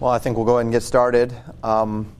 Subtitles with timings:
[0.00, 1.34] Well, I think we'll go ahead and get started.
[1.62, 2.10] Um,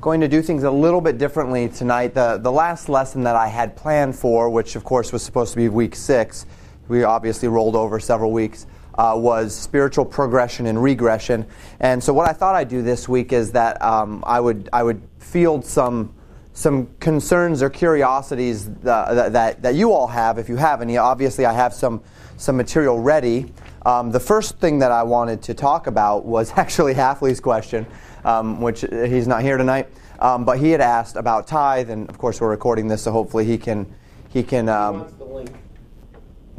[0.00, 2.14] going to do things a little bit differently tonight.
[2.14, 5.56] The, the last lesson that I had planned for, which of course was supposed to
[5.56, 6.46] be week six,
[6.86, 11.46] we obviously rolled over several weeks, uh, was spiritual progression and regression.
[11.80, 14.84] And so, what I thought I'd do this week is that um, I would I
[14.84, 16.14] would field some
[16.58, 20.96] some concerns or curiosities that, that, that you all have, if you have any.
[20.96, 22.02] Obviously, I have some
[22.36, 23.52] some material ready.
[23.84, 27.86] Um, the first thing that I wanted to talk about was actually Halfley's question,
[28.24, 29.88] um, which he's not here tonight.
[30.18, 33.44] Um, but he had asked about tithe, and of course we're recording this, so hopefully
[33.44, 33.86] he can
[34.28, 34.66] he can.
[34.66, 35.50] he Um, wants the link.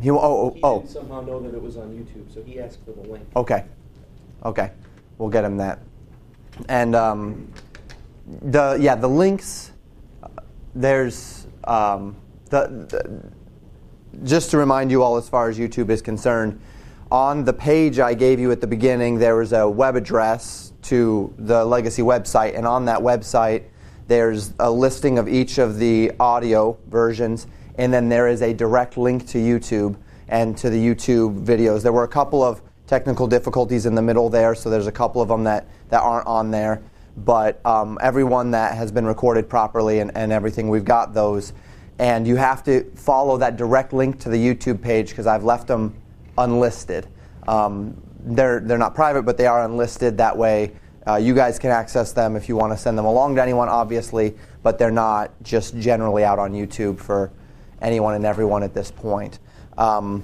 [0.01, 2.91] he oh oh, oh somehow know that it was on YouTube, so he asked for
[2.91, 3.25] the link.
[3.35, 3.65] okay,
[4.45, 4.71] okay,
[5.17, 5.79] we'll get him that.
[6.69, 7.51] And um,
[8.25, 9.68] the yeah the links.
[10.75, 12.15] There's um,
[12.49, 13.31] the, the
[14.23, 16.59] just to remind you all, as far as YouTube is concerned,
[17.11, 21.33] on the page I gave you at the beginning, there was a web address to
[21.37, 23.63] the Legacy website, and on that website,
[24.07, 28.97] there's a listing of each of the audio versions, and then there is a direct
[28.97, 29.95] link to YouTube
[30.27, 31.81] and to the YouTube videos.
[31.81, 35.21] There were a couple of technical difficulties in the middle there, so there's a couple
[35.21, 36.81] of them that, that aren't on there.
[37.17, 41.53] But um, everyone that has been recorded properly and, and everything, we've got those
[41.99, 45.67] and you have to follow that direct link to the YouTube page because I've left
[45.67, 45.93] them
[46.37, 47.07] unlisted.
[47.47, 50.17] Um, they're they're not private, but they are unlisted.
[50.17, 50.71] That way,
[51.05, 53.67] uh, you guys can access them if you want to send them along to anyone,
[53.67, 54.33] obviously.
[54.63, 57.31] But they're not just generally out on YouTube for
[57.81, 59.39] anyone and everyone at this point.
[59.77, 60.23] Um,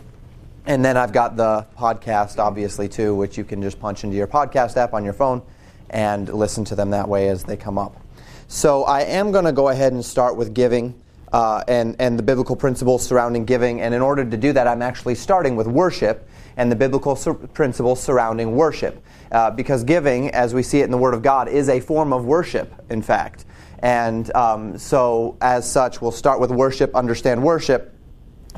[0.65, 4.27] and then I've got the podcast, obviously, too, which you can just punch into your
[4.27, 5.41] podcast app on your phone
[5.89, 8.01] and listen to them that way as they come up.
[8.47, 10.99] So I am going to go ahead and start with giving
[11.33, 13.81] uh, and, and the biblical principles surrounding giving.
[13.81, 17.33] And in order to do that, I'm actually starting with worship and the biblical sur-
[17.33, 19.03] principles surrounding worship.
[19.31, 22.13] Uh, because giving, as we see it in the Word of God, is a form
[22.13, 23.45] of worship, in fact.
[23.79, 27.93] And um, so, as such, we'll start with worship, understand worship,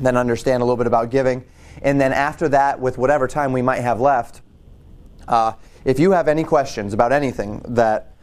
[0.00, 1.44] then understand a little bit about giving.
[1.82, 4.42] And then after that, with whatever time we might have left,
[5.26, 8.14] uh, if you have any questions about anything that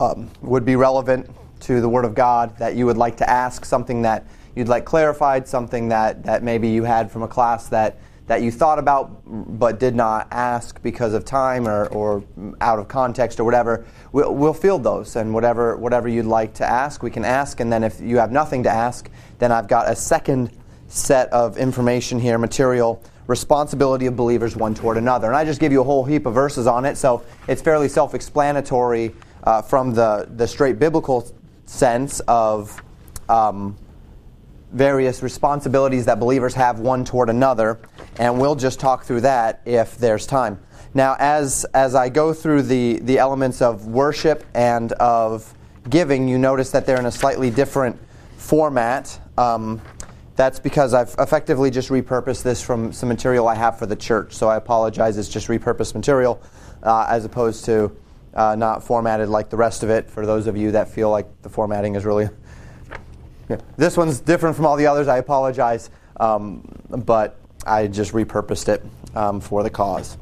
[0.00, 1.30] um, would be relevant
[1.60, 4.84] to the Word of God that you would like to ask, something that you'd like
[4.84, 9.22] clarified, something that, that maybe you had from a class that, that you thought about
[9.26, 12.24] but did not ask because of time or, or
[12.60, 15.16] out of context or whatever, we'll, we'll field those.
[15.16, 17.60] And whatever, whatever you'd like to ask, we can ask.
[17.60, 20.50] And then if you have nothing to ask, then I've got a second
[20.88, 25.28] set of information here, material responsibility of believers one toward another.
[25.28, 27.88] And I just give you a whole heap of verses on it, so it's fairly
[27.88, 29.14] self explanatory
[29.44, 31.30] uh, from the, the straight biblical
[31.66, 32.82] sense of
[33.28, 33.76] um,
[34.72, 37.78] various responsibilities that believers have one toward another.
[38.18, 40.60] And we'll just talk through that if there's time.
[40.94, 45.52] Now, as, as I go through the, the elements of worship and of
[45.90, 47.98] giving, you notice that they're in a slightly different
[48.36, 49.18] format.
[49.36, 49.80] Um,
[50.36, 54.32] that's because I've effectively just repurposed this from some material I have for the church.
[54.32, 56.42] So I apologize, it's just repurposed material
[56.82, 57.96] uh, as opposed to
[58.34, 61.26] uh, not formatted like the rest of it for those of you that feel like
[61.42, 62.28] the formatting is really.
[63.48, 63.58] Yeah.
[63.76, 65.06] This one's different from all the others.
[65.06, 68.84] I apologize, um, but I just repurposed it
[69.14, 70.16] um, for the cause.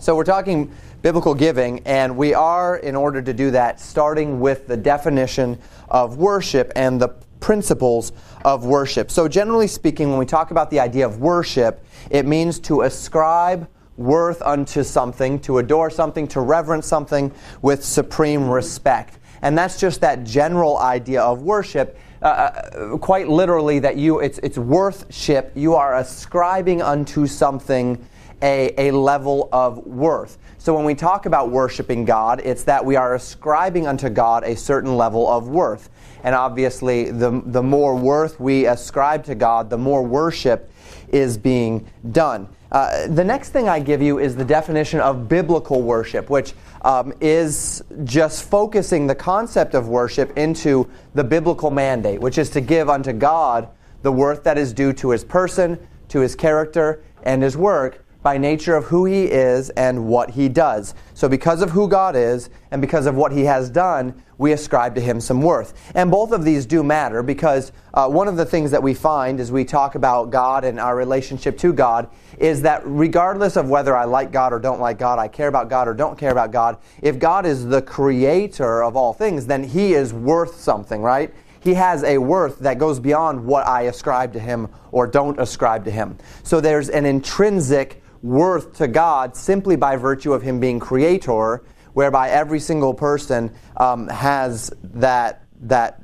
[0.00, 0.70] So we're talking
[1.02, 6.18] biblical giving, and we are, in order to do that, starting with the definition of
[6.18, 7.08] worship and the
[7.40, 8.12] principles
[8.44, 9.10] of worship.
[9.10, 13.68] So, generally speaking, when we talk about the idea of worship, it means to ascribe
[13.96, 19.18] worth unto something, to adore something, to reverence something with supreme respect.
[19.42, 21.98] And that's just that general idea of worship.
[22.22, 25.52] Uh, quite literally, that you it's it's worthship.
[25.54, 28.04] You are ascribing unto something
[28.42, 30.38] a, a level of worth.
[30.58, 34.54] So when we talk about worshiping God, it's that we are ascribing unto God a
[34.54, 35.88] certain level of worth.
[36.22, 40.70] And obviously, the, the more worth we ascribe to God, the more worship
[41.08, 42.48] is being done.
[42.72, 47.12] Uh, the next thing I give you is the definition of biblical worship, which um,
[47.20, 52.88] is just focusing the concept of worship into the biblical mandate, which is to give
[52.88, 53.68] unto God
[54.02, 55.78] the worth that is due to his person,
[56.08, 60.48] to his character, and his work by nature of who he is and what he
[60.48, 60.94] does.
[61.14, 64.94] So, because of who God is and because of what he has done, we ascribe
[64.94, 65.74] to him some worth.
[65.94, 69.38] And both of these do matter because uh, one of the things that we find
[69.38, 72.08] as we talk about God and our relationship to God
[72.38, 75.68] is that regardless of whether I like God or don't like God, I care about
[75.68, 79.62] God or don't care about God, if God is the creator of all things, then
[79.62, 81.34] he is worth something, right?
[81.60, 85.84] he has a worth that goes beyond what I ascribe to him or don't ascribe
[85.84, 86.16] to him.
[86.42, 91.62] So there's an intrinsic worth to God simply by virtue of Him being creator,
[91.92, 96.02] whereby every single person um, has that, that,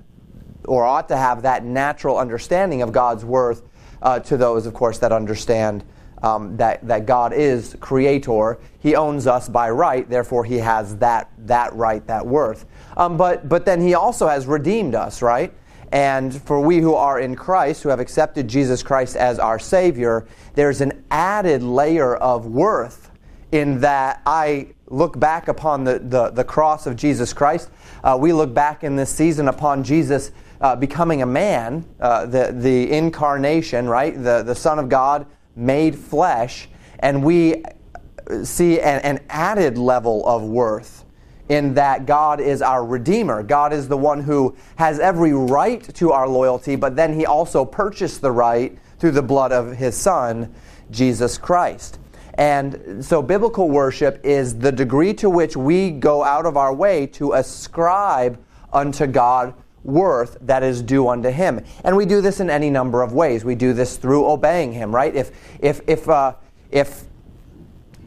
[0.66, 3.62] or ought to have that natural understanding of God's worth
[4.02, 5.84] uh, to those, of course, that understand
[6.22, 8.58] um, that, that God is creator.
[8.78, 12.66] He owns us by right, therefore, He has that, that right, that worth.
[12.96, 15.52] Um, but, but then He also has redeemed us, right?
[15.92, 20.26] And for we who are in Christ, who have accepted Jesus Christ as our Savior,
[20.54, 23.10] there's an added layer of worth
[23.52, 27.70] in that I look back upon the, the, the cross of Jesus Christ.
[28.02, 32.52] Uh, we look back in this season upon Jesus uh, becoming a man, uh, the,
[32.56, 34.14] the incarnation, right?
[34.14, 36.68] The, the Son of God made flesh.
[36.98, 37.62] And we
[38.42, 41.04] see an, an added level of worth
[41.48, 43.42] in that God is our Redeemer.
[43.42, 47.64] God is the one who has every right to our loyalty, but then He also
[47.64, 50.52] purchased the right through the blood of His Son,
[50.90, 51.98] Jesus Christ.
[52.34, 57.06] And so, biblical worship is the degree to which we go out of our way
[57.08, 58.38] to ascribe
[58.72, 59.54] unto God
[59.84, 61.64] worth that is due unto Him.
[61.84, 63.44] And we do this in any number of ways.
[63.44, 65.14] We do this through obeying Him, right?
[65.14, 66.34] If, if, if, uh,
[66.70, 67.04] if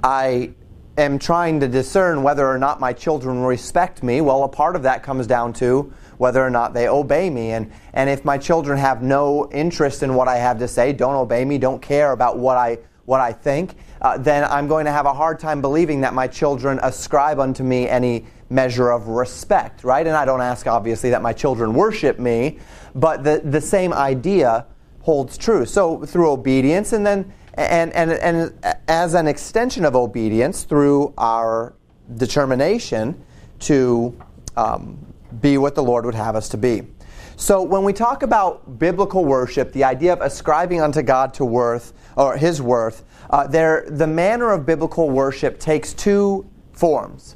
[0.03, 0.51] I
[1.01, 4.83] am trying to discern whether or not my children respect me, well, a part of
[4.83, 7.51] that comes down to whether or not they obey me.
[7.51, 11.15] And, and if my children have no interest in what I have to say, don't
[11.15, 14.91] obey me, don't care about what I, what I think, uh, then I'm going to
[14.91, 19.83] have a hard time believing that my children ascribe unto me any measure of respect,
[19.83, 20.05] right?
[20.05, 22.59] And I don't ask, obviously, that my children worship me,
[22.95, 24.65] but the, the same idea
[25.01, 25.65] holds true.
[25.65, 31.73] So through obedience, and then and, and, and as an extension of obedience through our
[32.15, 33.21] determination
[33.59, 34.17] to
[34.56, 34.97] um,
[35.41, 36.88] be what the Lord would have us to be.
[37.35, 41.94] So when we talk about biblical worship, the idea of ascribing unto God to worth
[42.15, 47.35] or His worth, uh, there the manner of biblical worship takes two forms: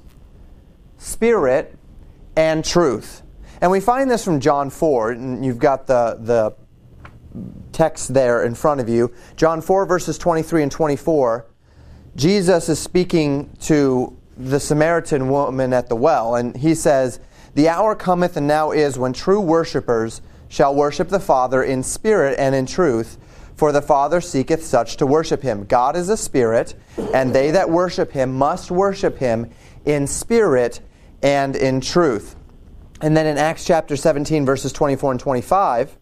[0.98, 1.78] spirit
[2.36, 3.22] and truth.
[3.62, 6.54] And we find this from John 4, and you've got the, the
[7.74, 9.12] text there in front of you.
[9.36, 11.46] John 4, verses 23 and 24.
[12.16, 17.20] Jesus is speaking to the Samaritan woman at the well, and he says,
[17.56, 22.38] The hour cometh and now is when true worshippers shall worship the Father in spirit
[22.38, 23.18] and in truth,
[23.56, 25.66] for the Father seeketh such to worship him.
[25.66, 26.76] God is a spirit,
[27.14, 29.50] and they that worship him must worship him
[29.86, 30.80] in spirit
[31.22, 32.36] and in truth.
[33.02, 35.98] And then in Acts chapter 17, verses 24 and 25,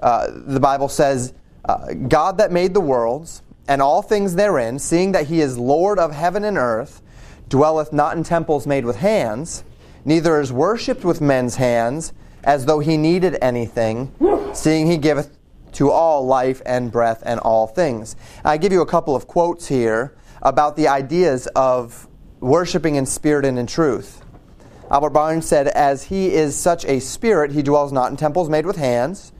[0.00, 1.32] uh, the Bible says,
[1.64, 5.98] uh, God that made the worlds and all things therein, seeing that he is Lord
[5.98, 7.00] of heaven and earth,
[7.48, 9.64] dwelleth not in temples made with hands,
[10.04, 12.12] neither is worshipped with men's hands,
[12.42, 14.12] as though he needed anything,
[14.52, 15.36] seeing he giveth
[15.72, 18.16] to all life and breath and all things.
[18.44, 22.06] I give you a couple of quotes here about the ideas of
[22.40, 24.22] worshiping in spirit and in truth.
[24.90, 28.66] Albert Barnes said, As he is such a spirit, he dwells not in temples made
[28.66, 29.32] with hands,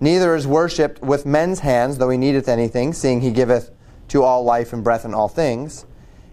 [0.00, 3.70] neither is worshipped with men's hands, though he needeth anything, seeing he giveth
[4.08, 5.86] to all life and breath and all things.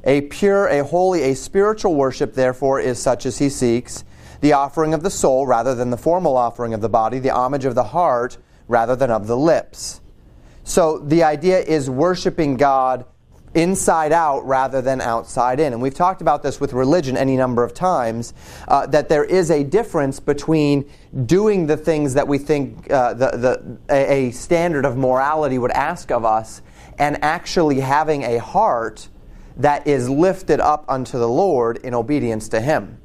[0.03, 4.03] A pure, a holy, a spiritual worship, therefore, is such as he seeks
[4.41, 7.65] the offering of the soul rather than the formal offering of the body, the homage
[7.65, 8.37] of the heart
[8.67, 10.01] rather than of the lips.
[10.63, 13.05] So the idea is worshiping God
[13.57, 15.73] inside out rather than outside in.
[15.73, 18.35] And we've talked about this with religion any number of times
[18.67, 20.87] uh, that there is a difference between
[21.25, 25.71] doing the things that we think uh, the, the, a, a standard of morality would
[25.71, 26.61] ask of us
[26.99, 29.09] and actually having a heart
[29.57, 32.99] that is lifted up unto the Lord in obedience to Him.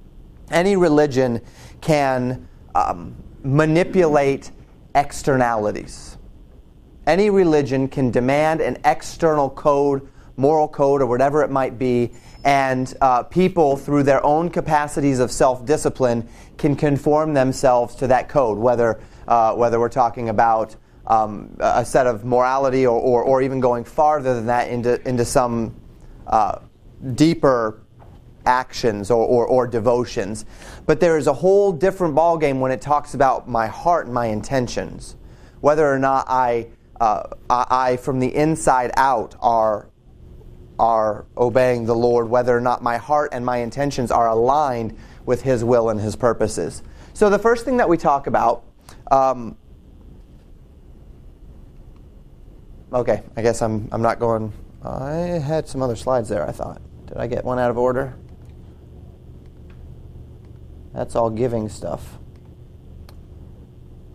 [0.51, 1.41] Any religion
[1.81, 4.51] can um, manipulate
[4.95, 6.19] externalities.
[7.07, 12.13] Any religion can demand an external code moral code or whatever it might be,
[12.45, 18.29] and uh, people, through their own capacities of self discipline, can conform themselves to that
[18.29, 23.43] code, whether, uh, whether we're talking about um, a set of morality or, or, or,
[23.43, 25.75] even going farther than that into, into some
[26.29, 26.61] uh,
[27.15, 27.83] deeper
[28.47, 30.45] actions or, or, or, devotions.
[30.87, 34.27] But there is a whole different ballgame when it talks about my heart and my
[34.27, 35.17] intentions.
[35.61, 36.69] Whether or not I,
[37.01, 39.89] uh, I, from the inside out, are
[40.79, 45.43] are obeying the Lord, whether or not my heart and my intentions are aligned with
[45.43, 46.83] His will and His purposes.
[47.15, 48.65] So, the first thing that we talk about.
[49.11, 49.57] Um,
[52.93, 54.53] okay, I guess I'm, I'm not going.
[54.83, 56.81] I had some other slides there, I thought.
[57.07, 58.15] Did I get one out of order?
[60.95, 62.19] That's all giving stuff.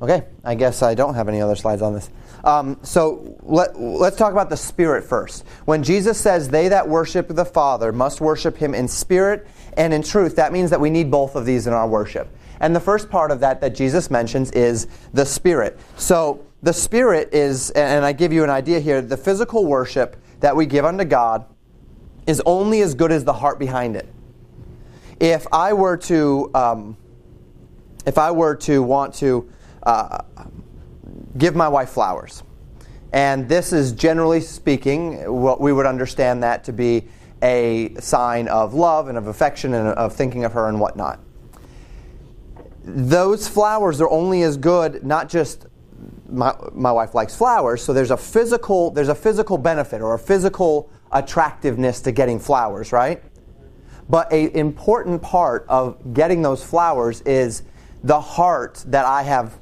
[0.01, 2.09] Okay, I guess I don't have any other slides on this.
[2.47, 5.45] Um, so let, let's talk about the Spirit first.
[5.65, 10.01] When Jesus says, They that worship the Father must worship him in spirit and in
[10.01, 12.29] truth, that means that we need both of these in our worship.
[12.61, 15.77] And the first part of that that Jesus mentions is the Spirit.
[15.97, 20.55] So the Spirit is, and I give you an idea here, the physical worship that
[20.55, 21.45] we give unto God
[22.27, 24.07] is only as good as the heart behind it.
[25.19, 26.97] If I were to, um,
[28.05, 29.51] if I were to want to
[29.83, 30.19] uh,
[31.37, 32.43] give my wife flowers,
[33.13, 37.07] and this is generally speaking what we would understand that to be
[37.41, 41.19] a sign of love and of affection and of thinking of her and whatnot.
[42.83, 45.67] Those flowers are only as good, not just
[46.29, 50.19] my, my wife likes flowers, so there's a physical there's a physical benefit or a
[50.19, 53.23] physical attractiveness to getting flowers, right?
[54.09, 57.63] But an important part of getting those flowers is
[58.03, 59.57] the heart that I have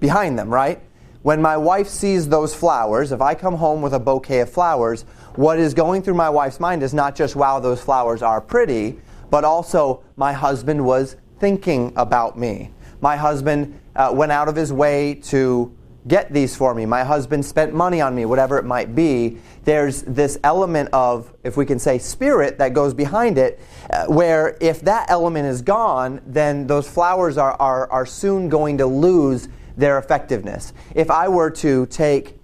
[0.00, 0.82] behind them, right?
[1.22, 5.02] When my wife sees those flowers, if I come home with a bouquet of flowers,
[5.36, 8.98] what is going through my wife's mind is not just, wow, those flowers are pretty,
[9.30, 12.70] but also, my husband was thinking about me.
[13.00, 15.74] My husband uh, went out of his way to
[16.08, 16.84] get these for me.
[16.86, 19.38] My husband spent money on me, whatever it might be.
[19.64, 23.60] There's this element of, if we can say, spirit that goes behind it,
[23.90, 28.76] uh, where if that element is gone, then those flowers are, are, are soon going
[28.78, 30.72] to lose their effectiveness.
[30.94, 32.38] If I were to take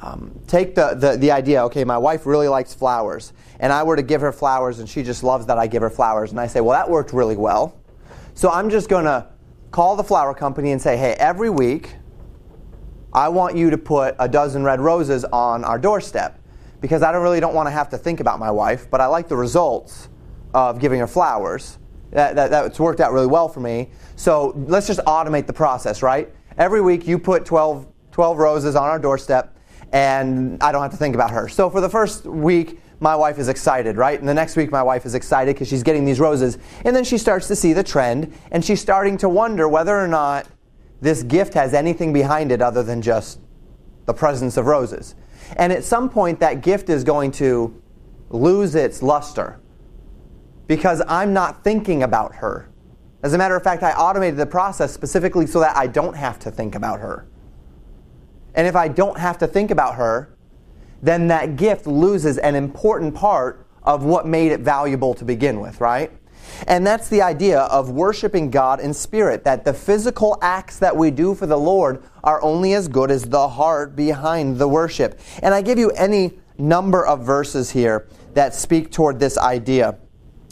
[0.00, 3.96] um, take the, the, the idea, okay, my wife really likes flowers, and I were
[3.96, 6.46] to give her flowers and she just loves that I give her flowers, and I
[6.46, 7.76] say, well, that worked really well.
[8.34, 9.26] So I'm just going to
[9.72, 11.96] call the flower company and say, hey, every week
[13.12, 16.40] I want you to put a dozen red roses on our doorstep
[16.80, 19.06] because I don't really don't want to have to think about my wife, but I
[19.06, 20.08] like the results
[20.54, 21.78] of giving her flowers.
[22.12, 23.90] That, that, that's worked out really well for me.
[24.16, 26.32] So let's just automate the process, right?
[26.58, 29.56] Every week you put 12, 12 roses on our doorstep,
[29.92, 31.48] and I don't have to think about her.
[31.48, 34.18] So for the first week, my wife is excited, right?
[34.18, 36.58] And the next week, my wife is excited because she's getting these roses.
[36.84, 40.08] And then she starts to see the trend, and she's starting to wonder whether or
[40.08, 40.48] not
[41.00, 43.38] this gift has anything behind it other than just
[44.06, 45.14] the presence of roses.
[45.56, 47.80] And at some point, that gift is going to
[48.30, 49.60] lose its luster
[50.66, 52.67] because I'm not thinking about her.
[53.22, 56.38] As a matter of fact, I automated the process specifically so that I don't have
[56.40, 57.26] to think about her.
[58.54, 60.36] And if I don't have to think about her,
[61.02, 65.80] then that gift loses an important part of what made it valuable to begin with,
[65.80, 66.12] right?
[66.66, 71.10] And that's the idea of worshiping God in spirit, that the physical acts that we
[71.10, 75.20] do for the Lord are only as good as the heart behind the worship.
[75.42, 79.98] And I give you any number of verses here that speak toward this idea.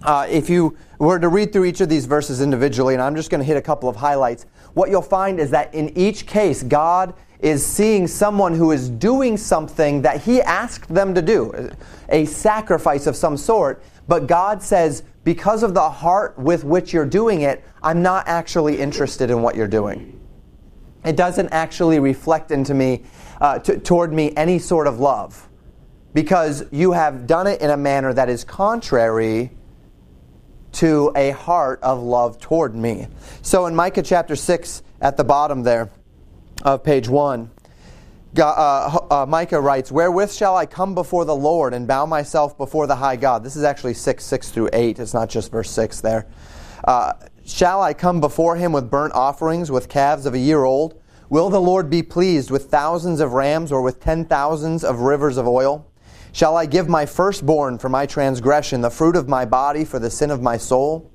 [0.07, 3.29] Uh, if you were to read through each of these verses individually, and I'm just
[3.29, 6.63] going to hit a couple of highlights, what you'll find is that in each case,
[6.63, 11.71] God is seeing someone who is doing something that He asked them to do,
[12.09, 17.05] a sacrifice of some sort, but God says, because of the heart with which you're
[17.05, 20.21] doing it, I'm not actually interested in what you're doing.
[21.05, 23.03] It doesn't actually reflect into me,
[23.41, 25.49] uh, t- toward me, any sort of love,
[26.15, 29.51] because you have done it in a manner that is contrary
[30.77, 33.09] to a heart of love toward me.
[33.43, 35.91] So in Micah chapter 6, at the bottom there
[36.65, 37.51] of page 1,
[38.39, 42.87] uh, uh, Micah writes, Wherewith shall I come before the Lord and bow myself before
[42.87, 43.43] the high God?
[43.43, 44.99] This is actually 6, 6 through 8.
[44.99, 46.27] It's not just verse 6 there.
[46.85, 47.15] Uh,
[47.47, 51.01] shall I come before him with burnt offerings, with calves of a year old?
[51.29, 55.39] Will the Lord be pleased with thousands of rams or with ten thousands of rivers
[55.39, 55.87] of oil?
[56.37, 60.11] Shall I give my firstborn for my transgression, the fruit of my body for the
[60.11, 61.11] sin of my soul?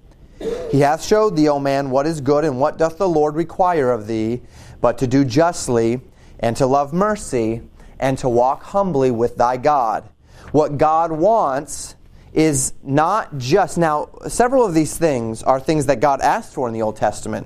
[0.72, 3.92] He hath showed thee, O man, what is good, and what doth the Lord require
[3.92, 4.42] of thee,
[4.82, 6.02] but to do justly
[6.40, 7.62] and to love mercy
[8.00, 10.10] and to walk humbly with thy God.
[10.54, 11.94] What God wants
[12.34, 16.74] is not just now several of these things are things that God asked for in
[16.74, 17.46] the Old Testament.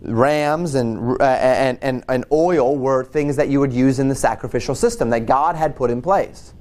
[0.00, 4.14] Rams and, uh, and, and, and oil were things that you would use in the
[4.14, 6.54] sacrificial system that God had put in place.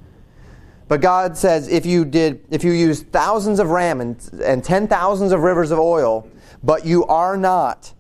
[0.90, 4.88] But God says if you did if you use thousands of ram and, and ten
[4.88, 6.28] thousands of rivers of oil,
[6.64, 7.94] but you are not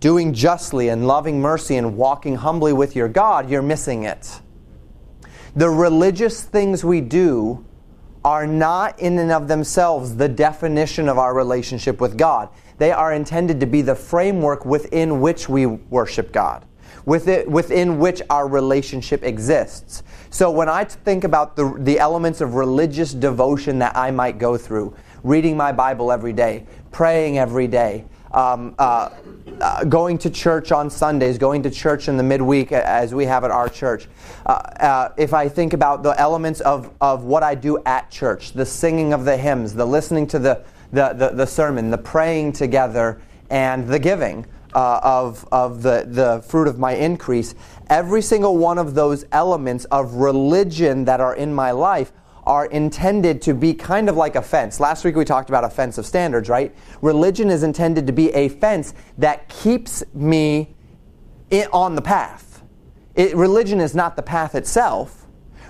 [0.00, 4.40] doing justly and loving mercy and walking humbly with your God, you're missing it.
[5.54, 7.64] The religious things we do
[8.24, 12.48] are not in and of themselves the definition of our relationship with God.
[12.78, 16.64] They are intended to be the framework within which we worship God,
[17.04, 20.02] within which our relationship exists.
[20.30, 24.56] So when I think about the, the elements of religious devotion that I might go
[24.56, 24.94] through,
[25.24, 29.10] reading my Bible every day, praying every day, um, uh,
[29.60, 33.42] uh, going to church on Sundays, going to church in the midweek as we have
[33.42, 34.06] at our church,
[34.46, 38.52] uh, uh, if I think about the elements of, of what I do at church,
[38.52, 42.52] the singing of the hymns, the listening to the, the, the, the sermon, the praying
[42.52, 43.20] together,
[43.50, 47.56] and the giving uh, of, of the, the fruit of my increase,
[47.90, 52.12] every single one of those elements of religion that are in my life
[52.44, 54.80] are intended to be kind of like a fence.
[54.80, 56.74] Last week we talked about offensive standards, right?
[57.02, 60.74] Religion is intended to be a fence that keeps me
[61.50, 62.62] in, on the path.
[63.14, 65.26] It, religion is not the path itself.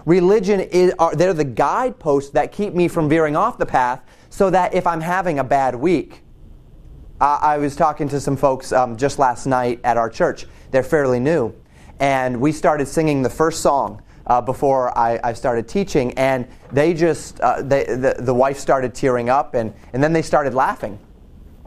[0.07, 4.51] Religion is are, they're the guideposts that keep me from veering off the path so
[4.51, 6.23] that if I'm having a bad week,
[7.21, 10.47] I was talking to some folks um, just last night at our church.
[10.71, 11.55] They're fairly new.
[12.01, 16.95] And we started singing the first song uh, before I, I, started teaching, and they
[16.95, 20.99] just, uh, they, the, the wife started tearing up, and, and then they started laughing.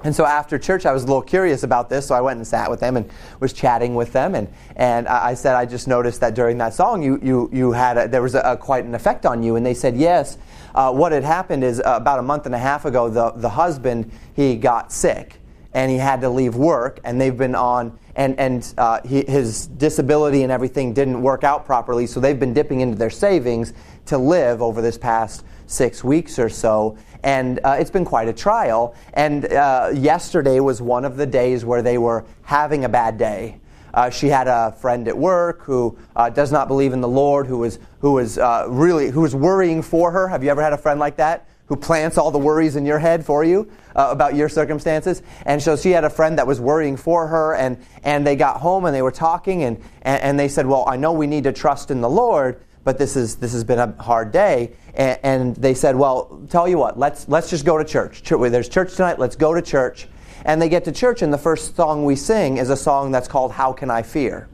[0.03, 2.45] And so after church, I was a little curious about this, so I went and
[2.45, 3.09] sat with them and
[3.39, 4.35] was chatting with them.
[4.35, 7.97] And, and I said, I just noticed that during that song, you, you, you had
[7.97, 9.55] a, there was a, a, quite an effect on you.
[9.55, 10.37] And they said, yes.
[10.75, 13.49] Uh, what had happened is uh, about a month and a half ago, the, the
[13.49, 15.39] husband, he got sick
[15.73, 19.67] and he had to leave work, and they've been on, and, and uh, he, his
[19.67, 23.73] disability and everything didn't work out properly, so they've been dipping into their savings
[24.05, 26.97] to live over this past six weeks or so.
[27.23, 28.95] And uh, it's been quite a trial.
[29.13, 33.59] And uh, yesterday was one of the days where they were having a bad day.
[33.93, 37.47] Uh, she had a friend at work who uh, does not believe in the Lord,
[37.47, 40.27] who was, who was uh, really who was worrying for her.
[40.27, 41.47] Have you ever had a friend like that?
[41.73, 45.23] Who plants all the worries in your head for you uh, about your circumstances.
[45.47, 48.57] And so she had a friend that was worrying for her, and, and they got
[48.57, 51.45] home and they were talking, and, and, and they said, Well, I know we need
[51.45, 54.73] to trust in the Lord, but this, is, this has been a hard day.
[54.93, 58.21] And, and they said, Well, tell you what, let's, let's just go to church.
[58.21, 60.07] There's church tonight, let's go to church.
[60.45, 63.27] And they get to church, and the first song we sing is a song that's
[63.27, 64.47] called How Can I Fear?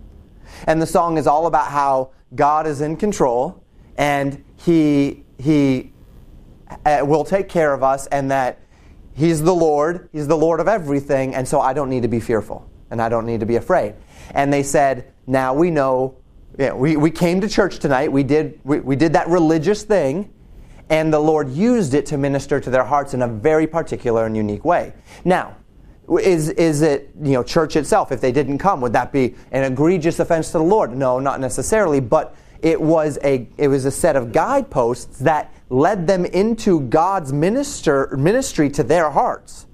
[0.67, 3.61] And the song is all about how God is in control
[3.97, 5.91] and He, he
[6.85, 8.59] Uh, will take care of us and that
[9.13, 12.19] He's the Lord, He's the Lord of everything, and so I don't need to be
[12.19, 13.95] fearful and I don't need to be afraid.
[14.31, 16.17] And they said, Now we know,
[16.57, 20.31] know we, we came to church tonight, we did, we, we did that religious thing,
[20.89, 24.35] and the Lord used it to minister to their hearts in a very particular and
[24.35, 24.93] unique way.
[25.23, 25.55] Now,
[26.17, 29.71] is, is it, you know, church itself, if they didn't come, would that be an
[29.71, 30.95] egregious offense to the Lord?
[30.95, 36.07] No, not necessarily, but it was a, it was a set of guideposts that led
[36.07, 39.67] them into God's minister, ministry to their hearts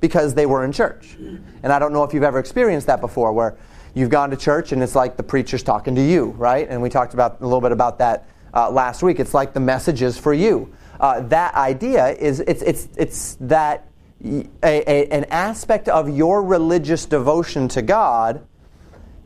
[0.00, 1.16] because they were in church.
[1.62, 3.56] And I don't know if you've ever experienced that before where
[3.94, 6.68] you've gone to church and it's like the preacher's talking to you, right?
[6.68, 9.20] And we talked about a little bit about that uh, last week.
[9.20, 10.74] It's like the message is for you.
[10.98, 13.88] Uh, that idea is it's, it's, it's that
[14.24, 18.46] a, a, an aspect of your religious devotion to God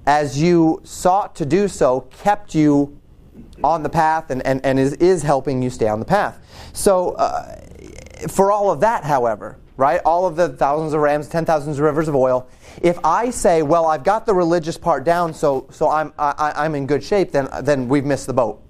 [0.06, 2.98] as you sought to do so kept you
[3.64, 6.38] on the path and, and, and is, is helping you stay on the path.
[6.72, 7.60] So, uh,
[8.28, 11.84] for all of that, however, right, all of the thousands of rams, ten thousands of
[11.84, 12.48] rivers of oil,
[12.82, 16.74] if I say, well, I've got the religious part down, so, so I'm, I, I'm
[16.74, 18.62] in good shape, then, then we've missed the boat.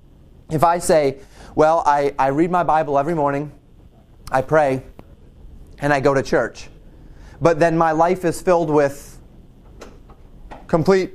[0.50, 1.18] If I say,
[1.54, 3.52] well, I, I read my Bible every morning,
[4.30, 4.82] I pray,
[5.78, 6.68] and I go to church,
[7.40, 9.20] but then my life is filled with
[10.66, 11.14] complete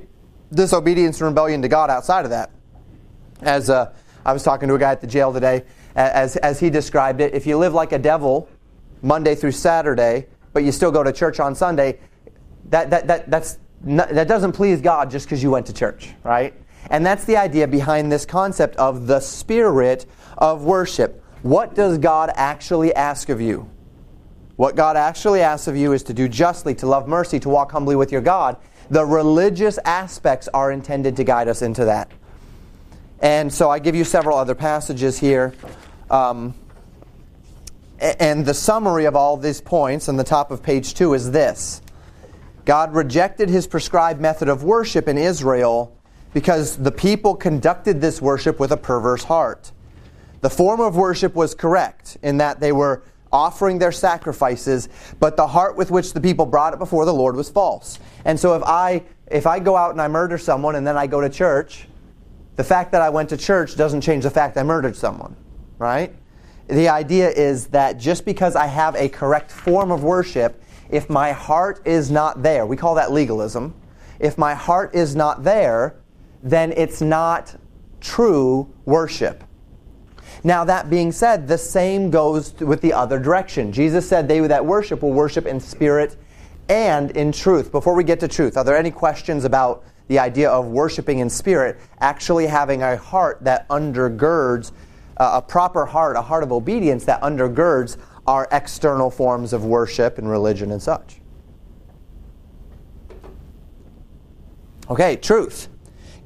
[0.52, 2.50] disobedience and rebellion to God outside of that,
[3.42, 3.92] as uh,
[4.24, 7.34] I was talking to a guy at the jail today, as, as he described it,
[7.34, 8.48] if you live like a devil
[9.02, 11.98] Monday through Saturday, but you still go to church on Sunday,
[12.70, 16.10] that, that, that, that's not, that doesn't please God just because you went to church,
[16.22, 16.54] right?
[16.90, 20.06] And that's the idea behind this concept of the spirit
[20.38, 21.22] of worship.
[21.42, 23.68] What does God actually ask of you?
[24.56, 27.72] What God actually asks of you is to do justly, to love mercy, to walk
[27.72, 28.56] humbly with your God.
[28.90, 32.10] The religious aspects are intended to guide us into that.
[33.22, 35.54] And so I give you several other passages here.
[36.10, 36.54] Um,
[38.00, 41.80] and the summary of all these points on the top of page two is this
[42.64, 45.96] God rejected his prescribed method of worship in Israel
[46.34, 49.70] because the people conducted this worship with a perverse heart.
[50.40, 54.88] The form of worship was correct in that they were offering their sacrifices,
[55.20, 58.00] but the heart with which the people brought it before the Lord was false.
[58.24, 61.06] And so if I if I go out and I murder someone and then I
[61.06, 61.86] go to church,
[62.56, 65.36] the fact that I went to church doesn't change the fact I murdered someone,
[65.78, 66.14] right?
[66.68, 71.32] The idea is that just because I have a correct form of worship, if my
[71.32, 73.74] heart is not there, we call that legalism.
[74.20, 75.96] If my heart is not there,
[76.42, 77.56] then it's not
[78.00, 79.44] true worship.
[80.44, 83.72] Now, that being said, the same goes with the other direction.
[83.72, 86.16] Jesus said, They that worship will worship in spirit
[86.68, 87.70] and in truth.
[87.70, 91.30] Before we get to truth, are there any questions about the idea of worshiping in
[91.30, 94.70] spirit, actually having a heart that undergirds,
[95.16, 97.96] uh, a proper heart, a heart of obedience that undergirds
[98.26, 101.16] our external forms of worship and religion and such?
[104.90, 105.68] Okay, truth.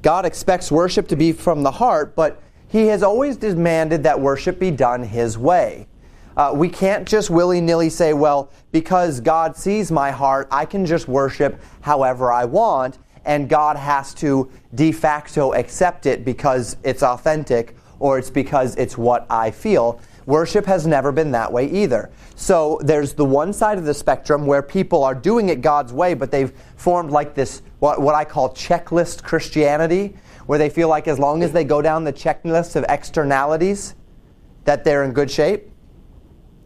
[0.01, 4.59] God expects worship to be from the heart, but He has always demanded that worship
[4.59, 5.87] be done His way.
[6.35, 10.85] Uh, we can't just willy nilly say, well, because God sees my heart, I can
[10.85, 17.03] just worship however I want, and God has to de facto accept it because it's
[17.03, 19.99] authentic or it's because it's what I feel.
[20.25, 22.09] Worship has never been that way either.
[22.35, 26.13] So there's the one side of the spectrum where people are doing it God's way,
[26.13, 31.07] but they've formed like this, what, what I call checklist Christianity, where they feel like
[31.07, 33.95] as long as they go down the checklist of externalities,
[34.63, 35.69] that they're in good shape,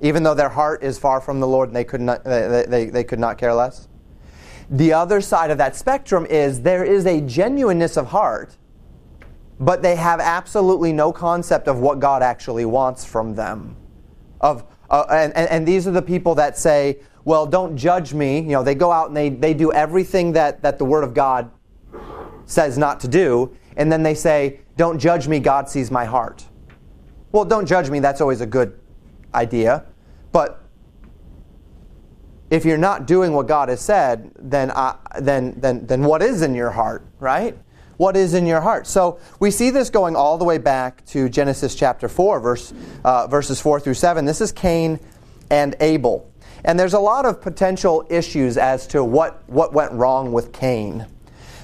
[0.02, 2.86] even though their heart is far from the Lord and they could not, they, they,
[2.86, 3.88] they could not care less.
[4.72, 8.58] The other side of that spectrum is there is a genuineness of heart
[9.62, 13.78] but they have absolutely no concept of what God actually wants from them.
[14.42, 18.40] Of, uh, and, and, these are the people that say, well, don't judge me.
[18.40, 21.14] You know, they go out and they, they do everything that, that the Word of
[21.14, 21.52] God
[22.48, 26.44] says not to do, and then they say, don't judge me, God sees my heart.
[27.32, 28.80] Well, don't judge me, that's always a good
[29.36, 29.86] idea.
[30.32, 30.61] But
[32.52, 36.44] if you're not doing what God has said, then, I, then, then, then what is
[36.44, 37.58] in your heart, right?
[38.02, 38.88] what is in your heart.
[38.88, 43.28] So we see this going all the way back to Genesis chapter 4, verse, uh,
[43.28, 44.26] verses 4 through 7.
[44.26, 45.00] This is Cain
[45.52, 46.28] and Abel.
[46.66, 51.06] And there's a lot of potential issues as to what, what went wrong with Cain.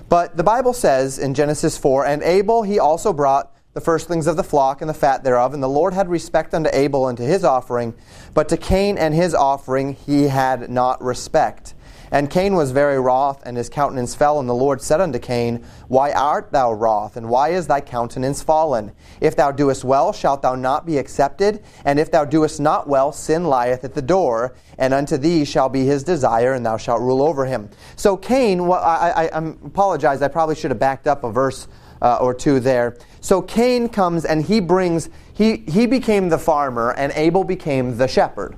[0.09, 4.35] But the Bible says in Genesis 4 And Abel he also brought the firstlings of
[4.35, 7.23] the flock and the fat thereof, and the Lord had respect unto Abel and to
[7.23, 7.93] his offering,
[8.33, 11.75] but to Cain and his offering he had not respect.
[12.09, 14.39] And Cain was very wroth, and his countenance fell.
[14.39, 18.41] And the Lord said unto Cain, Why art thou wroth, and why is thy countenance
[18.41, 18.93] fallen?
[19.21, 21.63] If thou doest well, shalt thou not be accepted?
[21.85, 25.69] And if thou doest not well, sin lieth at the door, and unto thee shall
[25.69, 27.69] be his desire, and thou shalt rule over him.
[27.95, 31.67] So Cain, well, I, I, I apologize, I probably should have backed up a verse
[32.01, 32.97] uh, or two there.
[33.27, 38.07] So Cain comes and he brings, he, he became the farmer, and Abel became the
[38.07, 38.55] shepherd.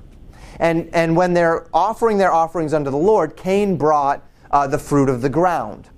[0.60, 5.08] And, and when they're offering their offerings unto the Lord, Cain brought uh, the fruit
[5.08, 5.88] of the ground.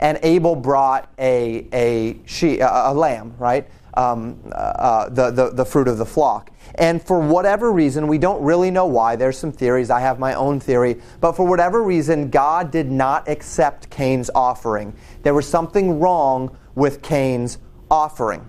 [0.00, 3.68] And Abel brought a, a, she, a, a lamb, right?
[3.92, 6.50] Um, uh, uh, the, the, the fruit of the flock.
[6.76, 9.14] And for whatever reason, we don't really know why.
[9.14, 9.90] There's some theories.
[9.90, 11.02] I have my own theory.
[11.20, 14.96] But for whatever reason, God did not accept Cain's offering.
[15.22, 17.58] There was something wrong with Cain's
[17.92, 18.48] offering.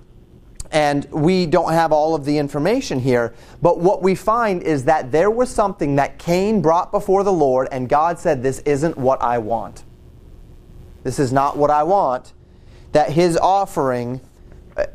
[0.71, 5.11] And we don't have all of the information here, but what we find is that
[5.11, 9.21] there was something that Cain brought before the Lord, and God said, This isn't what
[9.21, 9.83] I want.
[11.03, 12.33] This is not what I want.
[12.93, 14.19] That his offering,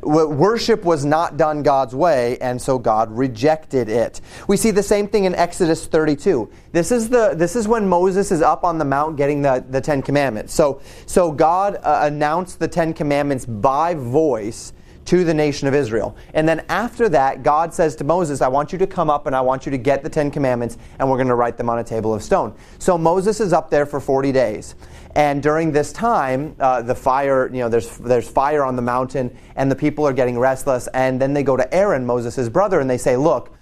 [0.01, 4.21] worship was not done God's way, and so God rejected it.
[4.47, 6.49] We see the same thing in Exodus 32.
[6.71, 9.81] This is, the, this is when Moses is up on the mount getting the, the
[9.81, 10.53] Ten Commandments.
[10.53, 14.73] So, so God uh, announced the Ten Commandments by voice
[15.05, 16.15] to the nation of Israel.
[16.33, 19.35] And then after that, God says to Moses, I want you to come up and
[19.35, 21.79] I want you to get the Ten Commandments and we're going to write them on
[21.79, 22.55] a table of stone.
[22.77, 24.75] So Moses is up there for 40 days.
[25.15, 29.35] And during this time, uh, the fire, you know, there's, there's fire on the mountain
[29.55, 30.87] and the people are getting restless.
[30.93, 33.55] And then they go to Aaron, Moses' brother, and they say, Look,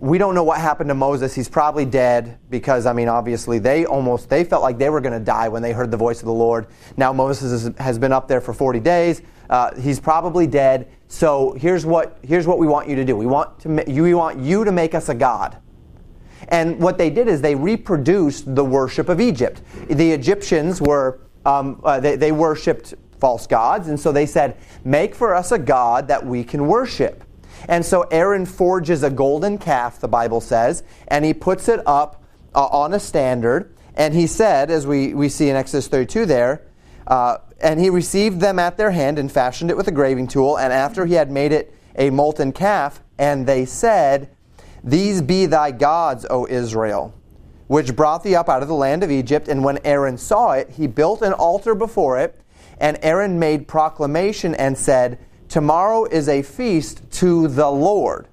[0.00, 1.34] we don't know what happened to Moses.
[1.34, 5.18] He's probably dead because, I mean, obviously they almost, they felt like they were going
[5.18, 6.68] to die when they heard the voice of the Lord.
[6.96, 9.22] Now Moses has been up there for 40 days.
[9.48, 10.90] Uh, he's probably dead.
[11.08, 13.16] So here's what, here's what we want you to do.
[13.16, 15.58] We want, to, you, we want you to make us a God.
[16.48, 19.62] And what they did is they reproduced the worship of Egypt.
[19.88, 25.14] The Egyptians were, um, uh, they, they worshipped false gods, and so they said, Make
[25.14, 27.24] for us a God that we can worship.
[27.66, 32.22] And so Aaron forges a golden calf, the Bible says, and he puts it up
[32.54, 33.74] uh, on a standard.
[33.94, 36.62] And he said, as we, we see in Exodus 32 there,
[37.08, 40.58] uh, and he received them at their hand and fashioned it with a graving tool.
[40.58, 44.30] And after he had made it a molten calf, and they said,
[44.84, 47.14] These be thy gods, O Israel,
[47.66, 49.48] which brought thee up out of the land of Egypt.
[49.48, 52.40] And when Aaron saw it, he built an altar before it.
[52.80, 55.18] And Aaron made proclamation and said,
[55.48, 58.28] Tomorrow is a feast to the Lord.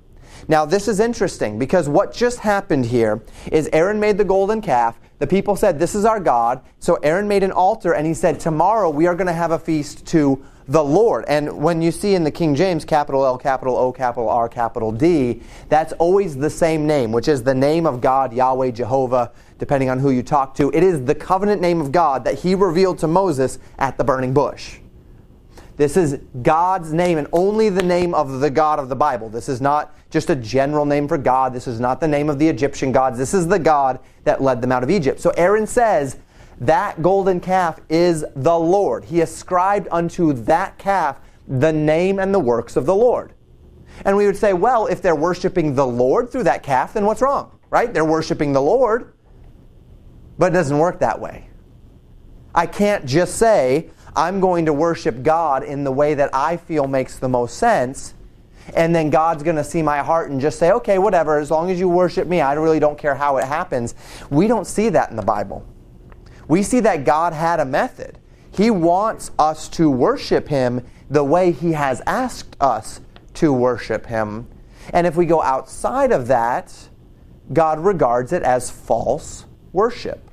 [0.47, 4.99] Now, this is interesting because what just happened here is Aaron made the golden calf.
[5.17, 6.61] The people said, This is our God.
[6.79, 9.59] So Aaron made an altar and he said, Tomorrow we are going to have a
[9.59, 11.25] feast to the Lord.
[11.27, 14.91] And when you see in the King James, capital L, capital O, capital R, capital
[14.91, 19.89] D, that's always the same name, which is the name of God, Yahweh, Jehovah, depending
[19.89, 20.71] on who you talk to.
[20.73, 24.33] It is the covenant name of God that he revealed to Moses at the burning
[24.33, 24.79] bush.
[25.77, 29.29] This is God's name and only the name of the God of the Bible.
[29.29, 31.53] This is not just a general name for God.
[31.53, 33.17] This is not the name of the Egyptian gods.
[33.17, 35.19] This is the God that led them out of Egypt.
[35.19, 36.17] So Aaron says,
[36.61, 39.05] that golden calf is the Lord.
[39.05, 43.33] He ascribed unto that calf the name and the works of the Lord.
[44.05, 47.21] And we would say, well, if they're worshiping the Lord through that calf, then what's
[47.21, 47.51] wrong?
[47.69, 47.93] Right?
[47.93, 49.13] They're worshiping the Lord.
[50.37, 51.49] But it doesn't work that way.
[52.53, 56.87] I can't just say, I'm going to worship God in the way that I feel
[56.87, 58.13] makes the most sense,
[58.73, 61.69] and then God's going to see my heart and just say, okay, whatever, as long
[61.69, 63.93] as you worship me, I really don't care how it happens.
[64.29, 65.65] We don't see that in the Bible.
[66.47, 68.17] We see that God had a method.
[68.51, 73.01] He wants us to worship Him the way He has asked us
[73.35, 74.47] to worship Him.
[74.93, 76.73] And if we go outside of that,
[77.53, 80.29] God regards it as false worship.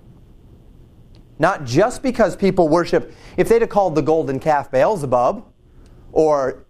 [1.42, 5.44] Not just because people worship, if they'd have called the golden calf Beelzebub,
[6.12, 6.66] or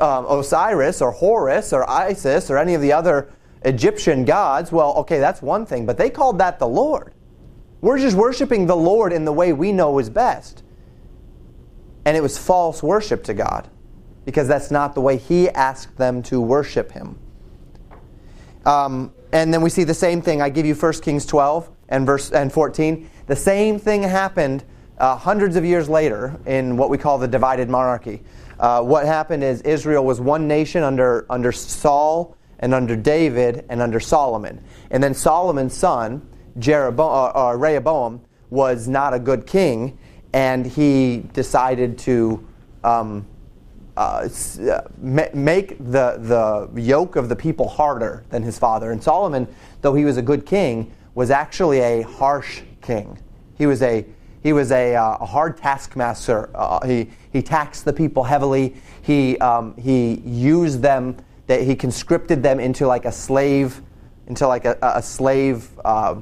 [0.00, 3.32] um, Osiris, or Horus, or Isis, or any of the other
[3.64, 7.12] Egyptian gods, well, okay, that's one thing, but they called that the Lord.
[7.80, 10.62] We're just worshiping the Lord in the way we know is best.
[12.04, 13.68] And it was false worship to God
[14.24, 17.18] because that's not the way He asked them to worship Him.
[18.64, 20.40] Um, and then we see the same thing.
[20.40, 23.10] I give you 1 Kings 12 and verse and 14.
[23.28, 24.64] The same thing happened
[24.96, 28.22] uh, hundreds of years later in what we call the divided monarchy.
[28.58, 33.82] Uh, what happened is Israel was one nation under, under Saul and under David and
[33.82, 34.64] under Solomon.
[34.90, 36.26] And then Solomon's son,
[36.58, 39.98] Jeroboam, uh, uh, Rehoboam, was not a good king,
[40.32, 42.48] and he decided to
[42.82, 43.26] um,
[43.98, 44.26] uh,
[44.70, 48.90] uh make the, the yoke of the people harder than his father.
[48.90, 49.46] And Solomon,
[49.82, 53.18] though he was a good king, was actually a harsh king.
[53.58, 54.04] He was a
[54.42, 56.48] he was a, uh, a hard taskmaster.
[56.54, 58.74] Uh, he, he taxed the people heavily.
[59.02, 61.16] He, um, he used them,
[61.48, 63.82] that he conscripted them into like a slave,
[64.28, 66.14] into like a, a slave uh,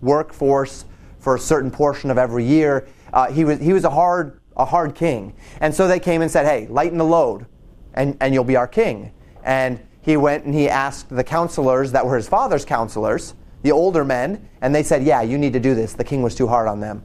[0.00, 0.84] workforce
[1.18, 2.86] for a certain portion of every year.
[3.12, 5.34] Uh, he, was, he was a hard, a hard king.
[5.60, 7.46] And so they came and said, hey, lighten the load,
[7.94, 9.12] and, and you'll be our king.
[9.42, 13.34] And he went and he asked the counselors that were his father's counselors,
[13.66, 15.94] the older men, and they said, Yeah, you need to do this.
[15.94, 17.02] The king was too hard on them.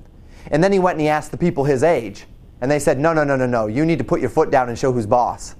[0.51, 2.25] And then he went and he asked the people his age,
[2.61, 3.65] and they said, No, no, no, no, no.
[3.65, 5.55] You need to put your foot down and show who's boss.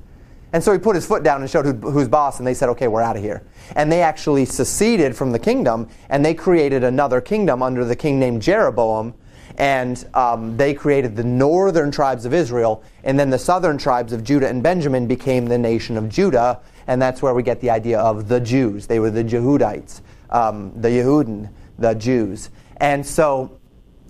[0.53, 2.69] And so he put his foot down and showed who, who's boss, and they said,
[2.69, 3.41] Okay, we're out of here.
[3.75, 8.19] And they actually seceded from the kingdom, and they created another kingdom under the king
[8.19, 9.15] named Jeroboam.
[9.57, 14.23] And um, they created the northern tribes of Israel, and then the southern tribes of
[14.23, 17.99] Judah and Benjamin became the nation of Judah, and that's where we get the idea
[17.99, 18.85] of the Jews.
[18.85, 22.49] They were the Jehudites um, the Yehudin, the Jews.
[22.77, 23.59] And so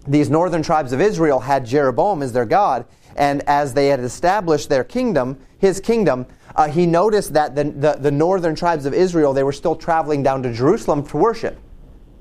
[0.08, 4.70] these northern tribes of Israel had Jeroboam as their God, and as they had established
[4.70, 9.34] their kingdom, his kingdom, uh, he noticed that the, the, the, northern tribes of Israel,
[9.34, 11.58] they were still traveling down to Jerusalem to worship.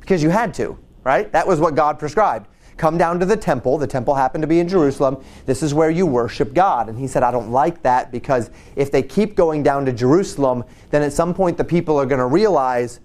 [0.00, 1.30] Because you had to, right?
[1.32, 2.48] That was what God prescribed.
[2.76, 3.76] Come down to the temple.
[3.78, 5.22] The temple happened to be in Jerusalem.
[5.46, 6.88] This is where you worship God.
[6.88, 10.64] And he said, I don't like that because if they keep going down to Jerusalem,
[10.90, 13.00] then at some point the people are going to realize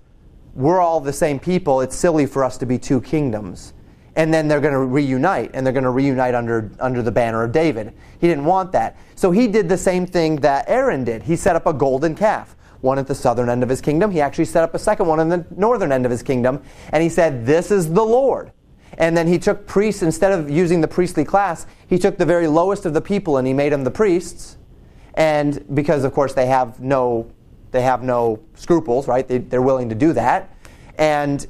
[0.55, 1.81] we're all the same people.
[1.81, 3.73] It's silly for us to be two kingdoms.
[4.15, 7.43] And then they're going to reunite, and they're going to reunite under, under the banner
[7.43, 7.93] of David.
[8.19, 8.97] He didn't want that.
[9.15, 11.23] So he did the same thing that Aaron did.
[11.23, 14.11] He set up a golden calf, one at the southern end of his kingdom.
[14.11, 16.63] He actually set up a second one in the northern end of his kingdom.
[16.93, 18.53] And he said, This is the Lord.
[18.97, 22.47] And then he took priests, instead of using the priestly class, he took the very
[22.47, 24.57] lowest of the people and he made them the priests.
[25.15, 27.29] And because, of course, they have no
[27.75, 29.27] they have no scruples, right?
[29.27, 30.55] They, they're willing to do that.
[30.97, 31.45] And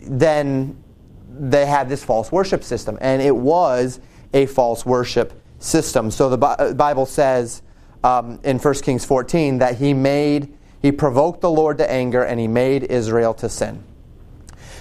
[0.00, 0.80] then
[1.28, 3.98] they had this false worship system, and it was
[4.32, 6.12] a false worship system.
[6.12, 7.62] So the uh, Bible says
[8.04, 12.38] um, in 1 Kings 14 that he made, he provoked the Lord to anger, and
[12.38, 13.82] he made Israel to sin.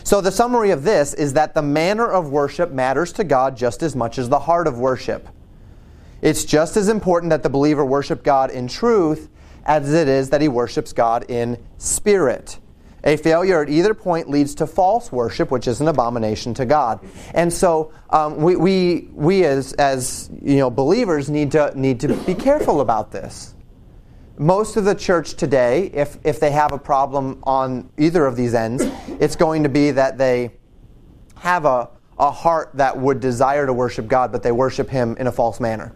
[0.04, 3.82] So the summary of this is that the manner of worship matters to God just
[3.82, 5.28] as much as the heart of worship.
[6.22, 9.30] It's just as important that the believer worship God in truth
[9.66, 12.60] as it is that he worships God in spirit.
[13.06, 17.02] A failure at either point leads to false worship, which is an abomination to God.
[17.34, 22.16] And so um, we, we, we as, as you know, believers need to, need to
[22.26, 23.56] be careful about this.
[24.38, 28.54] Most of the church today, if, if they have a problem on either of these
[28.54, 28.84] ends,
[29.20, 30.52] it's going to be that they
[31.36, 35.28] have a, a heart that would desire to worship God, but they worship Him in
[35.28, 35.94] a false manner.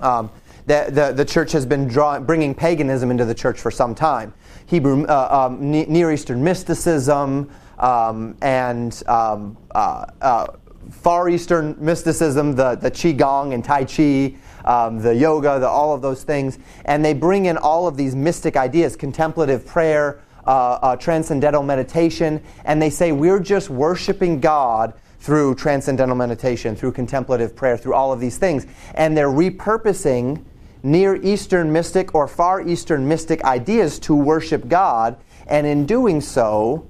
[0.00, 0.30] Um,
[0.66, 4.32] the, the, the church has been draw, bringing paganism into the church for some time.
[4.66, 10.46] Hebrew, uh, um, Near Eastern mysticism, um, and um, uh, uh,
[10.90, 16.02] Far Eastern mysticism, the, the Qigong and Tai Chi, um, the yoga, the, all of
[16.02, 16.58] those things.
[16.84, 22.42] And they bring in all of these mystic ideas, contemplative prayer, uh, uh, transcendental meditation,
[22.64, 28.12] and they say we're just worshiping God through transcendental meditation, through contemplative prayer, through all
[28.12, 28.66] of these things.
[28.94, 30.44] And they're repurposing
[30.82, 35.16] Near Eastern mystic or Far Eastern mystic ideas to worship God.
[35.46, 36.86] And in doing so,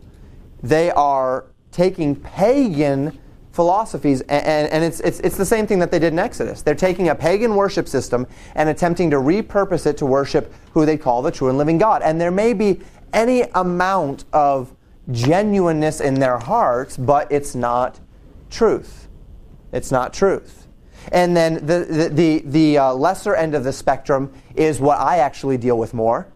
[0.65, 3.17] they are taking pagan
[3.53, 6.61] philosophies, and, and, it's, it's, it's the same thing that they did in Exodus.
[6.61, 10.97] They're taking a pagan worship system and attempting to repurpose it to worship who they
[10.97, 12.03] call the true and living God.
[12.03, 12.81] And there may be
[13.13, 14.75] any amount of
[15.13, 18.01] genuineness in their hearts, but it's not
[18.55, 19.09] truth.
[19.73, 20.67] It's not truth.
[21.13, 25.19] And then the, the, the, the uh, lesser end of the spectrum is what I
[25.19, 26.33] actually deal with more.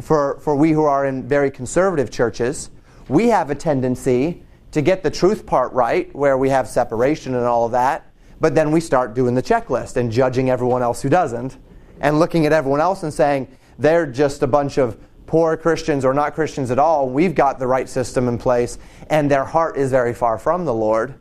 [0.00, 2.70] For, for we who are in very conservative churches,
[3.08, 4.42] we have a tendency
[4.72, 8.54] to get the truth part right, where we have separation and all of that, but
[8.54, 11.56] then we start doing the checklist and judging everyone else who doesn't,
[12.00, 16.12] and looking at everyone else and saying, they're just a bunch of poor Christians or
[16.12, 17.08] not Christians at all.
[17.08, 20.74] We've got the right system in place, and their heart is very far from the
[20.74, 21.14] Lord,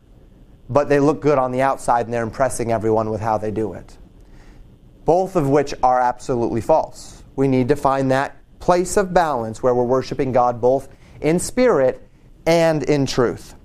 [0.70, 3.74] but they look good on the outside and they're impressing everyone with how they do
[3.74, 3.98] it.
[5.06, 7.24] Both of which are absolutely false.
[7.36, 10.88] We need to find that place of balance where we're worshiping God both
[11.22, 12.08] in spirit
[12.46, 13.56] and in truth.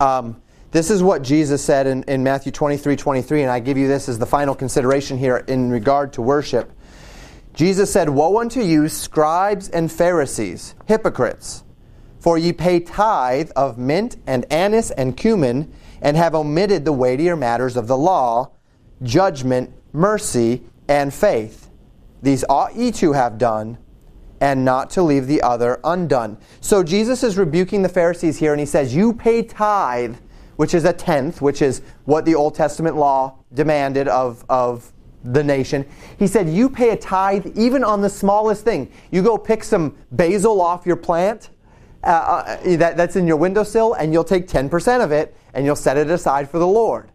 [0.00, 3.88] Um, this is what Jesus said in, in Matthew 23 23, and I give you
[3.88, 6.72] this as the final consideration here in regard to worship.
[7.54, 11.64] Jesus said, Woe unto you, scribes and Pharisees, hypocrites!
[12.18, 15.72] For ye pay tithe of mint and anise and cumin,
[16.06, 18.52] and have omitted the weightier matters of the law,
[19.02, 21.68] judgment, mercy, and faith.
[22.22, 23.76] These ought ye to have done,
[24.40, 26.38] and not to leave the other undone.
[26.60, 30.14] So Jesus is rebuking the Pharisees here, and he says, You pay tithe,
[30.54, 34.92] which is a tenth, which is what the Old Testament law demanded of, of
[35.24, 35.84] the nation.
[36.20, 38.92] He said, You pay a tithe even on the smallest thing.
[39.10, 41.50] You go pick some basil off your plant
[42.04, 45.74] uh, uh, that, that's in your windowsill, and you'll take 10% of it and you'll
[45.74, 47.10] set it aside for the Lord.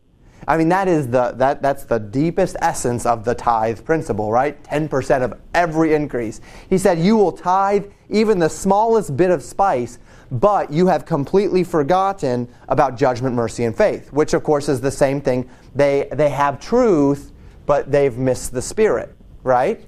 [0.48, 4.62] I mean, that is the, that, that's the deepest essence of the tithe principle, right?
[4.64, 6.42] 10% of every increase.
[6.68, 10.00] He said, You will tithe even the smallest bit of spice,
[10.32, 14.92] but you have completely forgotten about judgment, mercy, and faith, which, of course, is the
[14.92, 15.48] same thing.
[15.76, 17.32] They, they have truth,
[17.68, 19.86] but they've missed the spirit, right?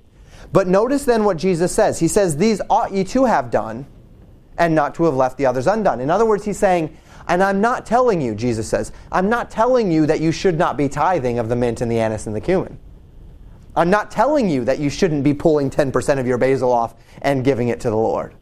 [0.51, 1.99] But notice then what Jesus says.
[1.99, 3.87] He says, These ought ye to have done,
[4.59, 5.99] and not to have left the others undone.
[5.99, 6.95] In other words, he's saying,
[7.27, 10.77] and I'm not telling you, Jesus says, I'm not telling you that you should not
[10.77, 12.77] be tithing of the mint and the anise and the cumin.
[13.75, 17.43] I'm not telling you that you shouldn't be pulling 10% of your basil off and
[17.43, 18.35] giving it to the Lord.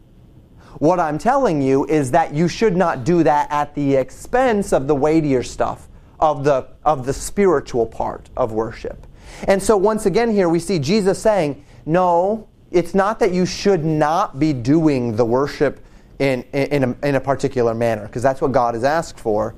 [0.79, 4.87] What I'm telling you is that you should not do that at the expense of
[4.87, 5.87] the weightier stuff,
[6.19, 9.05] of the, of the spiritual part of worship.
[9.47, 13.85] And so, once again, here we see Jesus saying, No, it's not that you should
[13.85, 15.85] not be doing the worship
[16.21, 19.55] in, in, a, in a particular manner, because that's what God has asked for.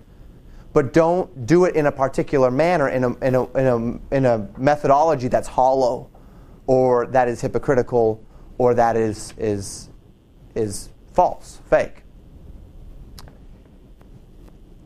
[0.72, 4.26] But don't do it in a particular manner, in a, in, a, in, a, in
[4.26, 6.10] a methodology that's hollow,
[6.66, 8.24] or that is hypocritical,
[8.58, 9.90] or that is, is,
[10.56, 12.04] is false, fake.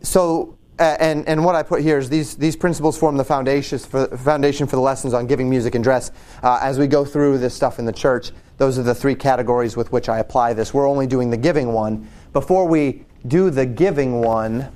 [0.02, 4.08] So, and, and what I put here is these, these principles form the foundation for,
[4.18, 6.12] foundation for the lessons on giving, music, and dress.
[6.42, 9.78] Uh, as we go through this stuff in the church, those are the three categories
[9.78, 10.74] with which I apply this.
[10.74, 12.10] We're only doing the giving one.
[12.34, 14.72] Before we do the giving one,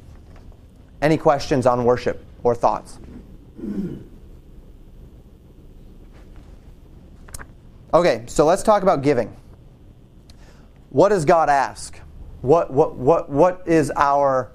[1.02, 3.00] any questions on worship or thoughts?
[7.94, 9.36] Okay, so let's talk about giving.
[10.92, 12.00] What does God ask?
[12.42, 14.52] What, what, what, what is our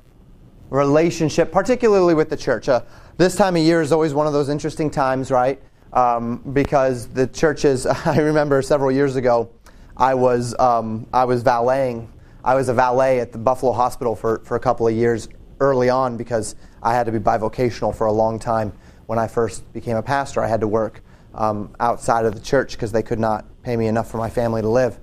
[0.70, 2.68] relationship, particularly with the church?
[2.68, 2.82] Uh,
[3.16, 5.60] this time of year is always one of those interesting times, right?
[5.96, 7.86] Um, because the churches.
[8.06, 9.50] I remember several years ago,
[9.96, 12.12] I was um, I was valeting.
[12.44, 15.28] I was a valet at the Buffalo Hospital for, for a couple of years
[15.58, 18.72] early on because I had to be bivocational for a long time.
[19.06, 21.02] When I first became a pastor, I had to work
[21.34, 24.62] um, outside of the church because they could not pay me enough for my family
[24.62, 24.96] to live.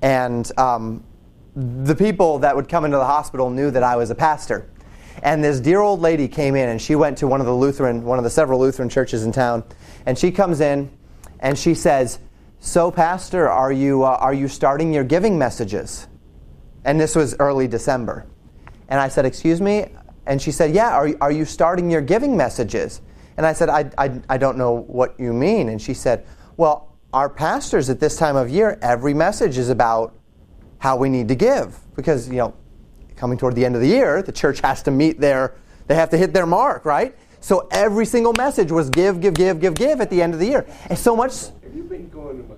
[0.00, 1.02] And um,
[1.56, 4.68] the people that would come into the hospital knew that I was a pastor.
[5.22, 8.04] And this dear old lady came in, and she went to one of the Lutheran,
[8.04, 9.64] one of the several Lutheran churches in town,
[10.06, 10.90] and she comes in
[11.40, 12.20] and she says,
[12.60, 16.06] So, Pastor, are you, uh, are you starting your giving messages?
[16.84, 18.26] And this was early December.
[18.88, 19.86] And I said, Excuse me?
[20.26, 23.02] And she said, Yeah, are, are you starting your giving messages?
[23.36, 25.68] And I said, I, I, I don't know what you mean.
[25.68, 26.24] And she said,
[26.56, 30.14] Well, our pastors at this time of year, every message is about
[30.78, 31.78] how we need to give.
[31.96, 32.54] Because, you know,
[33.16, 35.54] coming toward the end of the year, the church has to meet their,
[35.86, 37.16] they have to hit their mark, right?
[37.40, 40.46] So every single message was give, give, give, give, give at the end of the
[40.46, 40.66] year.
[40.88, 41.46] And so much.
[41.62, 42.56] Have you been going to my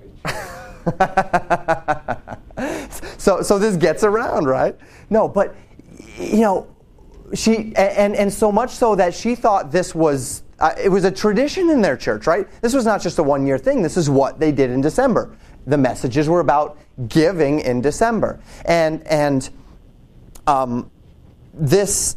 [3.18, 4.76] so, so this gets around, right?
[5.10, 5.54] No, but,
[6.18, 6.74] you know,
[7.34, 11.10] she, and, and so much so that she thought this was, uh, it was a
[11.10, 12.46] tradition in their church, right?
[12.62, 13.82] This was not just a one year thing.
[13.82, 15.36] This is what they did in December.
[15.66, 18.40] The messages were about giving in December.
[18.64, 19.48] And, and
[20.46, 20.90] um,
[21.52, 22.16] this,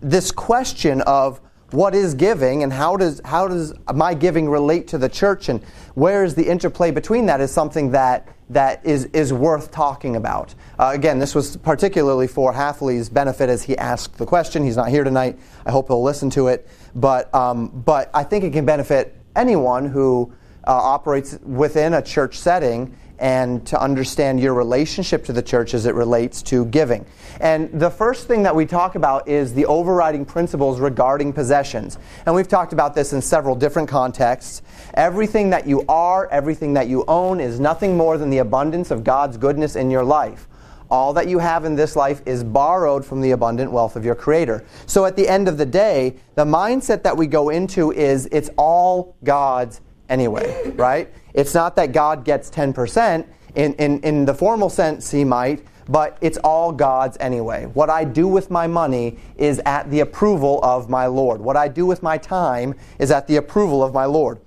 [0.00, 1.40] this question of,
[1.72, 5.62] what is giving and how does how does my giving relate to the church and
[5.94, 10.54] where is the interplay between that is something that that is is worth talking about.
[10.78, 14.64] Uh, again, this was particularly for Halfley's benefit as he asked the question.
[14.64, 15.38] He's not here tonight.
[15.64, 16.68] I hope he'll listen to it.
[16.94, 20.32] But um, but I think it can benefit anyone who
[20.66, 25.84] uh, operates within a church setting and to understand your relationship to the church as
[25.84, 27.04] it relates to giving.
[27.38, 31.98] And the first thing that we talk about is the overriding principles regarding possessions.
[32.24, 34.62] And we've talked about this in several different contexts.
[34.94, 39.04] Everything that you are, everything that you own is nothing more than the abundance of
[39.04, 40.48] God's goodness in your life.
[40.90, 44.16] All that you have in this life is borrowed from the abundant wealth of your
[44.16, 44.64] Creator.
[44.86, 48.50] So at the end of the day, the mindset that we go into is it's
[48.56, 51.08] all God's anyway, right?
[51.34, 53.26] It's not that God gets 10%.
[53.54, 57.66] In, in, in the formal sense, he might, but it's all God's anyway.
[57.66, 61.40] What I do with my money is at the approval of my Lord.
[61.40, 64.40] What I do with my time is at the approval of my Lord.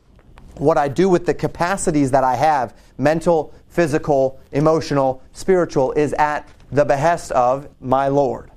[0.56, 6.48] What I do with the capacities that I have mental, physical, emotional, spiritual is at
[6.72, 8.52] the behest of my Lord.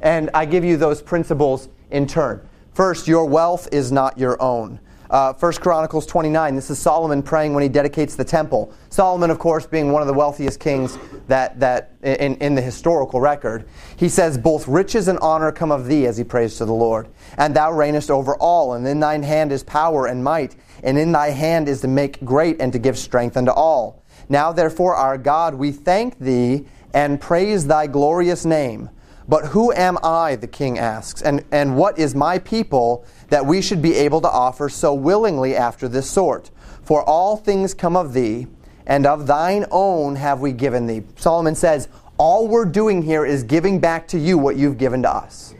[0.00, 2.46] And I give you those principles in turn.
[2.72, 4.80] First, your wealth is not your own.
[5.10, 8.72] Uh, 1 Chronicles 29, this is Solomon praying when he dedicates the temple.
[8.90, 13.20] Solomon, of course, being one of the wealthiest kings that, that in, in the historical
[13.20, 13.68] record.
[13.96, 17.08] He says, Both riches and honor come of thee, as he prays to the Lord.
[17.38, 20.54] And thou reignest over all, and in thine hand is power and might,
[20.84, 24.04] and in thy hand is to make great and to give strength unto all.
[24.28, 28.90] Now, therefore, our God, we thank thee and praise thy glorious name.
[29.30, 33.06] But who am I, the king asks, and, and what is my people?
[33.30, 36.50] that we should be able to offer so willingly after this sort.
[36.82, 38.46] For all things come of thee,
[38.86, 41.02] and of thine own have we given thee.
[41.16, 45.10] Solomon says, all we're doing here is giving back to you what you've given to
[45.10, 45.54] us.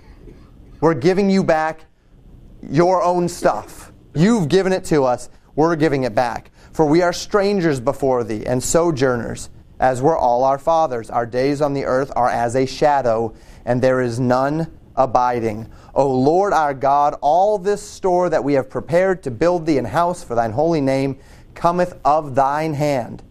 [0.81, 1.87] We're giving you back
[2.63, 3.93] your own stuff.
[4.15, 6.51] You've given it to us, we're giving it back.
[6.73, 9.49] For we are strangers before thee, and sojourners,
[9.79, 11.09] as were all our fathers.
[11.09, 13.35] Our days on the earth are as a shadow,
[13.71, 14.67] and there is none
[14.97, 15.71] abiding.
[15.95, 19.85] O Lord our God, all this store that we have prepared to build thee an
[19.85, 21.17] house for thine holy name
[21.55, 23.23] cometh of thine hand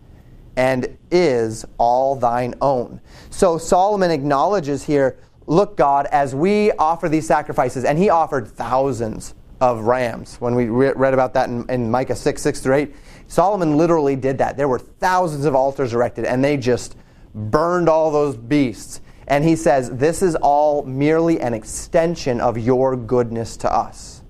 [0.55, 3.01] and is all thine own.
[3.29, 9.35] So Solomon acknowledges here, look, God, as we offer these sacrifices, and he offered thousands
[9.59, 10.37] of rams.
[10.39, 12.95] When we re- read about that in, in Micah 6, 6 through 8,
[13.27, 14.55] Solomon literally did that.
[14.55, 16.95] There were thousands of altars erected, and they just
[17.35, 19.01] burned all those beasts.
[19.29, 24.23] And he says, This is all merely an extension of your goodness to us.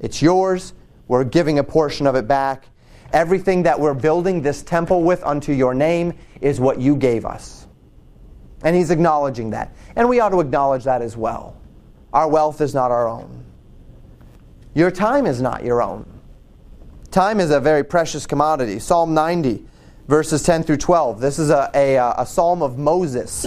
[0.00, 0.72] It's yours.
[1.06, 2.66] We're giving a portion of it back.
[3.12, 7.68] Everything that we're building this temple with unto your name is what you gave us.
[8.62, 9.76] And he's acknowledging that.
[9.94, 11.56] And we ought to acknowledge that as well.
[12.12, 13.44] Our wealth is not our own.
[14.74, 16.06] Your time is not your own.
[17.10, 18.78] Time is a very precious commodity.
[18.78, 19.64] Psalm 90
[20.08, 21.20] verses 10 through 12.
[21.20, 23.42] This is a, a, a psalm of Moses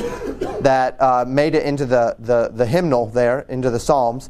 [0.62, 4.30] that uh, made it into the, the, the hymnal there, into the Psalms.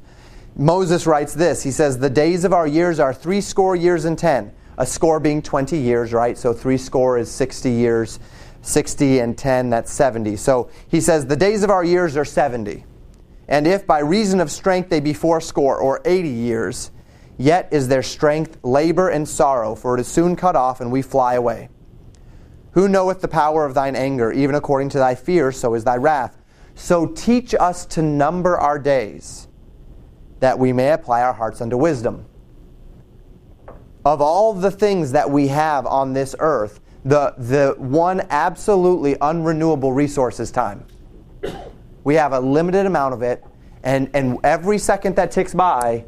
[0.55, 4.17] Moses writes this He says, The days of our years are three score years and
[4.17, 4.53] ten.
[4.77, 6.38] A score being 20 years, right?
[6.38, 8.19] So three score is 60 years.
[8.61, 10.36] 60 and 10, that's 70.
[10.36, 12.86] So he says, The days of our years are 70.
[13.47, 16.91] And if by reason of strength they be fourscore or 80 years,
[17.38, 21.01] yet is their strength labor and sorrow, for it is soon cut off and we
[21.01, 21.69] fly away.
[22.72, 24.32] Who knoweth the power of thine anger?
[24.32, 26.38] Even according to thy fear, so is thy wrath.
[26.76, 29.47] So teach us to number our days,
[30.39, 32.26] that we may apply our hearts unto wisdom.
[34.05, 39.93] Of all the things that we have on this earth, the, the one absolutely unrenewable
[39.93, 40.86] resource is time.
[42.03, 43.43] We have a limited amount of it,
[43.84, 46.05] and, and every second that ticks by,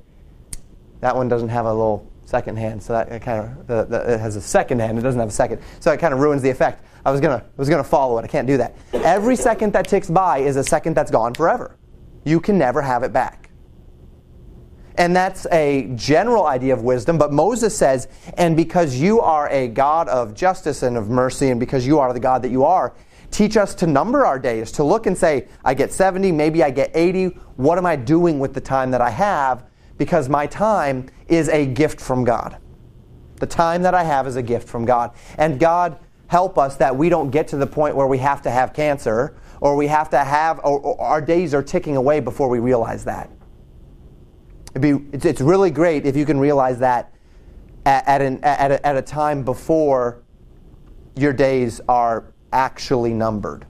[1.00, 2.82] that one doesn't have a little second hand.
[2.82, 4.98] So that kind of it has a second hand.
[4.98, 5.62] It doesn't have a second.
[5.80, 6.84] So it kind of ruins the effect.
[7.06, 8.24] I was gonna I was gonna follow it.
[8.24, 8.76] I can't do that.
[8.94, 11.78] Every second that ticks by is a second that's gone forever.
[12.24, 13.50] You can never have it back.
[14.96, 18.08] And that's a general idea of wisdom, but Moses says,
[18.38, 22.12] and because you are a God of justice and of mercy, and because you are
[22.14, 22.94] the God that you are,
[23.32, 26.70] teach us to number our days, to look and say, I get 70, maybe I
[26.72, 27.28] get 80.
[27.56, 29.64] What am I doing with the time that I have?
[29.98, 32.58] Because my time is a gift from God.
[33.38, 35.12] The time that I have is a gift from God.
[35.38, 38.50] And God help us that we don't get to the point where we have to
[38.50, 42.50] have cancer or we have to have, or, or our days are ticking away before
[42.50, 43.30] we realize that.
[44.80, 47.14] Be, it's, it's, really great if you can realize that
[47.86, 50.24] at, at, an, at, a, at a time before
[51.18, 53.66] your days are actually numbered.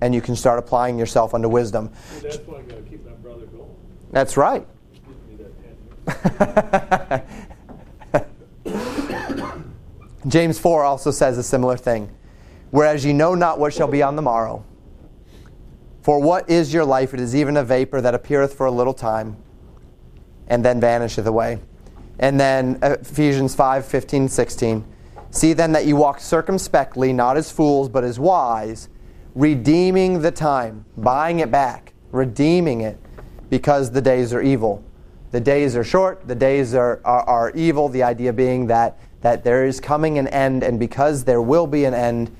[0.00, 1.90] And you can start applying yourself unto wisdom.
[1.90, 3.68] Well, that's why I got to keep my brother going.
[4.12, 4.66] That's right.
[10.28, 12.10] James 4 also says a similar thing.
[12.70, 14.64] Whereas you know not what shall be on the morrow.
[16.02, 17.14] For what is your life?
[17.14, 19.36] It is even a vapor that appeareth for a little time
[20.46, 21.58] and then vanisheth away.
[22.18, 24.84] And then Ephesians 5 15, 16.
[25.30, 28.88] See then that you walk circumspectly, not as fools, but as wise,
[29.34, 32.98] redeeming the time, buying it back, redeeming it,
[33.48, 34.84] because the days are evil.
[35.30, 39.44] The days are short, the days are, are, are evil, the idea being that, that
[39.44, 42.34] there is coming an end, and because there will be an end,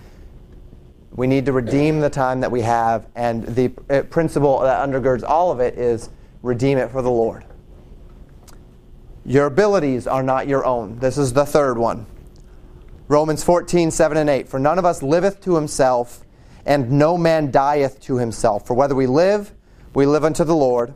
[1.13, 5.23] we need to redeem the time that we have, and the uh, principle that undergirds
[5.23, 6.09] all of it is
[6.43, 7.45] redeem it for the Lord.
[9.25, 10.99] Your abilities are not your own.
[10.99, 12.07] This is the third one.
[13.07, 14.49] Romans 14, 7 and 8.
[14.49, 16.25] For none of us liveth to himself,
[16.65, 18.67] and no man dieth to himself.
[18.67, 19.53] For whether we live,
[19.95, 20.95] we live unto the Lord.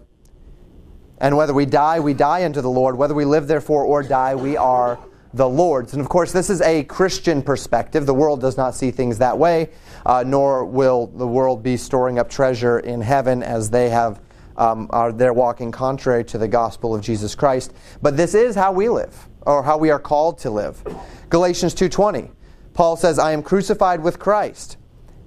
[1.24, 2.98] And whether we die, we die unto the Lord.
[2.98, 4.98] Whether we live, therefore, or die, we are
[5.32, 5.94] the Lord's.
[5.94, 8.04] And of course, this is a Christian perspective.
[8.04, 9.70] The world does not see things that way,
[10.04, 14.20] uh, nor will the world be storing up treasure in heaven as they have
[14.58, 17.72] um, are they're walking contrary to the gospel of Jesus Christ.
[18.02, 20.84] But this is how we live, or how we are called to live.
[21.30, 22.32] Galatians 2:20.
[22.74, 24.76] Paul says, "I am crucified with Christ.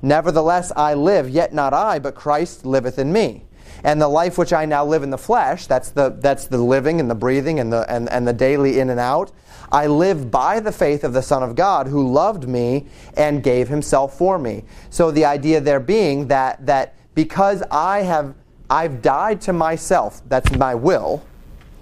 [0.03, 3.46] Nevertheless I live, yet not I, but Christ liveth in me."
[3.84, 6.99] And the life which I now live in the flesh, that's the, that's the living
[6.99, 9.32] and the breathing and the, and, and the daily in and out,
[9.71, 13.67] I live by the faith of the Son of God who loved me and gave
[13.67, 14.63] himself for me.
[14.89, 18.34] So the idea there being that, that because I have
[18.69, 20.21] I've died to myself.
[20.28, 21.23] That's my will.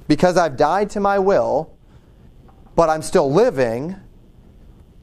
[0.07, 1.75] Because I've died to my will,
[2.75, 3.95] but I'm still living,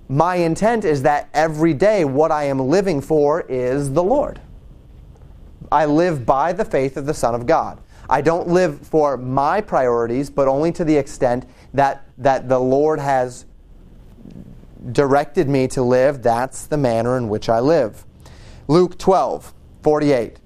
[0.09, 4.41] my intent is that every day what I am living for is the Lord.
[5.73, 7.81] I live by the faith of the Son of God.
[8.11, 13.01] I don't live for my priorities, but only to the extent that, that the Lord
[13.01, 13.47] has
[14.93, 16.23] directed me to live.
[16.23, 18.05] That's the manner in which I live.
[18.69, 20.39] Luke 12, 48.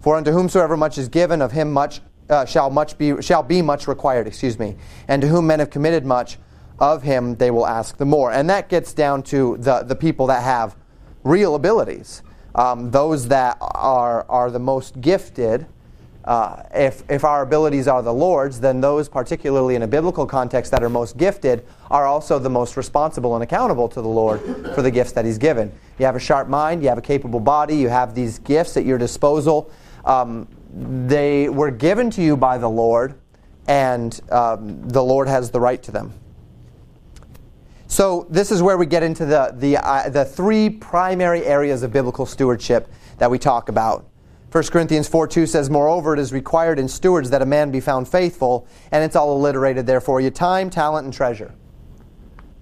[0.00, 3.60] For unto whomsoever much is given, of him much uh, shall much be shall be
[3.60, 4.26] much required.
[4.26, 4.76] Excuse me.
[5.08, 6.38] And to whom men have committed much,
[6.78, 8.32] of him they will ask the more.
[8.32, 10.76] And that gets down to the the people that have
[11.22, 12.22] real abilities,
[12.54, 15.66] um, those that are are the most gifted.
[16.22, 20.70] Uh, if, if our abilities are the Lord's, then those, particularly in a biblical context,
[20.70, 24.40] that are most gifted are also the most responsible and accountable to the Lord
[24.74, 25.72] for the gifts that He's given.
[25.98, 28.84] You have a sharp mind, you have a capable body, you have these gifts at
[28.84, 29.70] your disposal
[30.04, 33.14] um, they were given to you by the Lord,
[33.66, 36.12] and um, the Lord has the right to them.
[37.90, 41.92] So this is where we get into the the uh, the three primary areas of
[41.92, 42.88] biblical stewardship
[43.18, 44.06] that we talk about.
[44.52, 47.80] 1 Corinthians 4 2 says, Moreover, it is required in stewards that a man be
[47.80, 51.52] found faithful, and it's all alliterated there for you time, talent, and treasure.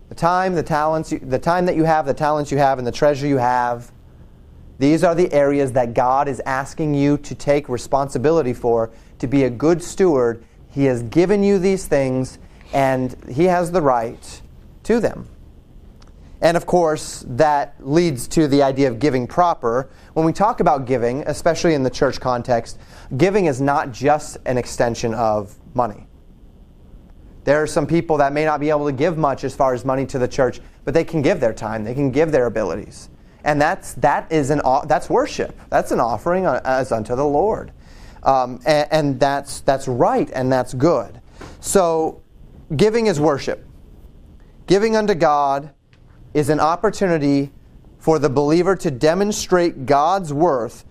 [0.09, 2.93] The time, the talents, the time that you have, the talents you have, and the
[2.93, 3.93] treasure you have
[4.79, 9.45] these are the areas that God is asking you to take responsibility for, to be
[9.45, 10.45] a good steward.
[10.71, 12.39] He has given you these things,
[12.73, 14.41] and He has the right
[14.89, 15.27] to them.
[16.41, 19.89] And of course, that leads to the idea of giving proper.
[20.13, 22.79] When we talk about giving, especially in the church context,
[23.17, 26.07] giving is not just an extension of money.
[27.45, 29.85] There are some people that may not be able to give much as far as
[29.85, 33.09] money to the church, but they can give their time, they can give their abilities
[33.45, 35.59] and that's that is an that's worship.
[35.71, 37.73] That's an offering as unto the Lord,
[38.23, 41.21] um, and, and that's that's right and that's good.
[41.61, 42.23] So,
[42.77, 43.65] giving is worship.
[44.69, 45.73] Giving unto God
[46.35, 47.51] is an opportunity
[47.99, 50.85] for the believer to demonstrate God's worth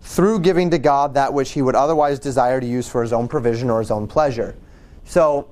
[0.00, 3.28] through giving to God that which he would otherwise desire to use for his own
[3.28, 4.56] provision or his own pleasure.
[5.04, 5.48] So,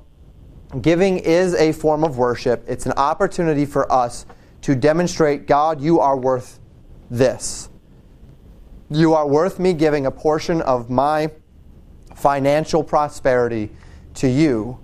[0.81, 2.65] giving is a form of worship.
[2.67, 4.27] It's an opportunity for us
[4.63, 6.59] to demonstrate, God, you are worth
[7.11, 7.69] this.
[8.91, 11.31] You are worth me giving a portion of my
[12.17, 13.71] financial prosperity
[14.15, 14.81] to you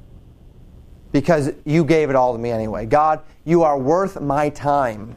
[1.15, 2.85] because you gave it all to me anyway.
[2.85, 5.15] God, you are worth my time.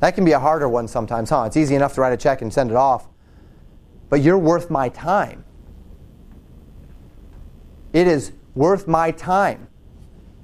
[0.00, 1.42] That can be a harder one sometimes, huh?
[1.42, 3.06] It's easy enough to write a check and send it off,
[4.08, 5.44] but you're worth my time.
[7.92, 9.68] It is worth my time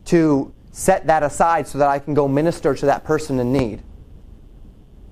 [0.05, 3.83] to set that aside so that I can go minister to that person in need.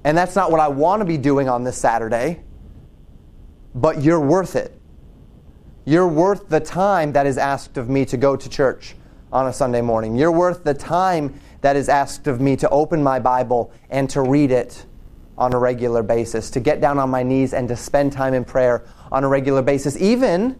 [0.04, 2.42] And that's not what I want to be doing on this Saturday,
[3.74, 4.78] but you're worth it.
[5.86, 8.94] You're worth the time that is asked of me to go to church
[9.32, 10.16] on a Sunday morning.
[10.16, 14.22] You're worth the time that is asked of me to open my Bible and to
[14.22, 14.84] read it
[15.38, 18.44] on a regular basis, to get down on my knees and to spend time in
[18.44, 20.00] prayer on a regular basis.
[20.00, 20.58] Even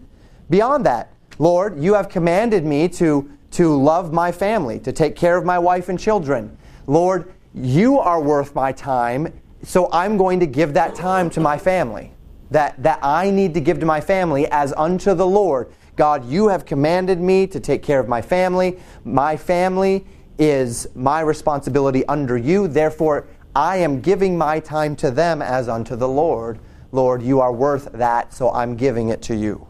[0.49, 5.37] beyond that, Lord, you have commanded me to, to love my family, to take care
[5.37, 6.57] of my wife and children.
[6.85, 11.57] Lord, you are worth my time, so I'm going to give that time to my
[11.57, 12.13] family.
[12.51, 15.73] That, that I need to give to my family as unto the Lord.
[15.97, 18.79] God, you have commanded me to take care of my family.
[19.03, 20.05] My family
[20.39, 22.69] is my responsibility under you.
[22.69, 26.59] Therefore, I am giving my time to them as unto the Lord.
[26.93, 29.67] Lord, you are worth that, so I'm giving it to you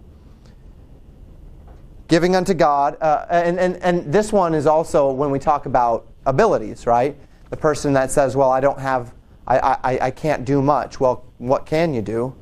[2.08, 2.98] giving unto God.
[3.02, 7.16] Uh, and, and, and this one is also when we talk about abilities, right?
[7.50, 9.14] The person that says, well, I don't have,
[9.46, 11.00] I, I, I can't do much.
[11.00, 12.36] Well, what can you do?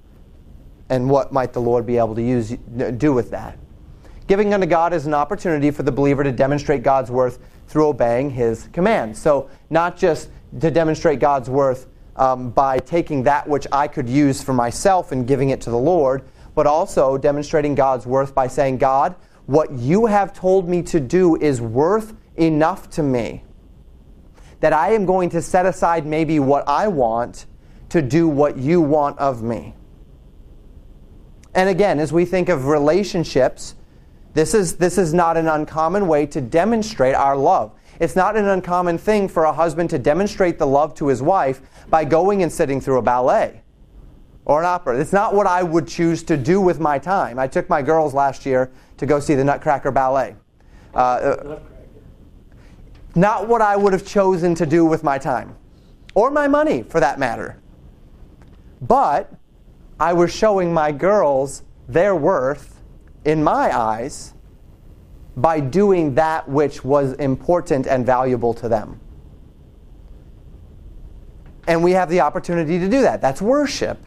[0.89, 2.55] And what might the Lord be able to use,
[2.97, 3.57] do with that?
[4.28, 8.32] Giving unto God is an opportunity for the believer to demonstrate God's worth through obeying
[8.32, 9.21] his commands.
[9.21, 14.41] So, not just to demonstrate God's worth um, by taking that which I could use
[14.41, 16.23] for myself and giving it to the Lord,
[16.55, 19.15] but also demonstrating God's worth by saying, God,
[19.45, 23.43] what you have told me to do is worth enough to me
[24.61, 27.45] that I am going to set aside maybe what I want
[27.89, 29.76] to do what you want of me.
[31.53, 33.76] And again, as we think of relationships,
[34.36, 37.71] this is, this is not an uncommon way to demonstrate our love.
[38.01, 41.61] It's not an uncommon thing for a husband to demonstrate the love to his wife
[41.89, 43.61] by going and sitting through a ballet
[44.43, 44.99] or an opera.
[44.99, 47.39] It's not what I would choose to do with my time.
[47.39, 50.36] I took my girls last year to go see the Nutcracker Ballet.
[50.93, 51.59] Uh, uh,
[53.15, 55.55] not what I would have chosen to do with my time,
[56.13, 57.57] or my money for that matter.
[58.81, 59.33] But
[59.97, 62.74] I was showing my girls their worth
[63.26, 64.34] in my eyes
[65.36, 68.99] by doing that which was important and valuable to them.
[71.67, 73.21] And we have the opportunity to do that.
[73.21, 73.97] That's worship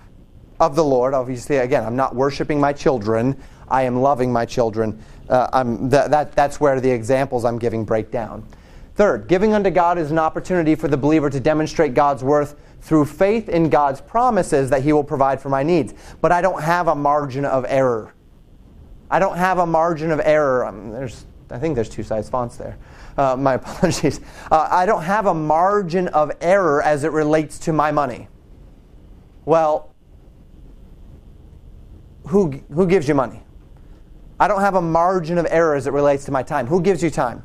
[0.60, 1.12] of the Lord.
[1.12, 3.36] Obviously, again, I'm not worshiping my children.
[3.68, 5.02] I am loving my children.
[5.28, 8.46] Uh, th- that, that's where the examples I'm giving break down.
[8.94, 13.04] Third, giving unto God is an opportunity for the believer to demonstrate God's worth through
[13.04, 15.94] faith in God's promises that He will provide for my needs.
[16.20, 18.14] But I don't have a margin of error.
[19.10, 20.66] I don't have a margin of error.
[20.66, 22.78] Um, there's, I think there's two size fonts there.
[23.16, 24.20] Uh, my apologies.
[24.50, 28.28] Uh, I don't have a margin of error as it relates to my money.
[29.44, 29.94] Well,
[32.26, 33.42] who, who gives you money?
[34.38, 36.66] I don't have a margin of error as it relates to my time.
[36.66, 37.44] Who gives you time?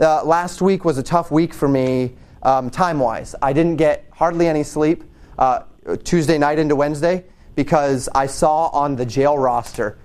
[0.00, 3.34] Uh, last week was a tough week for me um, time wise.
[3.42, 5.04] I didn't get hardly any sleep
[5.38, 5.64] uh,
[6.04, 7.24] Tuesday night into Wednesday
[7.56, 9.98] because I saw on the jail roster.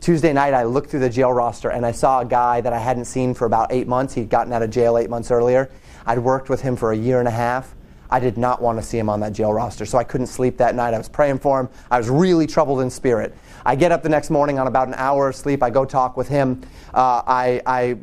[0.00, 2.78] Tuesday night, I looked through the jail roster and I saw a guy that I
[2.78, 4.14] hadn't seen for about eight months.
[4.14, 5.70] He'd gotten out of jail eight months earlier.
[6.06, 7.74] I'd worked with him for a year and a half.
[8.08, 10.56] I did not want to see him on that jail roster, so I couldn't sleep
[10.56, 10.94] that night.
[10.94, 11.68] I was praying for him.
[11.90, 13.36] I was really troubled in spirit.
[13.64, 15.62] I get up the next morning on about an hour of sleep.
[15.62, 16.62] I go talk with him.
[16.94, 17.98] Uh, I, I, you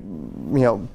[0.47, 0.87] know,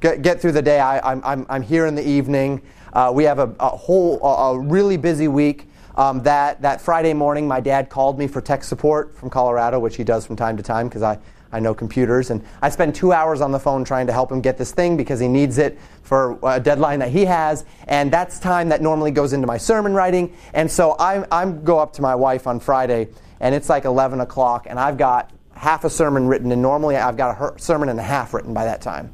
[0.00, 0.78] get, get through the day.
[0.78, 2.60] I, am I'm, I'm here in the evening.
[2.92, 5.66] Uh, we have a, a whole, a, a, really busy week.
[5.96, 9.96] Um, that, that Friday morning, my dad called me for tech support from Colorado, which
[9.96, 11.18] he does from time to time because I,
[11.52, 12.30] I know computers.
[12.30, 14.96] And I spend two hours on the phone trying to help him get this thing
[14.96, 17.64] because he needs it for a deadline that he has.
[17.88, 20.34] And that's time that normally goes into my sermon writing.
[20.54, 23.08] And so I I'm go up to my wife on Friday,
[23.40, 27.16] and it's like 11 o'clock, and I've got half a sermon written, and normally I've
[27.16, 29.12] got a sermon and a half written by that time.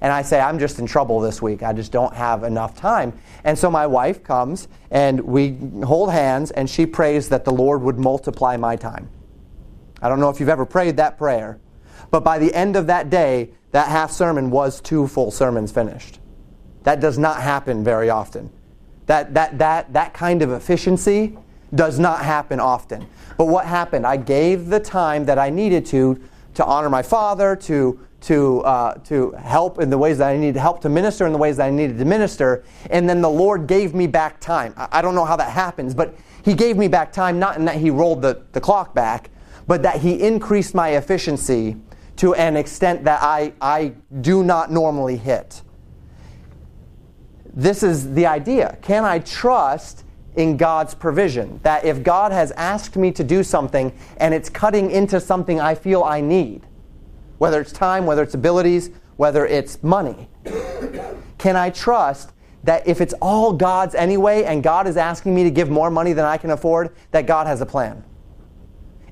[0.00, 1.62] And I say, I'm just in trouble this week.
[1.62, 3.12] I just don't have enough time.
[3.44, 7.82] And so my wife comes, and we hold hands, and she prays that the Lord
[7.82, 9.10] would multiply my time.
[10.00, 11.58] I don't know if you've ever prayed that prayer,
[12.10, 16.18] but by the end of that day, that half sermon was two full sermons finished.
[16.84, 18.50] That does not happen very often.
[19.06, 21.36] That, that, that, that kind of efficiency
[21.74, 23.06] does not happen often.
[23.36, 24.06] But what happened?
[24.06, 26.20] I gave the time that I needed to
[26.54, 30.54] to honor my father, to, to, uh, to help in the ways that I needed
[30.54, 32.64] to help, to minister in the ways that I needed to minister.
[32.90, 34.74] And then the Lord gave me back time.
[34.76, 36.14] I, I don't know how that happens, but
[36.44, 39.30] He gave me back time, not in that He rolled the, the clock back,
[39.66, 41.76] but that He increased my efficiency
[42.16, 45.62] to an extent that I, I do not normally hit.
[47.54, 48.76] This is the idea.
[48.82, 50.04] Can I trust
[50.36, 51.58] in God's provision?
[51.62, 55.74] That if God has asked me to do something and it's cutting into something I
[55.74, 56.66] feel I need,
[57.40, 60.28] whether it's time, whether it's abilities, whether it's money,
[61.38, 62.32] can I trust
[62.64, 66.12] that if it's all God's anyway and God is asking me to give more money
[66.12, 68.04] than I can afford, that God has a plan?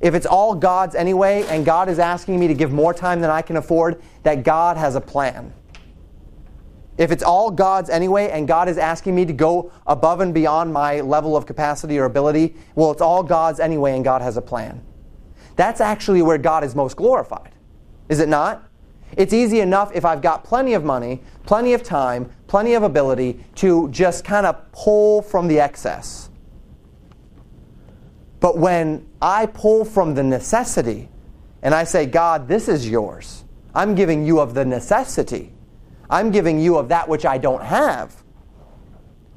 [0.03, 3.31] If it's all God's anyway and God is asking me to give more time than
[3.31, 5.55] I can afford, that God has a plan.
[6.99, 10.71] If it's all God's anyway and God is asking me to go above and beyond
[10.71, 14.43] my level of capacity or ability, well, it's all God's anyway and God has a
[14.43, 14.85] plan.
[15.57, 17.55] That's actually where God is most glorified.
[18.09, 18.69] Is it not?
[19.17, 23.45] It's easy enough if I've got plenty of money, plenty of time, plenty of ability
[23.57, 26.31] to just kind of pull from the excess.
[28.41, 31.09] But when I pull from the necessity
[31.63, 33.45] and I say, God, this is yours,
[33.75, 35.53] I'm giving you of the necessity,
[36.09, 38.23] I'm giving you of that which I don't have.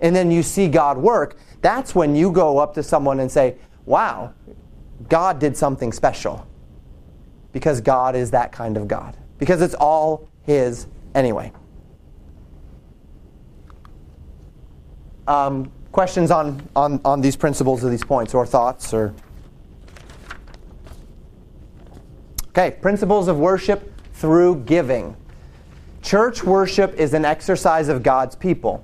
[0.01, 3.57] And then you see God work, that's when you go up to someone and say,
[3.85, 4.33] Wow,
[5.09, 6.47] God did something special.
[7.51, 9.17] Because God is that kind of God.
[9.37, 11.51] Because it's all His anyway.
[15.27, 19.13] Um, questions on, on, on these principles or these points or thoughts or
[22.49, 25.15] okay principles of worship through giving
[26.01, 28.83] church worship is an exercise of god's people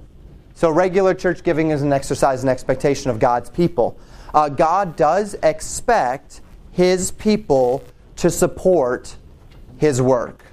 [0.54, 3.98] so regular church giving is an exercise and expectation of god's people
[4.34, 6.42] uh, god does expect
[6.72, 7.84] his people
[8.18, 9.16] to support
[9.78, 10.44] his work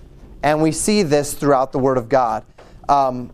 [0.43, 2.45] and we see this throughout the word of god
[2.89, 3.33] um,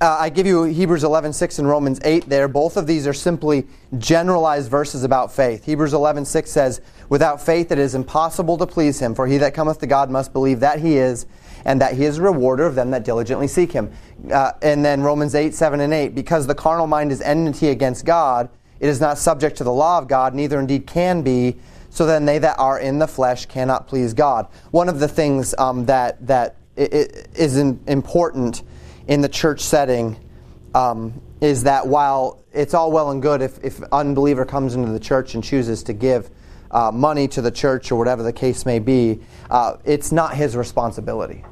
[0.00, 2.48] uh, I give you Hebrews 11:6 and Romans 8 there.
[2.48, 3.66] Both of these are simply
[3.98, 5.66] generalized verses about faith.
[5.66, 9.78] Hebrews 11:6 says, "Without faith it is impossible to please him, for he that cometh
[9.80, 11.26] to God must believe that he is,
[11.66, 13.90] and that he is a rewarder of them that diligently seek him."
[14.32, 18.06] Uh, and then Romans 8, 7 and 8, "Because the carnal mind is enmity against
[18.06, 18.48] God,
[18.78, 21.58] it is not subject to the law of God, neither indeed can be,
[21.90, 25.54] so then they that are in the flesh cannot please God." One of the things
[25.58, 28.62] um, that, that is important
[29.06, 30.16] in the church setting
[30.74, 35.00] um, is that while it's all well and good if, if unbeliever comes into the
[35.00, 36.30] church and chooses to give
[36.70, 39.20] uh, money to the church or whatever the case may be,
[39.50, 41.44] uh, it's not his responsibility.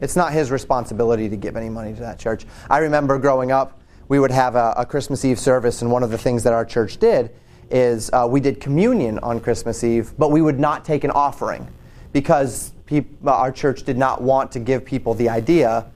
[0.00, 2.44] It's not his responsibility to give any money to that church.
[2.68, 6.10] I remember growing up, we would have a, a Christmas Eve service, and one of
[6.10, 7.30] the things that our church did
[7.72, 11.66] is uh, we did communion on Christmas Eve, but we would not take an offering
[12.12, 15.86] because people, our church did not want to give people the idea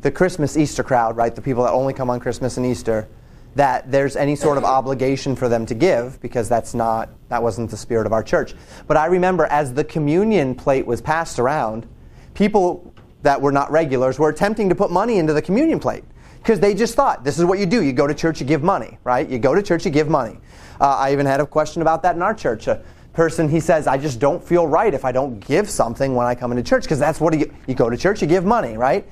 [0.00, 3.08] the Christmas Easter crowd, right, the people that only come on Christmas and Easter,
[3.56, 7.68] that there's any sort of obligation for them to give because that's not that wasn't
[7.70, 8.54] the spirit of our church.
[8.86, 11.86] But I remember as the communion plate was passed around,
[12.34, 16.04] people that were not regulars were attempting to put money into the communion plate
[16.38, 17.82] because they just thought this is what you do.
[17.82, 19.28] You go to church, you give money, right?
[19.28, 20.38] You go to church, you give money.
[20.80, 22.66] Uh, I even had a question about that in our church.
[22.66, 26.26] A person he says, I just don't feel right if I don't give something when
[26.26, 28.76] I come into church because that's what you, you go to church, you give money,
[28.76, 29.06] right?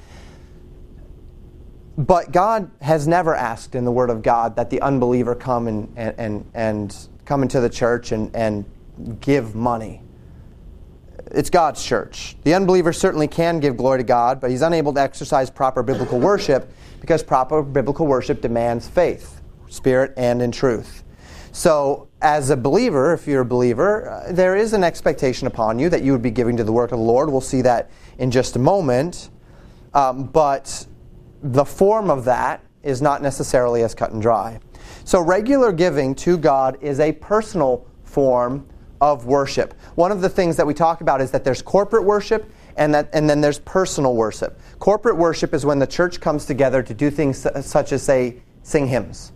[1.99, 5.93] But God has never asked in the Word of God that the unbeliever come and,
[5.97, 8.65] and, and come into the church and, and
[9.21, 10.01] give money.
[11.33, 12.37] It's God's church.
[12.45, 16.19] The unbeliever certainly can give glory to God, but he's unable to exercise proper biblical
[16.19, 21.03] worship because proper biblical worship demands faith, spirit, and in truth.
[21.59, 25.89] So, as a believer, if you're a believer, uh, there is an expectation upon you
[25.89, 27.29] that you would be giving to the work of the Lord.
[27.31, 29.31] We'll see that in just a moment.
[29.93, 30.87] Um, but
[31.43, 34.61] the form of that is not necessarily as cut and dry.
[35.03, 38.65] So, regular giving to God is a personal form
[39.01, 39.75] of worship.
[39.97, 43.11] One of the things that we talk about is that there's corporate worship and, that,
[43.13, 44.61] and then there's personal worship.
[44.79, 48.87] Corporate worship is when the church comes together to do things such as, say, sing
[48.87, 49.33] hymns.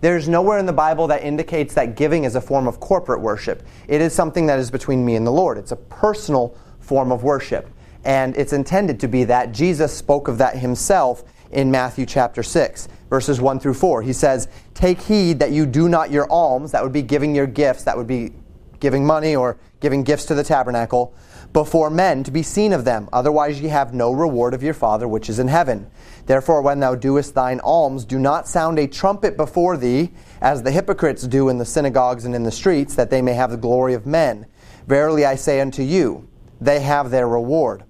[0.00, 3.66] There's nowhere in the Bible that indicates that giving is a form of corporate worship.
[3.88, 5.58] It is something that is between me and the Lord.
[5.58, 7.68] It's a personal form of worship
[8.04, 9.52] and it's intended to be that.
[9.52, 14.02] Jesus spoke of that himself in Matthew chapter 6, verses 1 through 4.
[14.02, 17.46] He says, Take heed that you do not your alms, that would be giving your
[17.46, 18.32] gifts, that would be
[18.80, 21.14] giving money or giving gifts to the tabernacle,
[21.52, 23.08] before men to be seen of them.
[23.12, 25.90] Otherwise ye have no reward of your Father which is in heaven.
[26.28, 30.10] Therefore, when thou doest thine alms, do not sound a trumpet before thee,
[30.42, 33.50] as the hypocrites do in the synagogues and in the streets, that they may have
[33.50, 34.44] the glory of men.
[34.86, 36.28] Verily I say unto you,
[36.60, 37.84] they have their reward.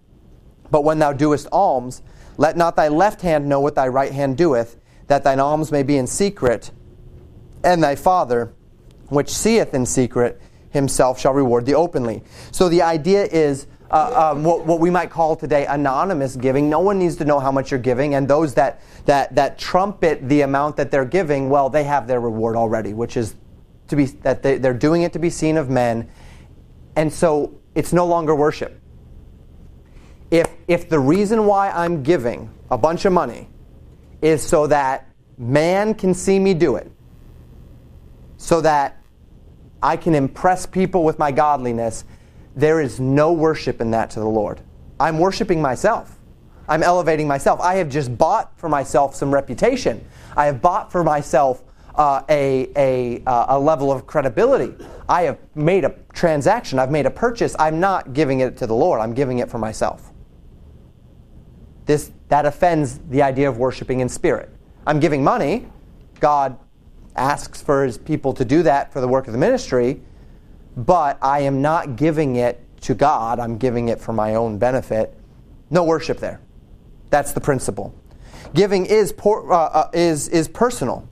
[0.70, 2.00] But when thou doest alms,
[2.36, 4.76] let not thy left hand know what thy right hand doeth,
[5.08, 6.70] that thine alms may be in secret,
[7.64, 8.54] and thy Father,
[9.08, 12.22] which seeth in secret, himself shall reward thee openly.
[12.52, 16.68] So the idea is uh, um, what, what we might call today anonymous giving.
[16.68, 20.28] No one needs to know how much you're giving, and those that, that, that trumpet
[20.28, 23.34] the amount that they're giving, well, they have their reward already, which is
[23.88, 26.08] to be that they, they're doing it to be seen of men,
[26.96, 28.78] and so it's no longer worship.
[30.30, 33.48] If if the reason why I'm giving a bunch of money
[34.20, 35.08] is so that
[35.38, 36.90] man can see me do it,
[38.36, 39.02] so that
[39.82, 42.04] I can impress people with my godliness,
[42.58, 44.60] there is no worship in that to the Lord.
[44.98, 46.18] I'm worshiping myself.
[46.68, 47.60] I'm elevating myself.
[47.60, 50.04] I have just bought for myself some reputation.
[50.36, 51.62] I have bought for myself
[51.94, 54.74] uh, a, a, uh, a level of credibility.
[55.08, 56.80] I have made a transaction.
[56.80, 57.54] I've made a purchase.
[57.60, 59.00] I'm not giving it to the Lord.
[59.00, 60.10] I'm giving it for myself.
[61.86, 64.50] This, that offends the idea of worshiping in spirit.
[64.84, 65.68] I'm giving money.
[66.18, 66.58] God
[67.14, 70.02] asks for his people to do that for the work of the ministry
[70.78, 75.12] but I am not giving it to God, I'm giving it for my own benefit.
[75.70, 76.40] No worship there.
[77.10, 77.92] That's the principle.
[78.54, 81.08] Giving is, por- uh, uh, is, is personal.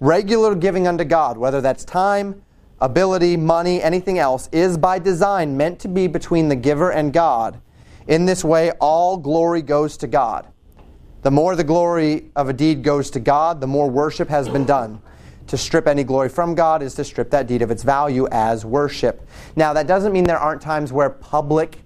[0.00, 2.42] Regular giving unto God, whether that's time,
[2.78, 7.58] ability, money, anything else, is by design meant to be between the giver and God.
[8.06, 10.46] In this way, all glory goes to God.
[11.22, 14.66] The more the glory of a deed goes to God, the more worship has been
[14.66, 15.00] done.
[15.48, 18.64] To strip any glory from God is to strip that deed of its value as
[18.64, 19.26] worship.
[19.54, 21.78] Now, that doesn't mean there aren't times where public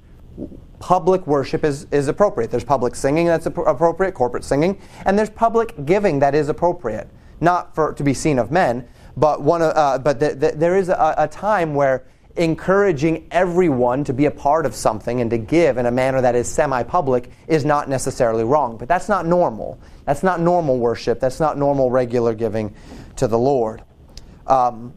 [0.78, 2.50] public worship is, is appropriate.
[2.50, 7.08] There's public singing that's appropriate, corporate singing, and there's public giving that is appropriate.
[7.40, 10.88] Not for to be seen of men, but one uh, but the, the, there is
[10.88, 12.04] a, a time where
[12.36, 16.34] encouraging everyone to be a part of something and to give in a manner that
[16.34, 18.76] is semi public is not necessarily wrong.
[18.76, 19.78] But that's not normal.
[20.04, 21.20] That's not normal worship.
[21.20, 22.74] That's not normal regular giving
[23.20, 23.82] to the Lord.
[24.46, 24.94] Um,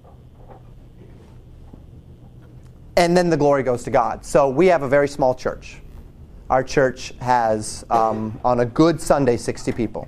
[2.96, 4.26] and then the glory goes to God.
[4.26, 5.82] So we have a very small church.
[6.50, 10.08] Our church has, um, on a good Sunday, 60 people.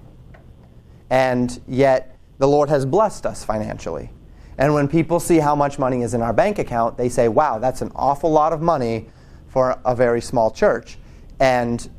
[1.10, 4.10] And yet, the Lord has blessed us financially.
[4.58, 7.60] And when people see how much money is in our bank account, they say, wow,
[7.60, 9.10] that's an awful lot of money
[9.48, 10.98] for a very small church.
[11.42, 11.90] And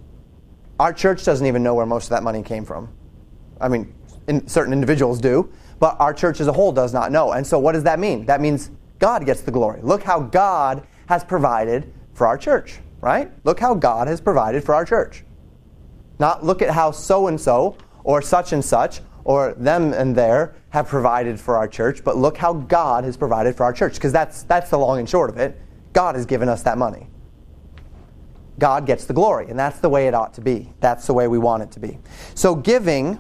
[0.81, 2.89] our church doesn't even know where most of that money came from.
[3.61, 3.93] I mean,
[4.29, 7.33] in, certain individuals do, but our church as a whole does not know.
[7.33, 8.27] And so, what does that mean?
[8.27, 9.81] That means God gets the glory.
[9.83, 13.31] Look how God has provided for our church, right?
[13.45, 15.25] Look how God has provided for our church.
[16.19, 20.55] Not look at how so and so, or such and such, or them and there
[20.71, 24.13] have provided for our church, but look how God has provided for our church, because
[24.13, 25.61] that's, that's the long and short of it.
[25.93, 27.09] God has given us that money.
[28.59, 30.73] God gets the glory, and that's the way it ought to be.
[30.81, 31.99] That's the way we want it to be.
[32.35, 33.19] So, giving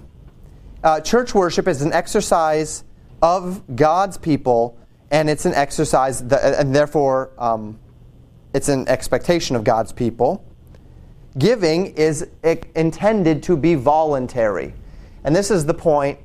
[0.86, 2.84] uh, church worship is an exercise
[3.20, 4.78] of God's people,
[5.10, 7.80] and it's an exercise, that, and therefore um,
[8.54, 10.44] it's an expectation of God's people.
[11.36, 12.28] Giving is
[12.76, 14.74] intended to be voluntary.
[15.24, 16.20] And this is the point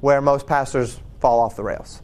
[0.00, 2.00] where most pastors fall off the rails.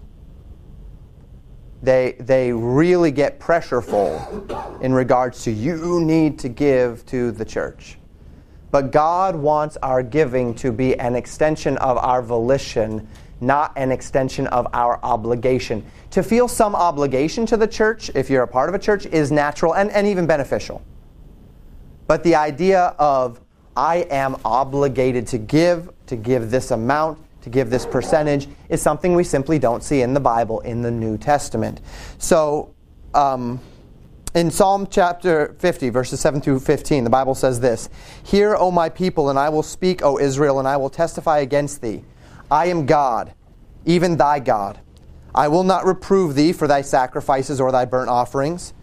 [1.81, 7.99] They, they really get pressureful in regards to you need to give to the church.
[8.75, 13.07] But God wants our giving to be an extension of our volition,
[13.41, 15.87] not an extension of our obligation.
[16.11, 19.31] To feel some obligation to the church, if you're a part of a church, is
[19.31, 20.83] natural and, and even beneficial.
[22.09, 23.41] But the idea of,
[23.77, 29.15] I am obligated to give, to give this amount, to give this percentage, is something
[29.15, 31.81] we simply don't see in the Bible in the New Testament.
[32.19, 32.75] So,
[33.15, 33.61] um,
[34.35, 37.89] in Psalm chapter 50, verses 7 through 15, the Bible says this
[38.25, 41.81] Hear, O my people, and I will speak, O Israel, and I will testify against
[41.81, 42.05] thee.
[42.51, 43.33] I am God,
[43.85, 44.81] even thy God.
[45.35, 48.75] I will not reprove thee for thy sacrifices or thy burnt offerings,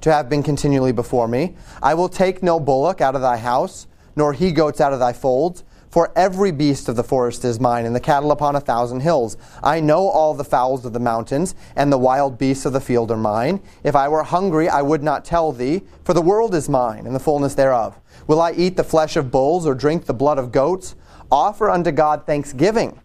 [0.00, 1.56] to have been continually before me.
[1.82, 3.86] I will take no bullock out of thy house,
[4.16, 5.64] nor he goats out of thy folds.
[5.92, 9.36] For every beast of the forest is mine, and the cattle upon a thousand hills.
[9.62, 13.10] I know all the fowls of the mountains, and the wild beasts of the field
[13.10, 13.60] are mine.
[13.84, 17.14] If I were hungry, I would not tell thee, for the world is mine, and
[17.14, 18.00] the fullness thereof.
[18.26, 20.94] Will I eat the flesh of bulls, or drink the blood of goats?
[21.30, 22.98] Offer unto God thanksgiving,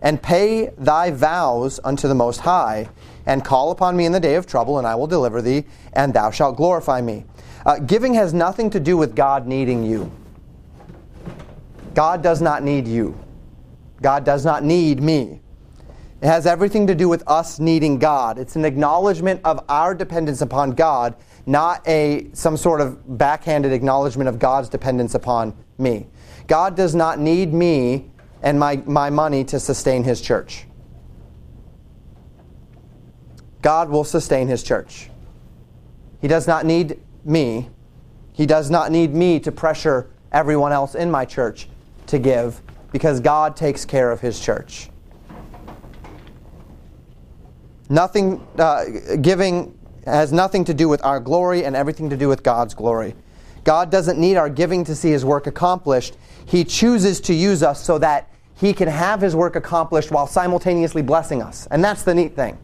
[0.00, 2.88] and pay thy vows unto the Most High,
[3.26, 6.14] and call upon me in the day of trouble, and I will deliver thee, and
[6.14, 7.26] thou shalt glorify me.
[7.66, 10.10] Uh, giving has nothing to do with God needing you.
[11.94, 13.18] God does not need you.
[14.02, 15.40] God does not need me.
[16.22, 18.38] It has everything to do with us needing God.
[18.38, 21.16] It's an acknowledgement of our dependence upon God,
[21.46, 26.06] not a some sort of backhanded acknowledgement of God's dependence upon me.
[26.46, 28.10] God does not need me
[28.42, 30.66] and my, my money to sustain his church.
[33.62, 35.10] God will sustain his church.
[36.20, 37.70] He does not need me.
[38.32, 41.68] He does not need me to pressure everyone else in my church
[42.10, 42.60] to give
[42.92, 44.90] because God takes care of his church.
[47.88, 48.84] Nothing, uh,
[49.20, 53.14] giving has nothing to do with our glory and everything to do with God's glory.
[53.64, 56.16] God doesn't need our giving to see his work accomplished.
[56.46, 61.02] He chooses to use us so that he can have his work accomplished while simultaneously
[61.02, 61.66] blessing us.
[61.70, 62.58] And that's the neat thing.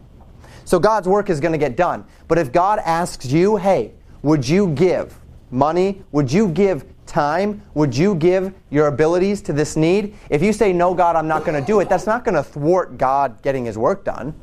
[0.65, 2.05] So God's work is going to get done.
[2.27, 5.17] But if God asks you, hey, would you give
[5.51, 6.03] money?
[6.11, 7.61] Would you give time?
[7.73, 10.15] Would you give your abilities to this need?
[10.29, 12.43] If you say, no, God, I'm not going to do it, that's not going to
[12.43, 14.35] thwart God getting his work done.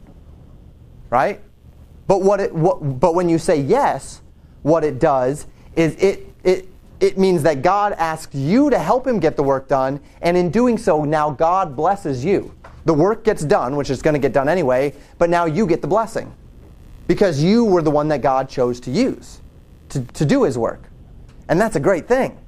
[1.11, 1.41] Right?
[2.07, 4.21] But, what it, what, but when you say yes,
[4.63, 5.47] what it does
[5.77, 6.69] is it, it,
[7.01, 10.51] it means that God asks you to help him get the work done, and in
[10.51, 12.55] doing so, now God blesses you.
[12.85, 15.81] The work gets done, which is going to get done anyway, but now you get
[15.81, 16.35] the blessing
[17.07, 19.41] because you were the one that God chose to use
[19.91, 20.83] to, to do his work.
[21.49, 22.39] And that's a great thing.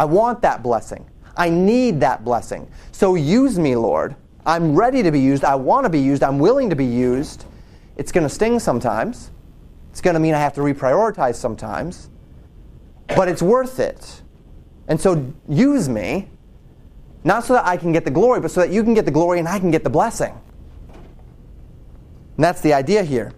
[0.00, 1.04] I want that blessing.
[1.36, 2.66] I need that blessing.
[2.90, 4.16] So use me, Lord.
[4.46, 5.44] I'm ready to be used.
[5.44, 6.22] I want to be used.
[6.22, 7.44] I'm willing to be used.
[7.98, 9.30] It's going to sting sometimes.
[9.90, 12.08] It's going to mean I have to reprioritize sometimes.
[13.08, 14.22] But it's worth it.
[14.88, 16.30] And so use me,
[17.22, 19.10] not so that I can get the glory, but so that you can get the
[19.10, 20.32] glory and I can get the blessing.
[22.36, 23.34] And that's the idea here.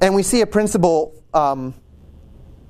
[0.00, 1.74] And we see a principle um,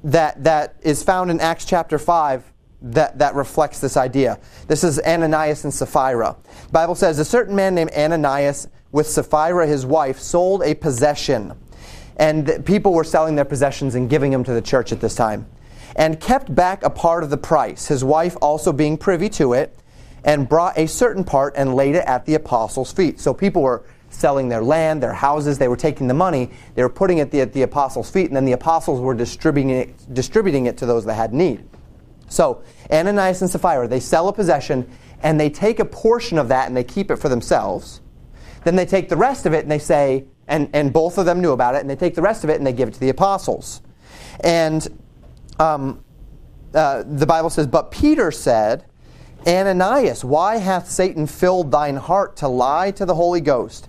[0.04, 4.38] that, that is found in Acts chapter 5 that, that reflects this idea.
[4.68, 6.36] This is Ananias and Sapphira.
[6.66, 11.52] The Bible says, A certain man named Ananias with Sapphira, his wife, sold a possession.
[12.16, 15.46] And people were selling their possessions and giving them to the church at this time.
[15.96, 19.76] And kept back a part of the price, his wife also being privy to it,
[20.24, 23.18] and brought a certain part and laid it at the apostles' feet.
[23.18, 26.88] So people were selling their land, their houses, they were taking the money, they were
[26.88, 30.76] putting it at the apostles' feet, and then the apostles were distributing it, distributing it
[30.78, 31.64] to those that had need.
[32.28, 34.90] So Ananias and Sapphira, they sell a possession
[35.22, 38.00] and they take a portion of that and they keep it for themselves.
[38.64, 41.40] Then they take the rest of it and they say, and, and both of them
[41.40, 43.00] knew about it, and they take the rest of it and they give it to
[43.00, 43.82] the apostles.
[44.40, 44.86] And
[45.58, 46.02] um,
[46.74, 48.84] uh, the Bible says, But Peter said,
[49.46, 53.88] Ananias, why hath Satan filled thine heart to lie to the Holy Ghost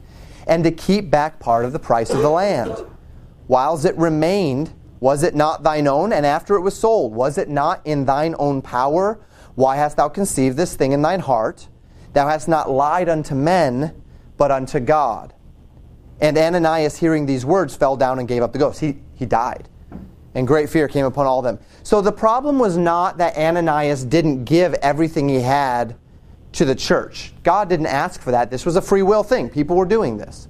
[0.49, 2.75] and to keep back part of the price of the land?
[3.47, 6.11] Whiles it remained, was it not thine own?
[6.11, 9.19] And after it was sold, was it not in thine own power?
[9.55, 11.67] Why hast thou conceived this thing in thine heart?
[12.13, 14.01] Thou hast not lied unto men,
[14.37, 15.33] but unto God.
[16.19, 18.79] And Ananias, hearing these words, fell down and gave up the ghost.
[18.79, 19.69] He, he died.
[20.33, 21.59] And great fear came upon all of them.
[21.83, 25.95] So the problem was not that Ananias didn't give everything he had
[26.53, 27.33] to the church.
[27.43, 28.49] God didn't ask for that.
[28.49, 29.49] This was a free will thing.
[29.49, 30.47] People were doing this.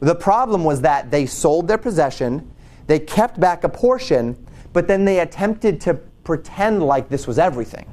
[0.00, 2.50] The problem was that they sold their possession,
[2.86, 5.94] they kept back a portion, but then they attempted to
[6.24, 7.92] pretend like this was everything.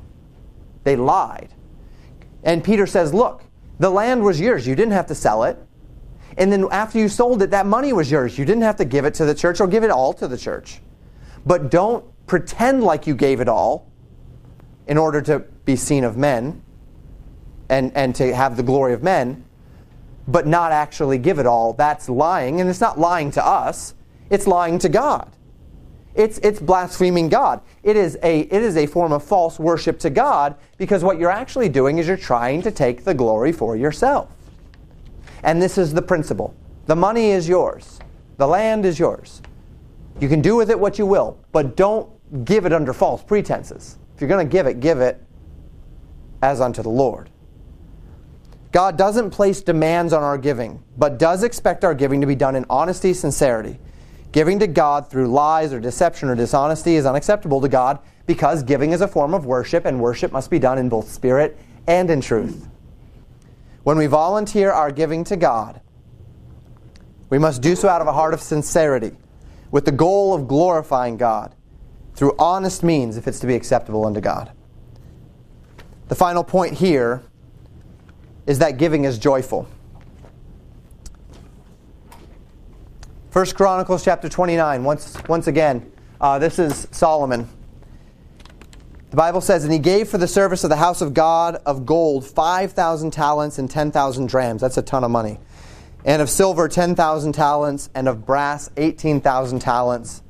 [0.84, 1.54] They lied.
[2.44, 3.44] And Peter says, Look,
[3.80, 4.66] the land was yours.
[4.66, 5.58] You didn't have to sell it.
[6.38, 8.38] And then after you sold it, that money was yours.
[8.38, 10.38] You didn't have to give it to the church or give it all to the
[10.38, 10.80] church.
[11.46, 13.92] But don't pretend like you gave it all
[14.88, 16.62] in order to be seen of men
[17.70, 19.44] and, and to have the glory of men,
[20.28, 21.74] but not actually give it all.
[21.74, 22.62] That's lying.
[22.62, 23.94] And it's not lying to us,
[24.30, 25.32] it's lying to God.
[26.18, 27.62] It's, it's blaspheming God.
[27.84, 31.30] It is, a, it is a form of false worship to God because what you're
[31.30, 34.32] actually doing is you're trying to take the glory for yourself.
[35.44, 36.56] And this is the principle
[36.88, 38.00] the money is yours,
[38.38, 39.42] the land is yours.
[40.20, 42.10] You can do with it what you will, but don't
[42.46, 44.00] give it under false pretenses.
[44.16, 45.22] If you're going to give it, give it
[46.42, 47.30] as unto the Lord.
[48.72, 52.56] God doesn't place demands on our giving, but does expect our giving to be done
[52.56, 53.80] in honesty, sincerity.
[54.32, 58.92] Giving to God through lies or deception or dishonesty is unacceptable to God because giving
[58.92, 61.58] is a form of worship, and worship must be done in both spirit
[61.88, 62.68] and in truth.
[63.84, 65.80] When we volunteer our giving to God,
[67.30, 69.16] we must do so out of a heart of sincerity,
[69.72, 71.56] with the goal of glorifying God
[72.16, 74.52] through honest means if it's to be acceptable unto God.
[76.10, 77.24] The final point here
[78.48, 79.68] is that giving is joyful.
[83.34, 87.48] 1 Chronicles chapter 29, once, once again, uh, this is Solomon.
[89.12, 91.86] The Bible says, And he gave for the service of the house of God of
[91.86, 94.62] gold 5,000 talents and 10,000 drams.
[94.62, 95.40] That's a ton of money.
[96.06, 100.24] And of silver 10,000 talents, and of brass 18,000 talents,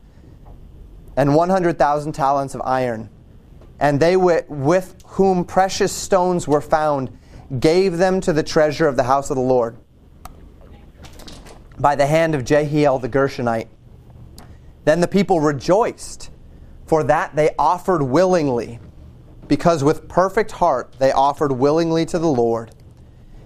[1.15, 3.09] and 100,000 talents of iron.
[3.79, 7.15] And they with, with whom precious stones were found
[7.59, 9.77] gave them to the treasure of the house of the Lord.
[11.79, 13.67] by the hand of Jehiel the Gershonite.
[14.85, 16.31] Then the people rejoiced,
[16.85, 18.79] for that they offered willingly,
[19.47, 22.71] because with perfect heart they offered willingly to the Lord.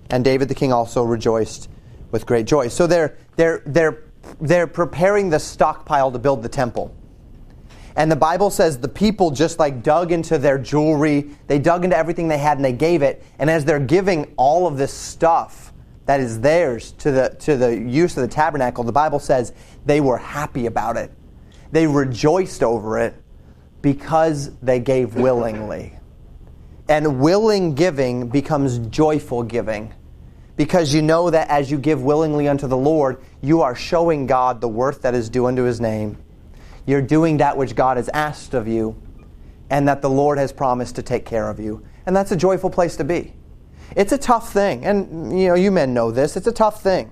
[0.09, 1.69] And David the king also rejoiced
[2.11, 2.67] with great joy.
[2.67, 4.03] So they're, they're, they're,
[4.39, 6.95] they're preparing the stockpile to build the temple.
[7.95, 11.97] And the Bible says the people just like dug into their jewelry, they dug into
[11.97, 13.23] everything they had and they gave it.
[13.39, 15.73] And as they're giving all of this stuff
[16.05, 19.53] that is theirs to the, to the use of the tabernacle, the Bible says
[19.85, 21.11] they were happy about it.
[21.71, 23.15] They rejoiced over it
[23.81, 25.97] because they gave willingly.
[26.87, 29.93] And willing giving becomes joyful giving
[30.57, 34.61] because you know that as you give willingly unto the Lord, you are showing God
[34.61, 36.17] the worth that is due unto his name
[36.91, 39.01] you're doing that which God has asked of you
[39.69, 41.83] and that the Lord has promised to take care of you.
[42.05, 43.33] And that's a joyful place to be.
[43.95, 46.37] It's a tough thing, and you know, you men know this.
[46.37, 47.11] It's a tough thing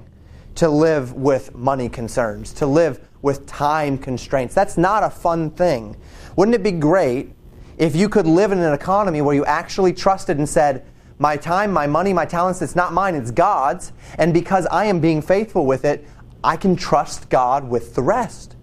[0.56, 4.54] to live with money concerns, to live with time constraints.
[4.54, 5.96] That's not a fun thing.
[6.36, 7.34] Wouldn't it be great
[7.78, 10.86] if you could live in an economy where you actually trusted and said,
[11.18, 13.92] my time, my money, my talents, it's not mine, it's God's.
[14.18, 16.08] And because I am being faithful with it,
[16.44, 18.56] I can trust God with the rest.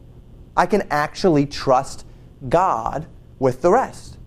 [0.57, 2.07] I can actually trust
[2.48, 3.07] God
[3.38, 4.18] with the rest.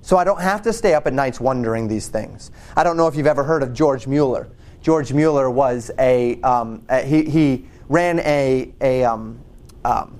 [0.00, 2.50] So I don't have to stay up at nights wondering these things.
[2.76, 4.48] I don't know if you've ever heard of George Mueller.
[4.80, 9.38] George Mueller was a, um, a he, he ran a, a um,
[9.84, 10.18] um,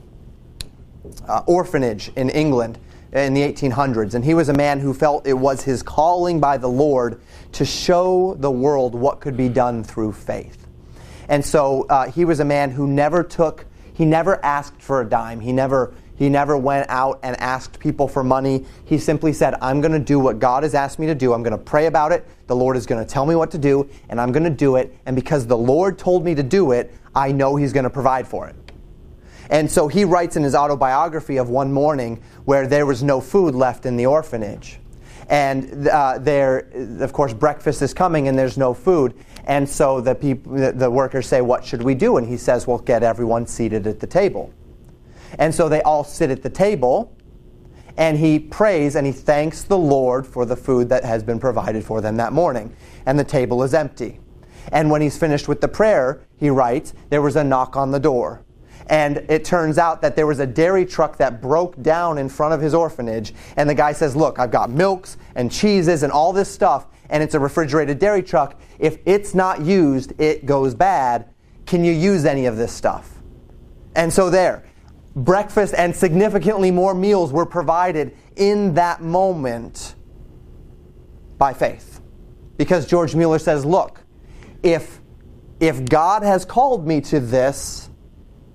[1.27, 2.79] uh, orphanage in England
[3.13, 6.59] in the 1800s, and he was a man who felt it was his calling by
[6.59, 7.21] the Lord
[7.53, 10.67] to show the world what could be done through faith.
[11.29, 13.65] And so uh, he was a man who never took
[13.99, 15.41] he never asked for a dime.
[15.41, 18.65] He never he never went out and asked people for money.
[18.85, 21.33] He simply said, I'm going to do what God has asked me to do.
[21.33, 22.27] I'm going to pray about it.
[22.47, 24.77] The Lord is going to tell me what to do, and I'm going to do
[24.77, 24.97] it.
[25.07, 28.27] And because the Lord told me to do it, I know He's going to provide
[28.27, 28.55] for it.
[29.51, 33.55] And so he writes in his autobiography of one morning where there was no food
[33.55, 34.79] left in the orphanage.
[35.29, 36.69] And uh, there,
[37.01, 39.15] of course, breakfast is coming and there's no food.
[39.45, 40.15] And so the,
[40.75, 42.17] the workers say, What should we do?
[42.17, 44.53] And he says, Well, get everyone seated at the table.
[45.39, 47.17] And so they all sit at the table,
[47.97, 51.85] and he prays and he thanks the Lord for the food that has been provided
[51.85, 52.75] for them that morning.
[53.07, 54.21] And the table is empty.
[54.71, 58.01] And when he's finished with the prayer, he writes, There was a knock on the
[58.01, 58.45] door.
[58.91, 62.55] And it turns out that there was a dairy truck that broke down in front
[62.55, 63.35] of his orphanage.
[63.57, 67.23] And the guy says, Look, I've got milks and cheeses and all this stuff and
[67.23, 71.29] it's a refrigerated dairy truck, if it's not used, it goes bad.
[71.67, 73.11] Can you use any of this stuff?
[73.95, 74.65] And so there,
[75.15, 79.95] breakfast and significantly more meals were provided in that moment
[81.39, 82.01] by faith.
[82.57, 84.01] Because George Mueller says, look,
[84.63, 85.01] if,
[85.61, 87.91] if God has called me to this,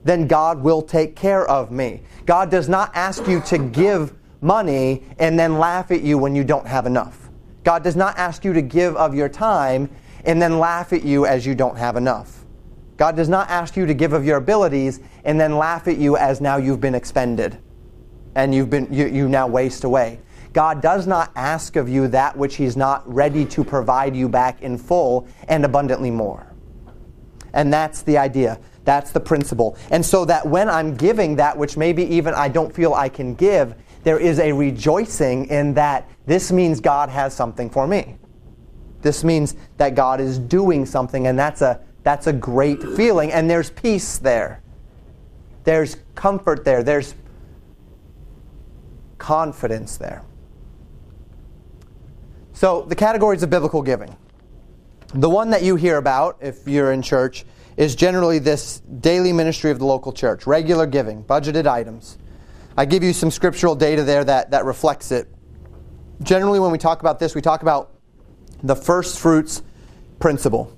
[0.04, 2.04] then God will take care of me.
[2.26, 6.44] God does not ask you to give money and then laugh at you when you
[6.44, 7.23] don't have enough.
[7.64, 9.90] God does not ask you to give of your time
[10.26, 12.46] and then laugh at you as you don't have enough.
[12.98, 16.16] God does not ask you to give of your abilities and then laugh at you
[16.18, 17.58] as now you've been expended
[18.36, 20.20] and you've been you, you now waste away.
[20.54, 24.62] God does not ask of you that which He's not ready to provide you back
[24.62, 26.54] in full and abundantly more.
[27.54, 28.60] And that's the idea.
[28.86, 29.78] That's the principle.
[29.90, 33.34] And so that when I'm giving that which maybe even I don't feel I can
[33.34, 38.18] give, there is a rejoicing in that this means God has something for me.
[39.02, 43.32] This means that God is doing something, and that's a, that's a great feeling.
[43.32, 44.62] And there's peace there,
[45.64, 47.16] there's comfort there, there's
[49.18, 50.24] confidence there.
[52.54, 54.16] So, the categories of biblical giving.
[55.14, 57.46] The one that you hear about, if you're in church,
[57.78, 62.18] is generally this daily ministry of the local church, regular giving, budgeted items.
[62.76, 65.28] I give you some scriptural data there that, that reflects it.
[66.24, 67.92] Generally, when we talk about this, we talk about
[68.64, 69.62] the first fruits
[70.20, 70.76] principle.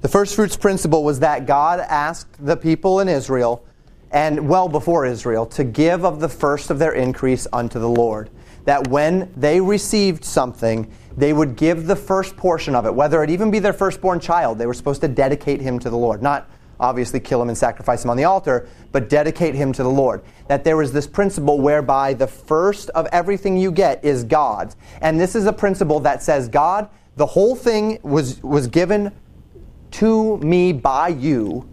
[0.00, 3.64] The first fruits principle was that God asked the people in Israel,
[4.10, 8.30] and well before Israel, to give of the first of their increase unto the Lord.
[8.64, 13.30] That when they received something, they would give the first portion of it, whether it
[13.30, 14.58] even be their firstborn child.
[14.58, 16.22] They were supposed to dedicate him to the Lord.
[16.22, 16.50] Not
[16.82, 20.22] obviously kill him and sacrifice him on the altar, but dedicate him to the Lord.
[20.48, 24.76] That there is this principle whereby the first of everything you get is God's.
[25.00, 29.12] And this is a principle that says, God, the whole thing was, was given
[29.92, 31.68] to me by you.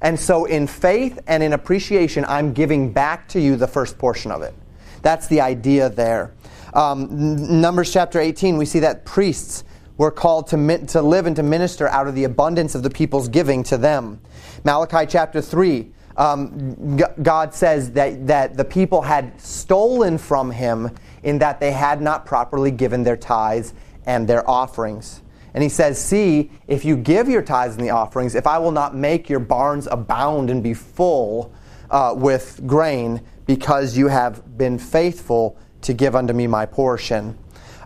[0.00, 4.32] And so, in faith and in appreciation, I'm giving back to you the first portion
[4.32, 4.54] of it.
[5.02, 6.34] That's the idea there.
[6.74, 9.64] Um, Numbers chapter 18, we see that priests
[9.98, 13.28] we're called to, to live and to minister out of the abundance of the people's
[13.28, 14.20] giving to them.
[14.64, 20.90] Malachi chapter 3, um, God says that, that the people had stolen from him
[21.22, 23.74] in that they had not properly given their tithes
[24.06, 25.22] and their offerings.
[25.54, 28.72] And he says, See, if you give your tithes and the offerings, if I will
[28.72, 31.52] not make your barns abound and be full
[31.90, 37.36] uh, with grain, because you have been faithful to give unto me my portion.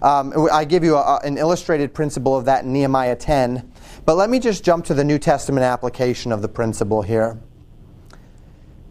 [0.02, 3.72] Um, I give you a, an illustrated principle of that in Nehemiah 10.
[4.06, 7.40] But let me just jump to the New Testament application of the principle here.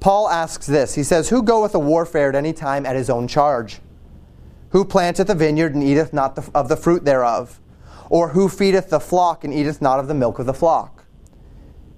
[0.01, 3.27] Paul asks this He says, Who goeth a warfare at any time at his own
[3.29, 3.79] charge?
[4.71, 7.61] Who planteth a vineyard and eateth not the, of the fruit thereof?
[8.09, 11.05] Or who feedeth the flock and eateth not of the milk of the flock?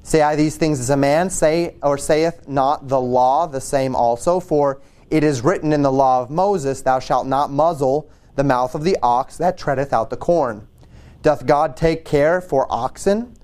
[0.04, 3.96] Say I these things as a man, say or saith not the law the same
[3.96, 4.40] also?
[4.40, 4.80] For
[5.10, 8.84] it is written in the law of Moses, Thou shalt not muzzle the mouth of
[8.84, 10.68] the ox that treadeth out the corn.
[11.22, 13.36] Doth God take care for oxen?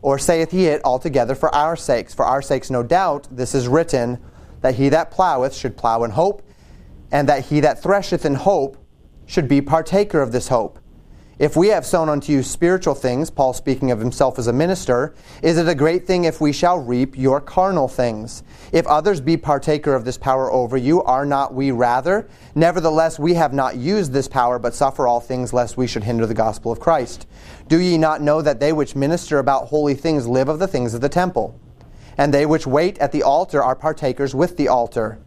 [0.00, 2.12] Or saith he it altogether for our sakes?
[2.12, 4.18] For our sakes, no doubt, this is written,
[4.60, 6.42] that he that ploweth should plow in hope,
[7.12, 8.76] and that he that thresheth in hope
[9.26, 10.78] should be partaker of this hope.
[11.42, 15.12] If we have sown unto you spiritual things, Paul speaking of himself as a minister,
[15.42, 18.44] is it a great thing if we shall reap your carnal things?
[18.70, 22.28] If others be partaker of this power over you, are not we rather?
[22.54, 26.26] Nevertheless, we have not used this power, but suffer all things, lest we should hinder
[26.26, 27.26] the gospel of Christ.
[27.66, 30.94] Do ye not know that they which minister about holy things live of the things
[30.94, 31.58] of the temple?
[32.16, 35.18] And they which wait at the altar are partakers with the altar.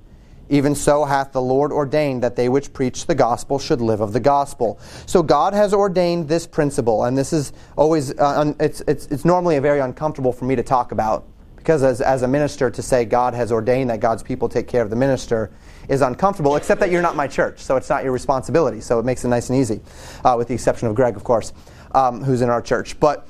[0.49, 4.13] Even so hath the Lord ordained that they which preach the gospel should live of
[4.13, 4.79] the gospel.
[5.05, 9.25] So God has ordained this principle, and this is always, uh, un, it's, it's, it's
[9.25, 12.81] normally a very uncomfortable for me to talk about, because as, as a minister to
[12.81, 15.51] say God has ordained that God's people take care of the minister
[15.89, 18.81] is uncomfortable, except that you're not my church, so it's not your responsibility.
[18.81, 19.81] So it makes it nice and easy,
[20.23, 21.53] uh, with the exception of Greg, of course,
[21.93, 22.99] um, who's in our church.
[22.99, 23.27] But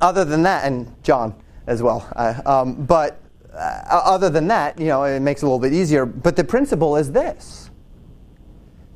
[0.00, 1.34] other than that, and John
[1.66, 3.20] as well, uh, um, but
[3.54, 6.06] uh, other than that, you know, it makes it a little bit easier.
[6.06, 7.70] But the principle is this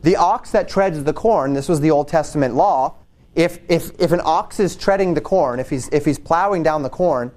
[0.03, 2.97] the ox that treads the corn, this was the Old Testament law.
[3.35, 6.83] If, if, if an ox is treading the corn, if he's, if he's plowing down
[6.83, 7.33] the corn,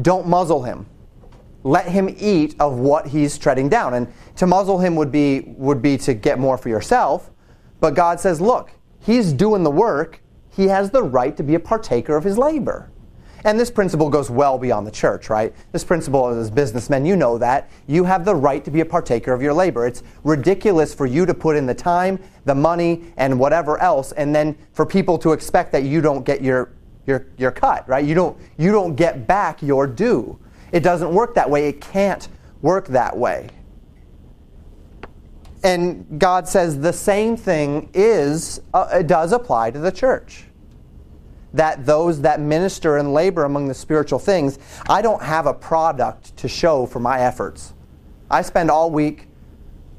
[0.00, 0.86] don't muzzle him.
[1.64, 3.94] Let him eat of what he's treading down.
[3.94, 7.30] And to muzzle him would be, would be to get more for yourself.
[7.80, 8.70] But God says, look,
[9.00, 10.22] he's doing the work.
[10.48, 12.91] He has the right to be a partaker of his labor.
[13.44, 15.52] And this principle goes well beyond the church, right?
[15.72, 17.68] This principle, as businessmen, you know that.
[17.86, 19.86] You have the right to be a partaker of your labor.
[19.86, 24.34] It's ridiculous for you to put in the time, the money, and whatever else, and
[24.34, 26.70] then for people to expect that you don't get your,
[27.06, 28.04] your, your cut, right?
[28.04, 30.38] You don't, you don't get back your due.
[30.70, 31.68] It doesn't work that way.
[31.68, 32.28] It can't
[32.60, 33.48] work that way.
[35.64, 40.44] And God says the same thing is, uh, does apply to the church
[41.54, 44.58] that those that minister and labor among the spiritual things,
[44.88, 47.74] I don't have a product to show for my efforts.
[48.30, 49.28] I spend all week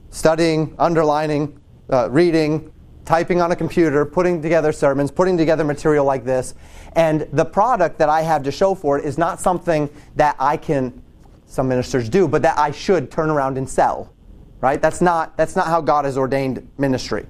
[0.09, 1.59] studying, underlining,
[1.89, 2.71] uh, reading,
[3.05, 6.55] typing on a computer, putting together sermons, putting together material like this.
[6.93, 10.57] And the product that I have to show for it is not something that I
[10.57, 11.01] can,
[11.45, 14.13] some ministers do, but that I should turn around and sell.
[14.61, 14.81] Right?
[14.81, 17.25] That's not, that's not how God has ordained ministry.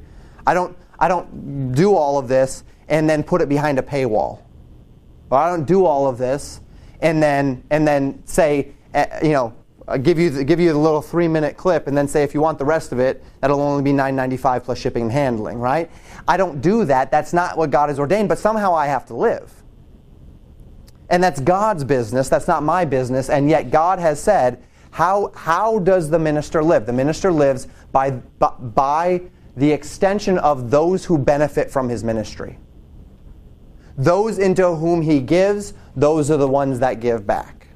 [0.45, 4.41] I don't, I don't do all of this and then put it behind a paywall.
[5.29, 6.61] Or I don't do all of this
[7.01, 9.53] and then and then say, uh, you know,
[9.87, 12.33] uh, give you the, give you the little three minute clip and then say if
[12.33, 15.11] you want the rest of it, that'll only be nine ninety five plus shipping and
[15.11, 15.59] handling.
[15.59, 15.89] Right?
[16.27, 17.11] I don't do that.
[17.11, 18.29] That's not what God has ordained.
[18.29, 19.51] But somehow I have to live.
[21.09, 22.29] And that's God's business.
[22.29, 23.29] That's not my business.
[23.29, 26.85] And yet God has said, how, how does the minister live?
[26.85, 29.21] The minister lives by, by
[29.57, 32.57] the extension of those who benefit from his ministry.
[33.97, 37.67] Those into whom he gives, those are the ones that give back.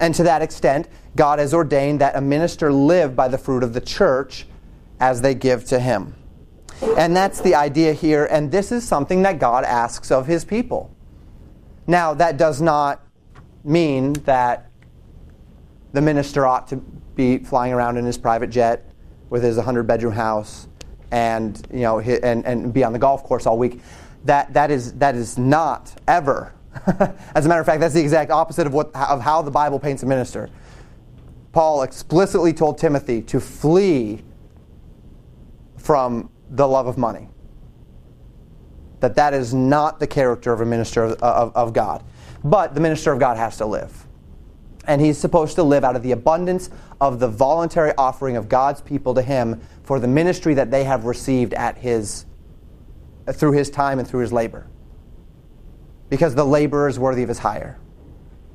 [0.00, 3.72] And to that extent, God has ordained that a minister live by the fruit of
[3.72, 4.46] the church
[4.98, 6.14] as they give to him.
[6.96, 10.94] And that's the idea here, and this is something that God asks of his people.
[11.86, 13.04] Now, that does not
[13.64, 14.70] mean that
[15.92, 16.76] the minister ought to
[17.14, 18.90] be flying around in his private jet
[19.28, 20.68] with his 100 bedroom house
[21.10, 23.80] and, you know, and, and be on the golf course all week
[24.24, 26.54] that, that, is, that is not ever.
[27.34, 29.78] As a matter of fact, that's the exact opposite of, what, of how the Bible
[29.78, 30.50] paints a minister.
[31.52, 34.22] Paul explicitly told Timothy to flee
[35.76, 37.28] from the love of money.
[39.00, 42.04] That that is not the character of a minister of, of, of God.
[42.44, 44.06] But the minister of God has to live.
[44.86, 46.70] And he's supposed to live out of the abundance
[47.00, 51.04] of the voluntary offering of God's people to him for the ministry that they have
[51.04, 52.26] received at his
[53.32, 54.66] through his time and through his labor.
[56.10, 57.78] because the laborer is worthy of his hire.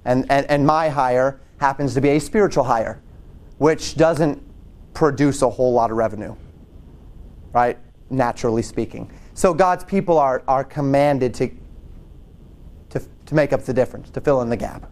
[0.04, 3.02] And, and, and my hire happens to be a spiritual hire,
[3.58, 4.44] which doesn't
[4.94, 6.36] produce a whole lot of revenue,
[7.54, 7.80] right?
[8.10, 9.12] Naturally speaking.
[9.34, 11.50] So God's people are, are commanded to,
[12.90, 14.92] to, to make up the difference, to fill in the gap.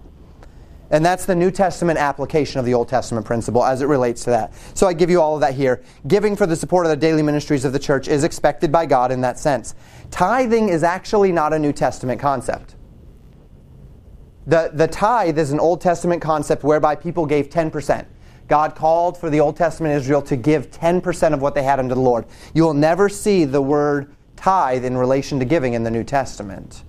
[0.94, 4.30] And that's the New Testament application of the Old Testament principle as it relates to
[4.30, 4.54] that.
[4.76, 5.82] So I give you all of that here.
[6.08, 9.12] Giving for the support of the daily ministries of the church is expected by God
[9.12, 9.74] in that sense.
[10.12, 12.76] Tithing is actually not a New Testament concept.
[14.46, 18.06] The, the tithe is an Old Testament concept whereby people gave 10%.
[18.48, 21.96] God called for the Old Testament Israel to give 10% of what they had unto
[21.96, 22.26] the Lord.
[22.54, 26.84] You will never see the word tithe in relation to giving in the New Testament.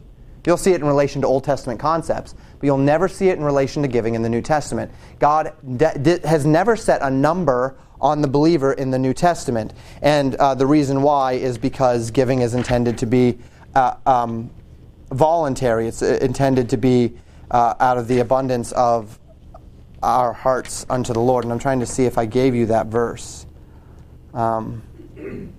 [0.47, 3.45] You'll see it in relation to Old Testament concepts, but you'll never see it in
[3.45, 4.93] relation to giving in the New Testament.
[5.19, 9.73] God de- has never set a number on the believer in the New Testament.
[10.03, 13.39] And uh, the reason why is because giving is intended to be
[13.75, 14.51] uh, um,
[15.11, 17.15] voluntary, it's uh, intended to be
[17.51, 19.19] uh, out of the abundance of
[20.03, 21.45] our hearts unto the Lord.
[21.45, 23.47] And I'm trying to see if I gave you that verse.
[24.35, 24.83] Um,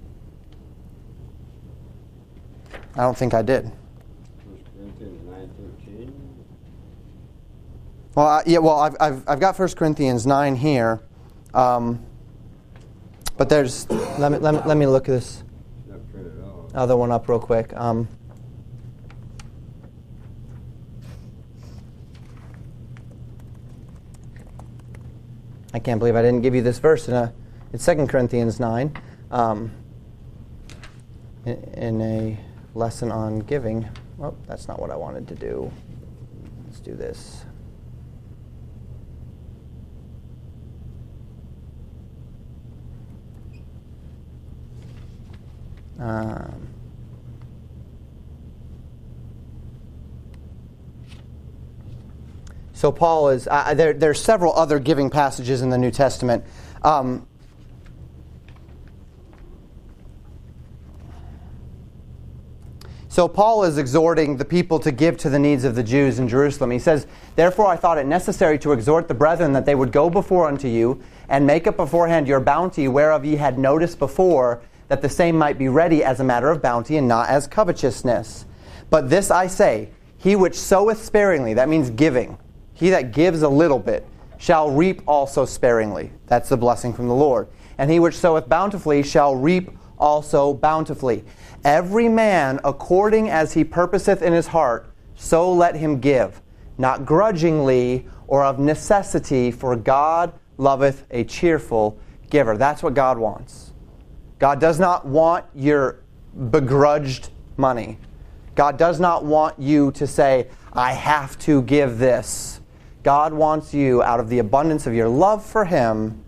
[2.95, 3.71] I don't think I did.
[8.15, 11.01] Well, uh, yeah, well, I've, I've, I've got 1 Corinthians 9 here.
[11.53, 12.05] Um,
[13.35, 15.43] but there's, let me, let me, let me look at this
[16.73, 17.73] other one up real quick.
[17.73, 18.07] Um,
[25.73, 27.33] I can't believe I didn't give you this verse in, a,
[27.73, 28.95] in 2 Corinthians 9
[29.31, 29.71] um,
[31.45, 32.39] in, in a
[32.75, 33.89] lesson on giving.
[34.15, 35.69] Well, that's not what I wanted to do.
[36.65, 37.43] Let's do this.
[45.99, 46.67] Um,
[52.73, 53.93] so Paul is uh, there.
[53.93, 56.43] There are several other giving passages in the New Testament.
[56.83, 57.27] Um,
[63.15, 66.27] So Paul is exhorting the people to give to the needs of the Jews in
[66.27, 66.69] Jerusalem.
[66.71, 67.07] He says,
[67.37, 70.67] Therefore I thought it necessary to exhort the brethren that they would go before unto
[70.67, 75.37] you and make up beforehand your bounty, whereof ye had notice before, that the same
[75.37, 78.45] might be ready as a matter of bounty and not as covetousness.
[78.89, 82.37] But this I say, he which soweth sparingly, that means giving,
[82.73, 84.05] he that gives a little bit,
[84.37, 86.11] shall reap also sparingly.
[86.27, 87.47] That's the blessing from the Lord.
[87.77, 91.23] And he which soweth bountifully shall reap also bountifully.
[91.63, 96.41] Every man according as he purposeth in his heart, so let him give,
[96.77, 101.97] not grudgingly or of necessity, for God loveth a cheerful
[102.29, 102.57] giver.
[102.57, 103.71] That's what God wants.
[104.39, 106.01] God does not want your
[106.49, 107.97] begrudged money.
[108.55, 112.59] God does not want you to say, I have to give this.
[113.03, 116.23] God wants you, out of the abundance of your love for Him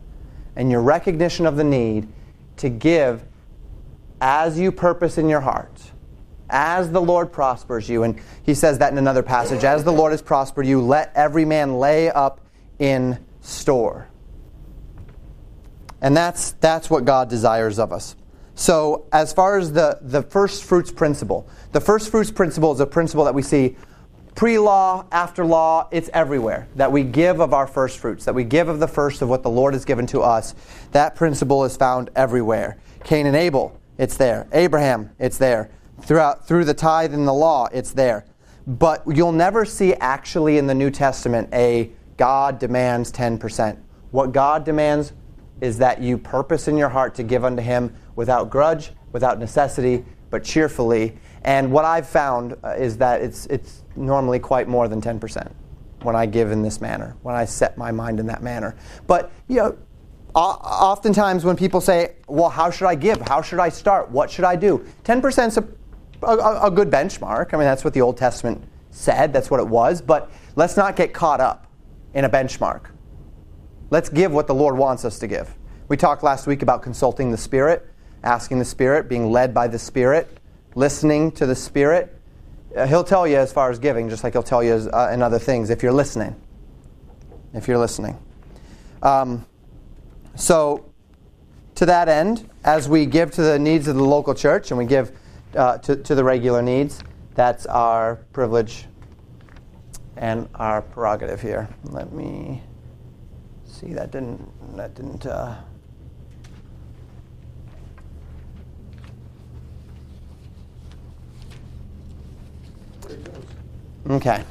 [0.55, 2.07] and your recognition of the need,
[2.57, 3.23] to give
[4.21, 5.91] as you purpose in your heart,
[6.49, 8.03] as the Lord prospers you.
[8.03, 11.45] And He says that in another passage as the Lord has prospered you, let every
[11.45, 12.41] man lay up
[12.79, 14.07] in store.
[16.02, 18.15] And that's, that's what God desires of us.
[18.56, 22.88] So, as far as the, the first fruits principle, the first fruits principle is a
[22.88, 23.76] principle that we see
[24.34, 26.68] pre law, after law, it's everywhere.
[26.76, 29.44] That we give of our first fruits, that we give of the first of what
[29.44, 30.56] the Lord has given to us.
[30.91, 32.78] That principle is found everywhere.
[33.03, 34.48] Cain and Abel, it's there.
[34.53, 35.69] Abraham, it's there.
[36.02, 38.26] Throughout, through the tithe and the law, it's there.
[38.65, 43.78] But you'll never see actually in the New Testament a God demands 10%.
[44.11, 45.14] What God demands
[45.61, 50.05] is that you purpose in your heart to give unto him without grudge, without necessity,
[50.29, 51.17] but cheerfully.
[51.43, 55.51] And what I've found uh, is that it's, it's normally quite more than 10%
[56.01, 58.75] when I give in this manner, when I set my mind in that manner.
[59.07, 59.77] But, you know,
[60.35, 63.21] oftentimes when people say, well, how should I give?
[63.21, 64.11] How should I start?
[64.11, 64.85] What should I do?
[65.03, 65.67] 10% is a,
[66.23, 67.53] a, a good benchmark.
[67.53, 70.01] I mean, that's what the Old Testament said, that's what it was.
[70.01, 71.67] But let's not get caught up
[72.13, 72.88] in a benchmark.
[73.89, 75.53] Let's give what the Lord wants us to give.
[75.88, 77.88] We talked last week about consulting the Spirit,
[78.23, 80.39] asking the Spirit, being led by the Spirit,
[80.76, 82.14] listening to the Spirit.
[82.76, 85.11] Uh, he'll tell you as far as giving, just like he'll tell you as, uh,
[85.14, 86.35] in other things, if you're listening.
[87.53, 88.19] If you're listening.
[89.01, 89.45] Um,
[90.35, 90.91] so,
[91.76, 94.85] to that end, as we give to the needs of the local church and we
[94.85, 95.11] give
[95.55, 97.01] uh, to, to the regular needs,
[97.35, 98.85] that's our privilege
[100.18, 101.69] and our prerogative here.
[101.85, 102.61] Let me.
[103.79, 105.55] See, that didn't, that didn't, uh,
[114.09, 114.43] Okay.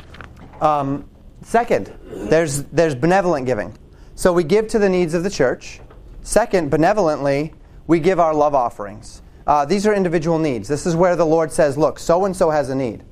[0.61, 1.09] Um,
[1.43, 3.77] second, there's there's benevolent giving.
[4.15, 5.81] So we give to the needs of the church.
[6.23, 7.53] Second, benevolently,
[7.89, 9.23] we give our love offerings.
[9.45, 10.69] Uh, these are individual needs.
[10.69, 13.03] This is where the Lord says, "Look, so and so has a need.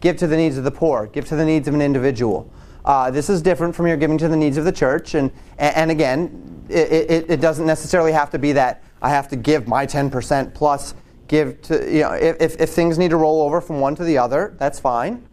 [0.00, 1.08] Give to the needs of the poor.
[1.08, 2.50] Give to the needs of an individual."
[2.84, 5.90] Uh, this is different from your giving to the needs of the church, and and
[5.90, 9.86] again, it, it, it doesn't necessarily have to be that I have to give my
[9.86, 10.94] ten percent plus
[11.28, 14.18] give to you know if, if things need to roll over from one to the
[14.18, 15.26] other, that's fine.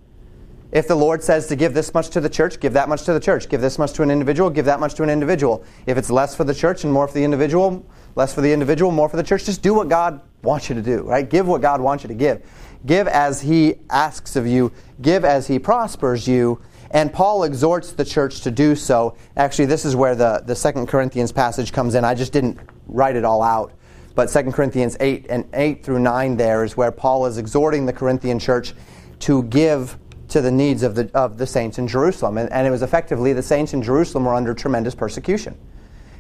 [0.72, 3.14] If the Lord says to give this much to the church, give that much to
[3.14, 3.50] the church.
[3.50, 5.64] Give this much to an individual, give that much to an individual.
[5.88, 7.84] If it's less for the church and more for the individual,
[8.16, 10.82] less for the individual, more for the church, just do what God wants you to
[10.82, 11.28] do, right?
[11.28, 12.44] Give what God wants you to give.
[12.86, 14.72] Give as He asks of you,
[15.02, 16.62] give as He prospers you.
[16.92, 19.16] And Paul exhorts the church to do so.
[19.38, 22.04] Actually, this is where the, the Second Corinthians passage comes in.
[22.04, 23.74] I just didn't write it all out.
[24.16, 27.94] But 2 Corinthians 8 and 8 through 9 there is where Paul is exhorting the
[27.94, 28.74] Corinthian church
[29.20, 29.98] to give
[30.30, 32.38] to the needs of the, of the saints in Jerusalem.
[32.38, 35.58] And, and it was effectively the saints in Jerusalem were under tremendous persecution.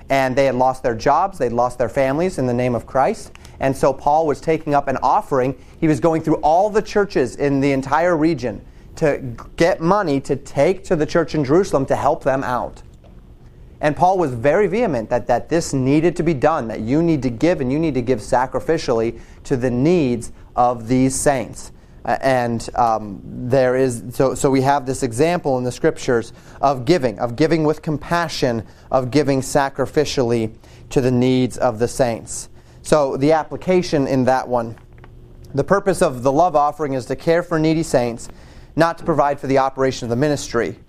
[0.10, 3.32] And they had lost their jobs, they'd lost their families in the name of Christ.
[3.60, 5.56] And so Paul was taking up an offering.
[5.80, 8.66] He was going through all the churches in the entire region
[9.00, 12.84] to get money to take to the church in Jerusalem to help them out.
[13.80, 17.22] And Paul was very vehement that, that this needed to be done, that you need
[17.22, 21.72] to give and you need to give sacrificially to the needs of these saints.
[22.04, 26.84] Uh, and um, there is so, so we have this example in the scriptures of
[26.84, 30.54] giving of giving with compassion of giving sacrificially
[30.90, 32.48] to the needs of the saints
[32.84, 34.78] so the application in that one
[35.54, 38.30] the purpose of the love offering is to care for needy saints
[38.80, 40.80] not to provide for the operation of the ministry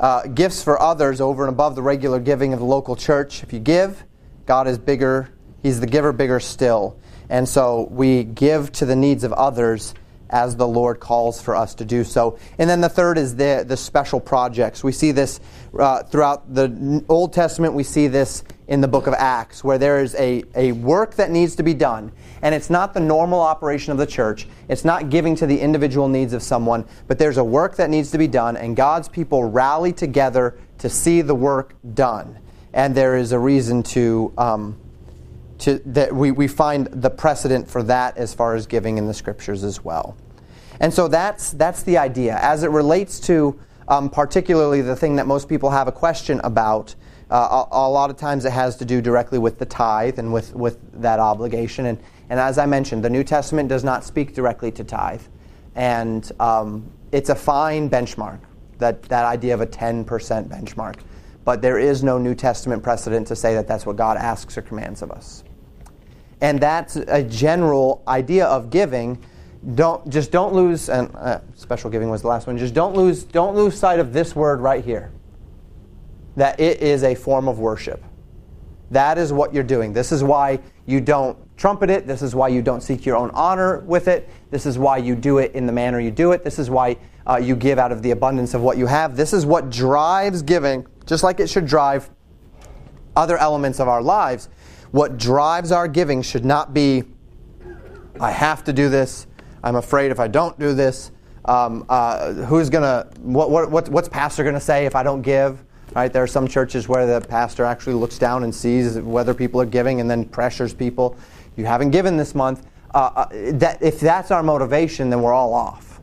[0.00, 3.52] uh, gifts for others over and above the regular giving of the local church if
[3.52, 4.04] you give
[4.44, 5.32] god is bigger
[5.62, 6.98] he's the giver bigger still
[7.30, 9.94] and so we give to the needs of others
[10.28, 12.38] as the Lord calls for us to do so.
[12.58, 14.82] And then the third is the, the special projects.
[14.82, 15.40] We see this
[15.78, 20.02] uh, throughout the Old Testament, we see this in the book of Acts, where there
[20.02, 22.10] is a, a work that needs to be done.
[22.42, 26.08] And it's not the normal operation of the church, it's not giving to the individual
[26.08, 29.44] needs of someone, but there's a work that needs to be done, and God's people
[29.44, 32.38] rally together to see the work done.
[32.72, 34.32] And there is a reason to.
[34.36, 34.80] Um,
[35.58, 39.14] to, that we, we find the precedent for that as far as giving in the
[39.14, 40.14] scriptures as well.
[40.80, 42.38] And so that's, that's the idea.
[42.42, 46.94] As it relates to um, particularly the thing that most people have a question about,
[47.30, 50.32] uh, a, a, lot of times it has to do directly with the tithe and
[50.32, 51.86] with, with that obligation.
[51.86, 51.98] And,
[52.30, 55.22] and as I mentioned, the New Testament does not speak directly to tithe.
[55.74, 58.38] And um, it's a fine benchmark,
[58.78, 60.04] that, that idea of a 10%
[60.48, 61.00] benchmark.
[61.44, 64.62] But there is no New Testament precedent to say that that's what God asks or
[64.62, 65.42] commands of us.
[66.40, 69.24] And that's a general idea of giving.
[69.74, 70.88] Don't just don't lose.
[70.88, 72.58] And uh, special giving was the last one.
[72.58, 73.24] Just don't lose.
[73.24, 75.10] Don't lose sight of this word right here.
[76.36, 78.02] That it is a form of worship.
[78.90, 79.92] That is what you're doing.
[79.92, 82.06] This is why you don't trumpet it.
[82.06, 84.28] This is why you don't seek your own honor with it.
[84.50, 86.44] This is why you do it in the manner you do it.
[86.44, 86.96] This is why
[87.26, 89.16] uh, you give out of the abundance of what you have.
[89.16, 92.10] This is what drives giving, just like it should drive
[93.16, 94.48] other elements of our lives.
[94.92, 97.02] What drives our giving should not be,
[98.20, 99.26] I have to do this.
[99.64, 101.10] I'm afraid if I don't do this,
[101.46, 105.22] um, uh, who's going to, what, what, what's pastor going to say if I don't
[105.22, 105.64] give?
[105.94, 106.12] Right?
[106.12, 109.66] There are some churches where the pastor actually looks down and sees whether people are
[109.66, 111.16] giving and then pressures people.
[111.56, 112.66] You haven't given this month.
[112.94, 116.00] Uh, uh, that, if that's our motivation, then we're all off.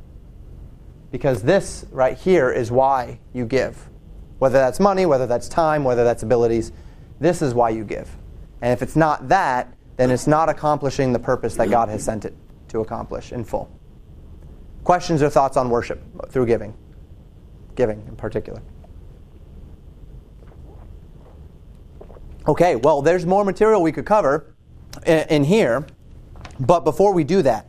[1.11, 3.89] Because this right here is why you give.
[4.39, 6.71] Whether that's money, whether that's time, whether that's abilities,
[7.19, 8.09] this is why you give.
[8.61, 12.25] And if it's not that, then it's not accomplishing the purpose that God has sent
[12.25, 12.33] it
[12.69, 13.69] to accomplish in full.
[14.83, 16.73] Questions or thoughts on worship through giving?
[17.75, 18.61] Giving in particular.
[22.45, 24.53] Okay, well, there's more material we could cover
[25.05, 25.87] in here,
[26.59, 27.67] but before we do that,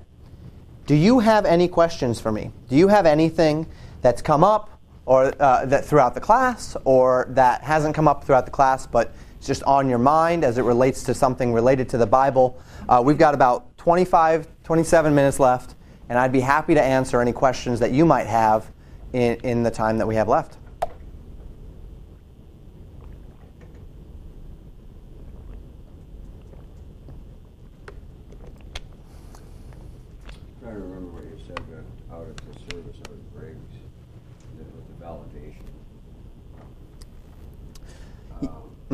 [0.86, 2.50] do you have any questions for me?
[2.68, 3.68] Do you have anything
[4.02, 8.46] that's come up or uh, that throughout the class or that hasn't come up throughout
[8.46, 11.98] the class but it's just on your mind as it relates to something related to
[11.98, 12.60] the Bible.
[12.88, 15.76] Uh, we've got about 25, 27 minutes left,
[16.08, 18.72] and I'd be happy to answer any questions that you might have
[19.12, 20.56] in, in the time that we have left.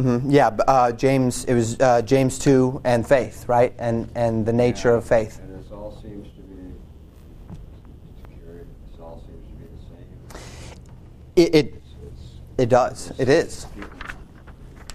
[0.01, 0.31] Mm-hmm.
[0.31, 1.45] Yeah, uh, James.
[1.45, 3.75] It was uh, James two and faith, right?
[3.79, 4.97] And and the nature yeah.
[4.97, 5.39] of faith.
[5.41, 6.73] And this all seems to be.
[8.47, 10.43] This all seems to be the same.
[11.37, 11.83] It, it, It's-
[12.57, 13.13] it does.
[13.19, 13.67] It is.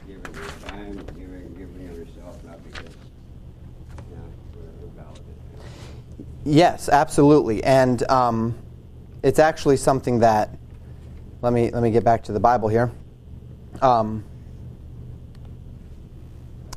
[0.08, 2.96] Giving your time, giving, giving yourself, not because,
[4.12, 4.18] yeah,
[4.56, 5.22] we're valid.
[6.46, 7.64] Yes, absolutely.
[7.64, 8.56] And um,
[9.22, 10.58] it's actually something that,
[11.42, 12.92] let me, let me get back to the Bible here.
[13.82, 14.24] Um,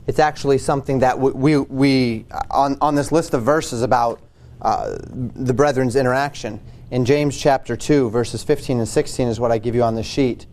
[0.09, 4.21] it's actually something that we, we, we on, on this list of verses about
[4.63, 6.61] uh, the brethren's interaction,
[6.91, 10.03] in James chapter 2, verses 15 and 16 is what I give you on the
[10.03, 10.47] sheet.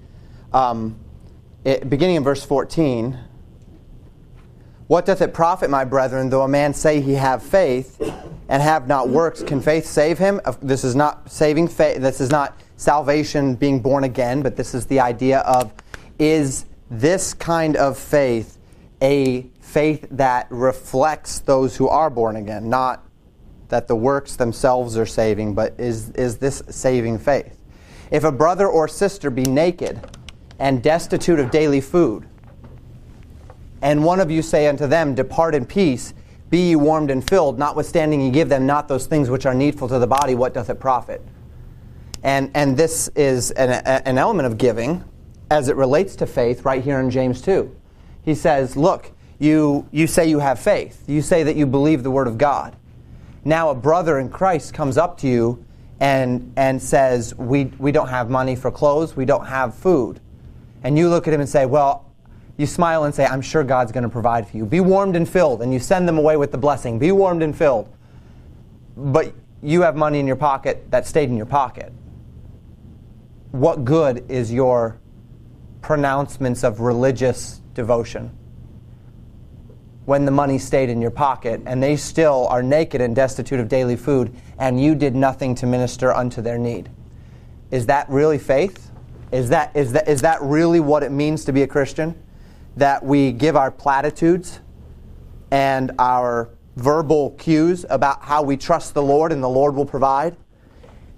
[0.52, 1.00] Um,
[1.64, 3.18] it, beginning in verse 14,
[4.88, 8.02] what doth it profit, my brethren, though a man say he have faith
[8.50, 9.42] and have not works?
[9.42, 10.42] Can faith save him?
[10.62, 12.02] This is not saving faith.
[12.02, 15.74] This is not salvation, being born again, but this is the idea of
[16.20, 18.55] is this kind of faith
[19.02, 23.04] a faith that reflects those who are born again, not
[23.70, 27.58] that the works themselves are saving, but is, is this saving faith?
[28.12, 30.00] If a brother or sister be naked
[30.60, 32.28] and destitute of daily food,
[33.82, 36.14] and one of you say unto them, Depart in peace,
[36.50, 39.88] be ye warmed and filled, notwithstanding ye give them not those things which are needful
[39.88, 41.22] to the body, what doth it profit?
[42.24, 45.04] And, and this is an, a- an element of giving
[45.52, 47.76] as it relates to faith right here in James 2.
[48.26, 52.12] He says, Look, you, you say you have faith, you say that you believe the
[52.12, 52.76] Word of God.
[53.44, 55.64] Now a brother in Christ comes up to you
[56.00, 60.20] and, and says, we, we don't have money for clothes, we don't have food.
[60.84, 62.06] And you look at him and say, Well,
[62.58, 64.66] you smile and say, I'm sure God's going to provide for you.
[64.66, 65.62] Be warmed and filled.
[65.62, 67.00] And you send them away with the blessing.
[67.00, 67.94] Be warmed and filled.
[68.96, 71.92] But you have money in your pocket that stayed in your pocket.
[73.52, 75.00] What good is your
[75.82, 78.32] pronouncements of religious devotion
[80.06, 83.68] when the money stayed in your pocket and they still are naked and destitute of
[83.68, 86.90] daily food and you did nothing to minister unto their need?
[87.72, 88.92] Is that really faith?
[89.32, 92.16] Is that, is that, is that really what it means to be a Christian?
[92.78, 94.60] That we give our platitudes
[95.52, 100.38] and our verbal cues about how we trust the Lord and the Lord will provide?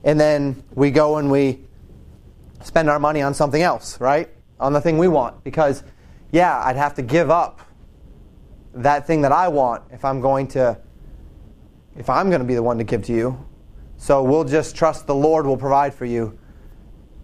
[0.03, 1.65] And then we go and we
[2.63, 4.29] spend our money on something else, right?
[4.59, 5.43] On the thing we want.
[5.43, 5.83] Because,
[6.31, 7.61] yeah, I'd have to give up
[8.73, 10.77] that thing that I want if I'm going to
[11.95, 13.43] if I'm going to be the one to give to you.
[13.97, 16.37] So we'll just trust the Lord will provide for you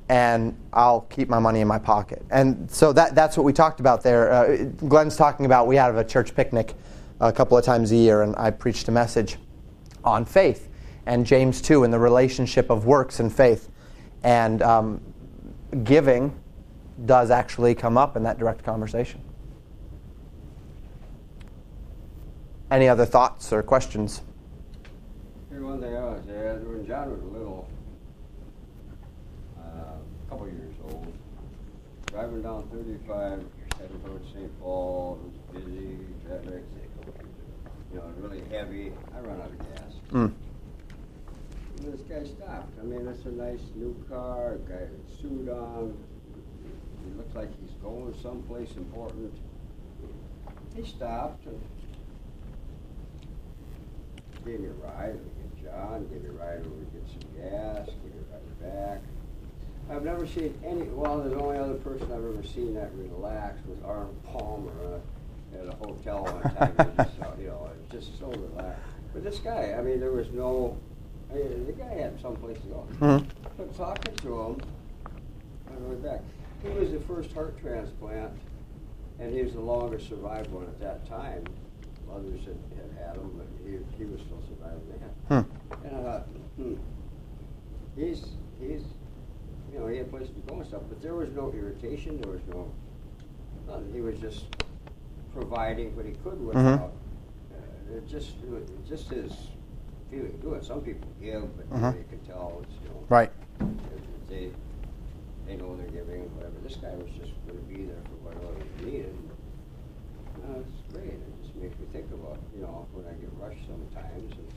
[0.10, 2.26] and I'll keep my money in my pocket.
[2.30, 4.32] And so that, that's what we talked about there.
[4.32, 6.74] Uh, Glenn's talking about we have a church picnic
[7.20, 9.38] a couple of times a year, and I preached a message
[10.04, 10.70] on faith
[11.06, 13.70] and James 2 and the relationship of works and faith.
[14.24, 15.02] And um,
[15.84, 16.38] giving
[17.06, 19.22] does actually come up in that direct conversation.
[22.72, 24.22] Any other thoughts or questions?
[25.50, 27.70] Here's one thing I was there, when John was little,
[29.60, 31.14] uh, a couple years old,
[32.08, 33.44] driving down 35,
[33.80, 34.60] heading towards St.
[34.60, 36.64] Paul, it was busy, traffic,
[37.92, 38.92] you know, really heavy.
[39.16, 39.94] I run out of gas.
[40.12, 40.34] Mm.
[41.82, 42.80] This guy stopped.
[42.80, 45.98] I mean, it's a nice new car, guy with a suit on.
[47.06, 49.34] He looks like he's going someplace important.
[50.76, 51.62] He stopped and
[54.46, 55.14] gave me a ride.
[55.16, 58.34] We get John, gave me a ride over to get some gas, gave me a
[58.34, 59.02] ride back.
[59.90, 63.78] I've never seen any, well, the only other person I've ever seen that relaxed was
[63.86, 66.96] Arnold Palmer uh, at a hotel one time.
[66.98, 68.82] Just, you know, it was just so relaxed.
[69.14, 70.78] But this guy, I mean, there was no,
[71.30, 72.88] I mean, the guy had someplace to go.
[73.00, 73.26] Mhm.
[73.58, 74.62] But talking to him,
[75.68, 76.22] on the way back,
[76.64, 78.31] he was the first heart transplant,
[79.19, 81.44] and he was the longest survived one at that time.
[82.14, 84.81] Others had, had had him, but he, he was still surviving
[85.30, 85.44] that.
[85.44, 85.85] Hmm.
[85.88, 86.27] And I thought,
[86.57, 86.76] hmm,
[87.95, 88.26] he's,
[88.60, 88.84] he's,
[89.72, 92.31] you know, he had places to go and stuff, but there was no irritation, there
[92.31, 92.72] was no,
[93.68, 93.91] nothing.
[93.94, 94.45] He was just
[95.34, 96.94] providing what he could without,
[97.52, 99.34] uh, it just, it just his
[100.11, 100.64] feeling to it.
[100.64, 101.98] Some people give, but Mhm.
[101.98, 103.03] you can tell it's, you know.
[103.10, 103.31] Right.
[104.30, 104.52] They,
[105.48, 106.53] they know they're giving whatever.
[106.64, 109.15] This guy was just gonna be there for whatever was needed.
[110.44, 111.14] Uh, it's great.
[111.14, 114.48] It just makes me think about, you know, when I get rushed sometimes and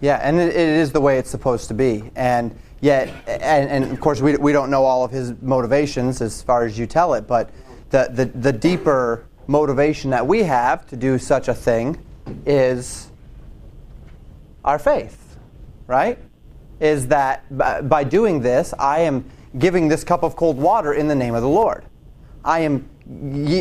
[0.00, 2.10] Yeah, and it, it is the way it's supposed to be.
[2.16, 6.42] And yet, and, and of course, we, we don't know all of his motivations as
[6.42, 7.50] far as you tell it, but
[7.90, 11.98] the, the, the deeper motivation that we have to do such a thing
[12.44, 13.10] is
[14.64, 15.38] our faith,
[15.86, 16.18] right?
[16.80, 19.24] Is that by, by doing this, I am
[19.58, 21.84] giving this cup of cold water in the name of the Lord.
[22.44, 22.88] I am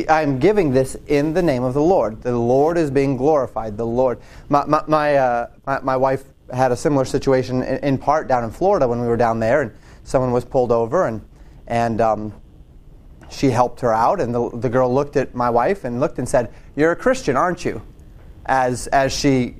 [0.09, 2.21] I am giving this in the name of the Lord.
[2.21, 3.77] The Lord is being glorified.
[3.77, 4.19] The Lord.
[4.49, 8.43] My my my, uh, my, my wife had a similar situation in, in part down
[8.43, 9.71] in Florida when we were down there, and
[10.03, 11.21] someone was pulled over, and
[11.67, 12.33] and um,
[13.29, 16.27] she helped her out, and the the girl looked at my wife and looked and
[16.27, 17.81] said, "You're a Christian, aren't you?"
[18.47, 19.55] As as she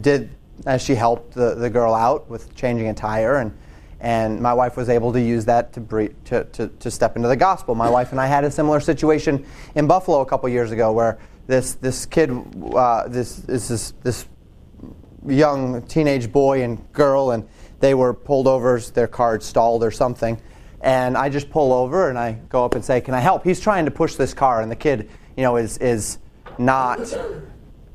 [0.00, 0.30] did
[0.66, 3.56] as she helped the, the girl out with changing a tire and
[4.00, 7.28] and my wife was able to use that to, bre- to, to, to, step into
[7.28, 7.74] the gospel.
[7.74, 9.44] My wife and I had a similar situation
[9.74, 12.30] in Buffalo a couple years ago where this, this kid,
[12.74, 14.26] uh, this, this, this,
[15.26, 17.48] young teenage boy and girl, and
[17.80, 20.40] they were pulled over, their car had stalled or something.
[20.80, 23.44] And I just pull over and I go up and say, Can I help?
[23.44, 26.18] He's trying to push this car, and the kid, you know, is, is
[26.56, 27.00] not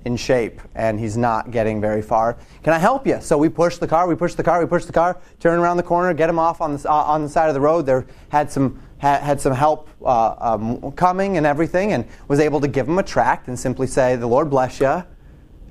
[0.06, 2.38] in shape and he's not getting very far.
[2.64, 3.20] Can I help you?
[3.22, 5.78] So we push the car, we push the car, we push the car, turn around
[5.78, 7.86] the corner, get him off on the, uh, on the side of the road.
[7.86, 12.62] There had some had, had some help uh, um, coming and everything, and was able
[12.62, 15.04] to give him a tract and simply say, "The Lord bless you."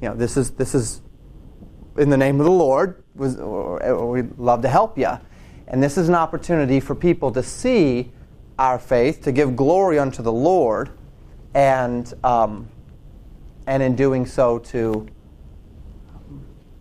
[0.00, 1.00] You know, this is this is
[1.96, 3.02] in the name of the Lord.
[3.14, 5.18] Was we'd love to help you,
[5.68, 8.12] and this is an opportunity for people to see
[8.58, 10.90] our faith, to give glory unto the Lord,
[11.54, 12.12] and.
[12.24, 12.68] Um,
[13.66, 15.06] and in doing so to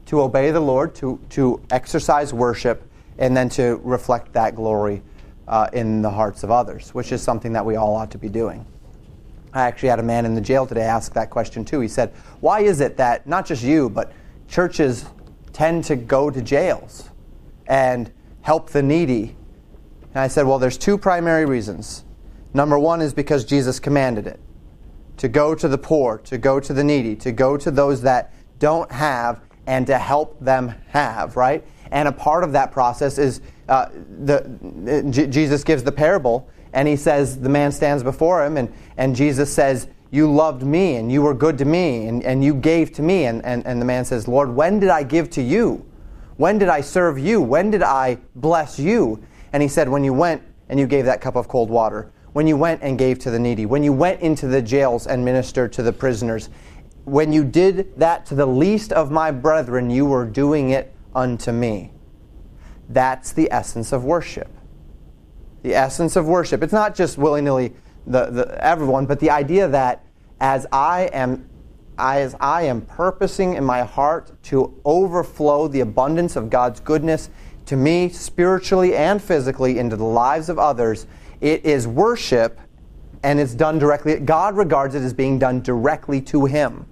[0.06, 2.84] to obey the Lord, to to exercise worship,
[3.18, 5.02] and then to reflect that glory
[5.48, 8.28] uh, in the hearts of others, which is something that we all ought to be
[8.28, 8.66] doing.
[9.54, 11.80] I actually had a man in the jail today ask that question too.
[11.80, 14.12] He said, "Why is it that not just you, but
[14.50, 15.06] churches
[15.54, 17.10] tend to go to jails
[17.68, 19.38] and help the needy?"
[20.14, 22.04] And I said, "Well, there's two primary reasons.
[22.54, 24.41] Number one is because Jesus commanded it."
[25.22, 28.34] To go to the poor, to go to the needy, to go to those that
[28.58, 31.64] don't have, and to help them have, right?
[31.92, 33.90] And a part of that process is uh,
[34.24, 38.74] the, J- Jesus gives the parable, and he says, the man stands before him, and,
[38.98, 42.56] and Jesus says, You loved me, and you were good to me, and, and you
[42.56, 43.26] gave to me.
[43.26, 45.86] And, and, and the man says, Lord, when did I give to you?
[46.38, 47.44] When did I serve you?
[47.44, 49.24] When did I bless you?
[49.54, 52.48] And he said, When you went and you gave that cup of cold water when
[52.48, 55.74] you went and gave to the needy, when you went into the jails and ministered
[55.74, 56.50] to the prisoners,
[57.06, 61.52] when you did that to the least of my brethren, you were doing it unto
[61.52, 61.92] me.
[62.90, 64.50] That's the essence of worship.
[65.64, 66.64] The essence of worship.
[66.64, 67.74] It's not just willy nilly
[68.08, 70.06] the, the, everyone, but the idea that
[70.40, 71.48] as I am
[71.98, 77.30] as I am purposing in my heart to overflow the abundance of God's goodness
[77.68, 81.06] to me spiritually and physically into the lives of others,
[81.42, 82.60] it is worship
[83.24, 84.20] and it's done directly.
[84.20, 86.86] God regards it as being done directly to Him.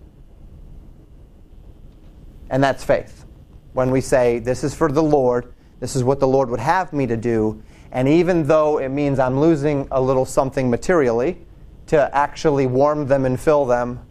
[2.49, 3.25] And that's faith.
[3.73, 6.91] When we say, This is for the Lord, this is what the Lord would have
[6.91, 11.37] me to do, and even though it means I'm losing a little something materially
[11.87, 14.05] to actually warm them and fill them,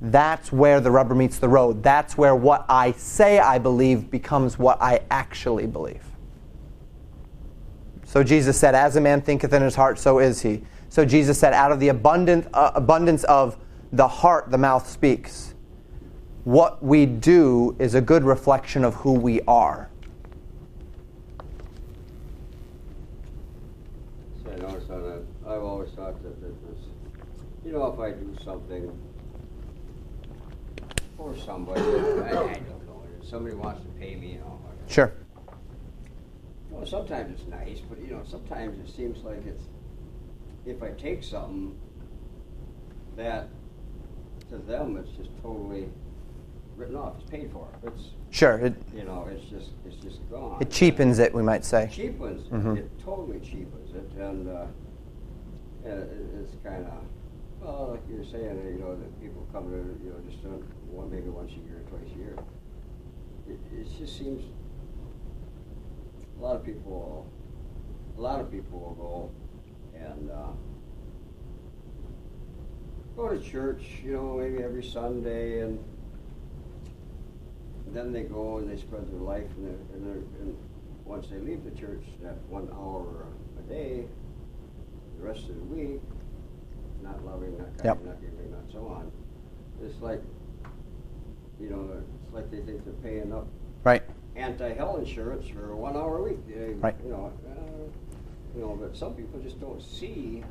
[0.00, 1.82] that's where the rubber meets the road.
[1.82, 6.04] That's where what I say I believe becomes what I actually believe.
[8.14, 10.62] So Jesus said, As a man thinketh in his heart, so is he.
[10.88, 13.56] So Jesus said, Out of the abundant, uh, abundance of
[13.90, 15.54] the heart, the mouth speaks.
[16.44, 19.90] What we do is a good reflection of who we are.
[24.44, 26.78] So I noticed on that, I've always thought that it was,
[27.66, 28.96] you know, if I do something
[31.16, 34.60] for somebody, I, I don't know, if somebody wants to pay me, you know.
[34.86, 35.12] Sure
[36.84, 39.62] know, sometimes it's nice, but you know, sometimes it seems like it's
[40.66, 41.76] if I take something
[43.16, 43.48] that
[44.50, 45.88] to them it's just totally
[46.76, 47.14] written off.
[47.20, 47.68] It's paid for.
[47.84, 48.58] It's sure.
[48.58, 50.58] It, you know, it's just it's just gone.
[50.60, 51.88] It cheapens it, we might say.
[51.92, 52.76] Cheapens mm-hmm.
[52.76, 52.90] it.
[53.04, 54.66] Totally cheapens it, and, uh,
[55.84, 56.08] it,
[56.40, 56.92] it's kind of
[57.60, 60.44] well, like you're saying, you know, that people come to you know just
[60.90, 62.36] one maybe once a year, or twice a year.
[63.48, 64.42] It, it just seems
[66.38, 67.30] a lot of people,
[68.16, 69.30] a lot of people will go
[69.98, 70.52] and uh,
[73.16, 75.82] go to church, you know, maybe every Sunday, and
[77.88, 80.56] then they go and they spread their life, and, they're, and, they're, and
[81.04, 83.26] once they leave the church, that one hour
[83.58, 84.04] a day,
[85.18, 86.00] the rest of the week,
[87.02, 88.04] not loving, not kind, yep.
[88.04, 89.10] not giving, not so on.
[89.84, 90.22] It's like,
[91.60, 91.88] you know,
[92.22, 93.46] it's like they think they're paying up.
[93.84, 94.02] Right
[94.36, 96.38] anti-hell insurance for one hour a week.
[96.80, 96.94] right.
[97.04, 97.54] You know, uh,
[98.54, 100.42] you know, but some people just don't see.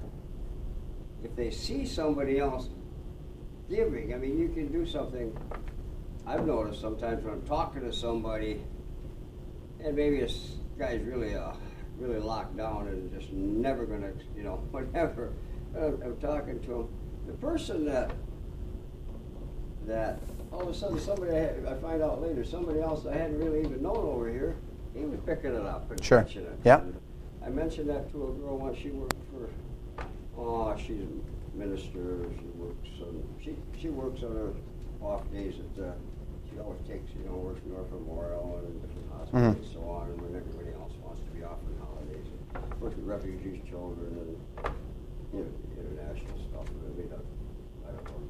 [1.23, 2.69] If they see somebody else
[3.69, 5.37] giving, I mean, you can do something.
[6.25, 8.61] I've noticed sometimes when I'm talking to somebody,
[9.83, 11.53] and maybe this guy's really uh,
[11.97, 15.33] really locked down and just never gonna, you know, whatever.
[15.75, 16.87] I'm, I'm talking to him.
[17.27, 18.11] The person that
[19.87, 20.19] that
[20.53, 23.61] all of a sudden somebody I, I find out later somebody else I hadn't really
[23.61, 24.55] even known over here
[24.95, 26.19] he was picking it up and Sure.
[26.19, 26.59] mentioning it.
[26.63, 26.81] Yeah.
[27.43, 28.77] I mentioned that to a girl once.
[28.77, 29.49] She worked for.
[30.37, 32.29] Oh, she's a minister.
[32.37, 33.23] She works on.
[33.43, 34.53] She she works on her
[35.01, 35.83] off days at.
[35.83, 35.91] Uh,
[36.47, 39.57] she always takes you know works North Memorial and different hospitals Mhm.
[39.65, 40.07] and so on.
[40.11, 44.13] And when everybody else wants to be off on holidays, and works with refugees, children,
[44.13, 44.37] and
[45.33, 45.49] you know
[45.81, 46.69] international stuff.
[46.69, 47.32] I mean, I I don't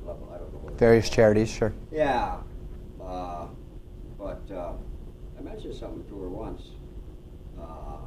[0.05, 0.29] level.
[0.33, 0.73] I don't know.
[0.75, 1.73] Various charities, sure.
[1.91, 2.37] yeah,
[3.01, 3.47] uh,
[4.17, 4.73] but uh,
[5.37, 6.61] I mentioned something to her once.
[7.59, 7.97] Uh,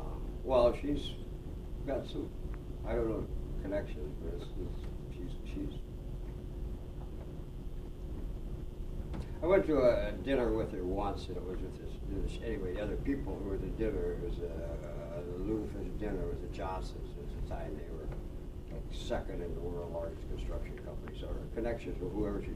[0.44, 1.12] well, she's
[1.86, 2.28] got some,
[2.86, 3.26] I don't know,
[3.62, 4.86] connections, but it's, it's,
[5.16, 5.78] she's she's.
[9.42, 12.74] I went to a dinner with her once, and it was with this, this anyway.
[12.74, 14.76] The other people who were at the dinner it was a,
[15.18, 17.10] a dinner was the Johnsons.
[17.18, 17.95] At the time, they were
[18.96, 21.16] second in the world largest construction company.
[21.20, 22.50] So her connections with whoever she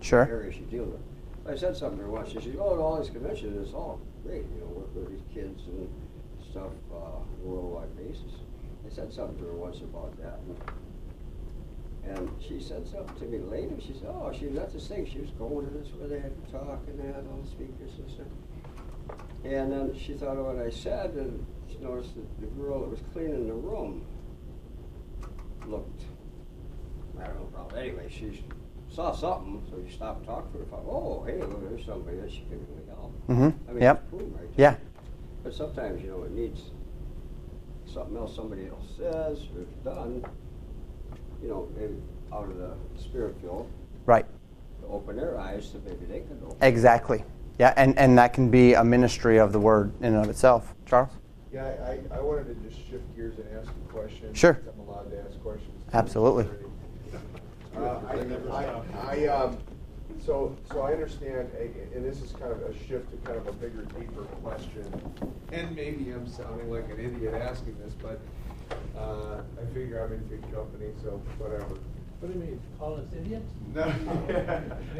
[0.00, 0.24] Sure.
[0.24, 1.00] area she dealt with.
[1.46, 2.30] I said something to her once.
[2.30, 4.44] She said, "Oh, all these conventions, it's all great.
[4.54, 5.88] You know, work with these kids and
[6.50, 8.42] stuff uh, on a worldwide basis."
[8.86, 10.40] I said something to her once about that,
[12.04, 13.74] and, she said something to me later.
[13.80, 15.06] She said, "Oh, she at this thing.
[15.06, 17.48] She was going to this where they had to talk and they had all the
[17.48, 18.26] speakers and stuff."
[19.44, 22.90] And then she thought of what I said, and she noticed that the girl that
[22.90, 24.04] was cleaning the room
[25.66, 26.02] looked
[27.20, 27.80] I don't know, probably.
[27.80, 28.42] Anyway, she
[28.88, 30.64] saw something, so she stopped talking to her.
[30.64, 33.12] Thought, oh, hey, well, there's somebody that she can really help.
[33.28, 33.54] Mhm.
[33.68, 34.10] I mean, Yep.
[34.10, 34.76] boom, right Yeah.
[35.44, 36.70] But sometimes, you know, it needs
[37.86, 40.24] something else somebody else says or done,
[41.42, 41.94] you know, maybe
[42.32, 43.66] out of the spirit field
[44.06, 44.26] Right.
[44.80, 46.56] to open their eyes so maybe they can open.
[46.62, 47.24] Exactly.
[47.58, 50.74] Yeah, and, and that can be a ministry of the word in and of itself.
[50.86, 51.10] Charles?
[51.52, 54.32] Yeah, I, I wanted to just shift gears and ask a question.
[54.32, 54.58] Sure.
[54.72, 55.70] I'm allowed to ask questions.
[55.92, 56.46] Absolutely.
[57.76, 59.56] Uh, I, I, I, um,
[60.24, 63.46] so, so I understand, a- and this is kind of a shift to kind of
[63.48, 64.84] a bigger, deeper question.
[65.52, 68.20] And maybe I'm sounding like an idiot asking this, but,
[68.96, 71.74] uh, I figure I'm in good company, so whatever.
[72.20, 73.50] What do you mean, call us idiots?
[73.74, 73.82] No,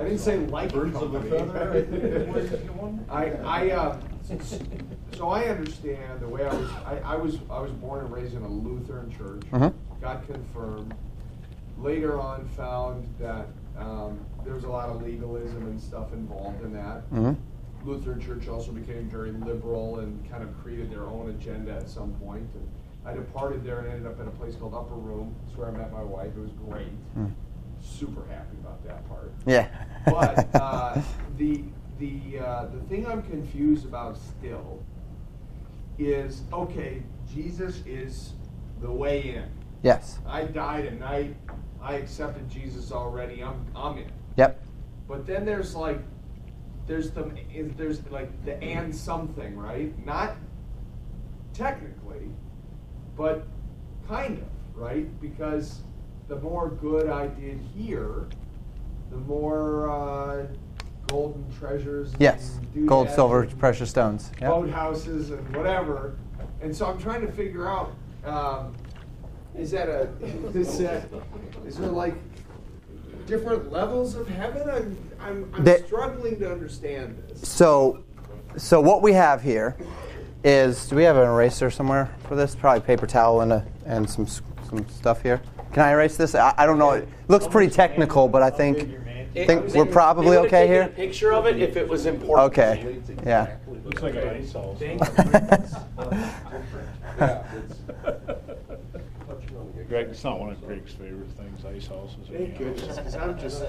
[0.00, 3.04] I didn't say like Birds of a feather, I think was the one.
[3.10, 4.00] I, I, uh,
[5.16, 8.34] so I understand the way I was, I, I was, I was born and raised
[8.34, 9.42] in a Lutheran church.
[9.52, 9.72] Mhm.
[10.02, 10.94] Got confirmed.
[11.78, 13.46] Later on found that,
[13.78, 17.02] um, there was a lot of legalism and stuff involved in that.
[17.10, 17.32] hmm
[17.84, 22.12] Lutheran Church also became very liberal and kind of created their own agenda at some
[22.14, 22.48] point.
[22.54, 22.68] And
[23.04, 25.34] I departed there and ended up in a place called Upper Room.
[25.44, 26.28] That's where I met my wife.
[26.36, 26.92] It was great.
[27.16, 27.32] Mm.
[27.80, 29.32] Super happy about that part.
[29.46, 29.68] Yeah.
[30.06, 31.00] But uh,
[31.38, 31.64] the
[31.98, 34.80] the uh, the thing I'm confused about still
[35.98, 37.02] is okay.
[37.32, 38.34] Jesus is
[38.80, 39.61] the way in.
[39.82, 40.18] Yes.
[40.26, 41.36] I died at night.
[41.80, 43.42] I accepted Jesus already.
[43.42, 44.10] I'm I'm in.
[44.36, 44.62] Yep.
[45.08, 45.98] But then there's like,
[46.86, 49.92] there's the is- there's like the and something, right?
[50.06, 50.36] Not
[51.52, 52.28] technically,
[53.16, 53.46] but
[54.08, 54.44] kind of,
[54.80, 55.20] right?
[55.20, 55.80] Because
[56.28, 58.26] the more good I did here,
[59.10, 60.46] the more uh,
[61.08, 62.12] golden treasures.
[62.18, 62.58] Yes.
[62.86, 64.30] Gold, silver, precious stones.
[64.40, 64.50] Yep.
[64.50, 66.16] boathouses and whatever.
[66.62, 67.92] And so I'm trying to figure out,
[68.24, 68.72] um,
[69.56, 70.08] is that a,
[70.54, 71.08] is that,
[71.66, 72.14] is there like
[73.26, 74.68] different levels of heaven?
[74.68, 77.48] I'm, I'm, I'm That- struggling to understand this.
[77.48, 78.02] So,
[78.56, 79.76] so what we have here
[80.44, 82.54] is, do we have an eraser somewhere for this?
[82.54, 85.40] Probably paper towel and a, and some some stuff here.
[85.72, 86.34] Can I erase this?
[86.34, 86.90] I, I don't know.
[86.92, 88.98] It looks pretty technical, but I think
[89.34, 90.88] think we're probably okay here.
[90.88, 92.52] picture of it if it was important.
[92.52, 93.00] Okay.
[93.24, 93.56] Yeah.
[93.84, 94.80] Looks like an ice house.
[97.18, 97.42] Yeah,
[99.92, 102.16] Greg, it's not one of Greg's favorite things, ice houses.
[102.32, 103.62] Thank goodness, 'cause I'm just,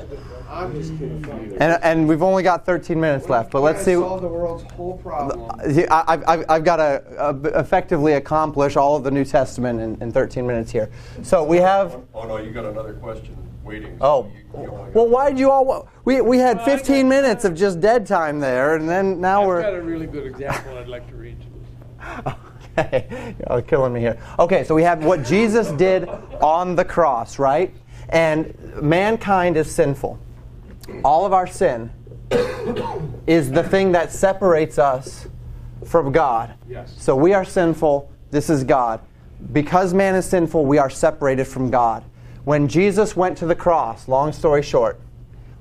[0.49, 1.57] I'm just confused.
[1.59, 3.95] And and we've only got 13 minutes left, but let's see.
[3.95, 5.51] Solve the world's whole problem.
[5.59, 10.01] I- I've, I've, I've got to uh, effectively accomplish all of the New Testament in,
[10.01, 10.89] in 13 minutes here.
[11.23, 11.99] So we have.
[12.13, 13.35] Oh, no, you got another question
[13.65, 13.97] waiting.
[13.99, 15.65] so Oh, you- you only got- well, why did you all?
[15.65, 19.19] wa- We, we had Well, 15 got- minutes of just dead time there, and then
[19.19, 19.61] now I've we're.
[19.61, 22.35] got a really good example I'd like to read to us.
[22.79, 24.17] Okay, you're killing me here.
[24.39, 26.09] Okay, so we have what Jesus did
[26.41, 27.71] on the cross, right?
[28.09, 30.17] And mankind is sinful.
[31.03, 31.91] All of our sin
[33.27, 35.27] is the thing that separates us
[35.85, 36.55] from God.
[36.67, 36.93] Yes.
[36.97, 39.01] So we are sinful, this is God.
[39.51, 42.03] Because man is sinful, we are separated from God.
[42.43, 44.99] When Jesus went to the cross, long story short,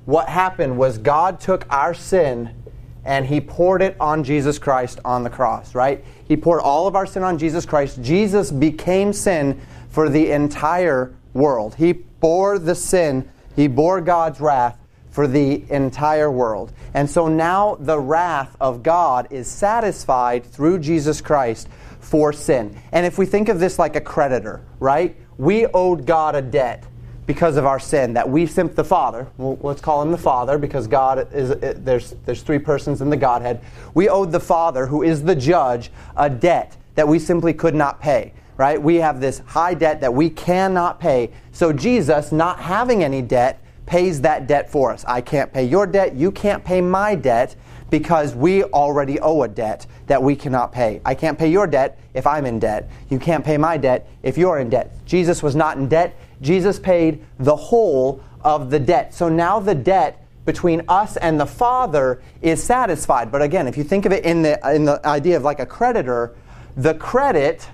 [0.05, 2.62] what happened was God took our sin
[3.05, 6.03] and he poured it on Jesus Christ on the cross, right?
[6.27, 8.01] He poured all of our sin on Jesus Christ.
[8.01, 9.59] Jesus became sin
[9.89, 11.75] for the entire world.
[11.75, 14.77] He bore the sin, he bore God's wrath
[15.11, 16.73] for the entire world.
[16.93, 21.67] And so now the wrath of God is satisfied through Jesus Christ
[21.99, 22.75] for sin.
[22.91, 25.15] And if we think of this like a creditor, right?
[25.37, 26.85] We owed God a debt
[27.25, 30.57] because of our sin that we simply the father well, let's call him the father
[30.57, 33.61] because god is uh, there's there's three persons in the godhead.
[33.93, 38.01] We owed the father who is the judge a debt that we simply could not
[38.01, 38.79] pay right?
[38.79, 41.31] We have this high debt that we cannot pay.
[41.51, 45.03] So jesus not having any debt pays that debt for us.
[45.05, 47.55] I can't pay your debt you can't pay my debt
[47.89, 50.99] because we already owe a debt that we cannot pay.
[51.05, 52.89] I can't pay your debt if i'm in debt.
[53.09, 54.91] You can't pay my debt if you're in debt.
[55.05, 59.13] Jesus was not in debt Jesus paid the whole of the debt.
[59.13, 63.31] So now the debt between us and the Father is satisfied.
[63.31, 65.65] But again, if you think of it in the, in the idea of like a
[65.65, 66.35] creditor,
[66.75, 67.67] the credit,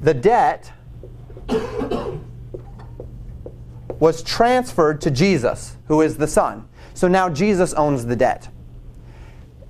[0.00, 0.70] the debt,
[3.98, 6.68] was transferred to Jesus, who is the Son.
[6.94, 8.48] So now Jesus owns the debt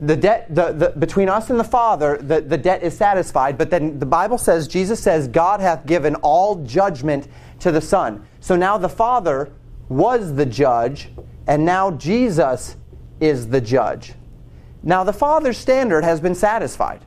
[0.00, 3.68] the debt the, the, between us and the father the, the debt is satisfied but
[3.68, 7.26] then the bible says jesus says god hath given all judgment
[7.60, 8.26] to the son.
[8.40, 9.52] So now the father
[9.88, 11.10] was the judge
[11.46, 12.76] and now jesus
[13.20, 14.14] is the judge.
[14.82, 17.04] Now the father's standard has been satisfied.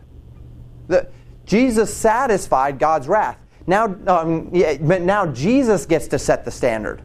[0.88, 1.10] The,
[1.46, 3.38] jesus satisfied god's wrath.
[3.68, 7.02] Now um, yeah, but now jesus gets to set the standard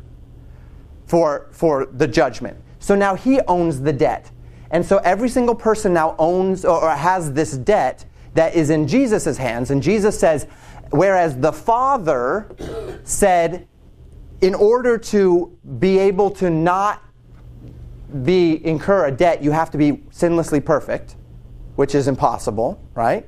[1.07, 2.57] for for the judgment.
[2.79, 4.31] So now he owns the debt
[4.70, 9.36] and so every single person now owns or has this debt that is in Jesus'
[9.36, 9.70] hands.
[9.70, 10.47] And Jesus says,
[10.90, 12.48] whereas the Father
[13.05, 13.66] said,
[14.40, 17.02] in order to be able to not
[18.22, 21.16] be incur a debt, you have to be sinlessly perfect,
[21.76, 23.26] which is impossible, right?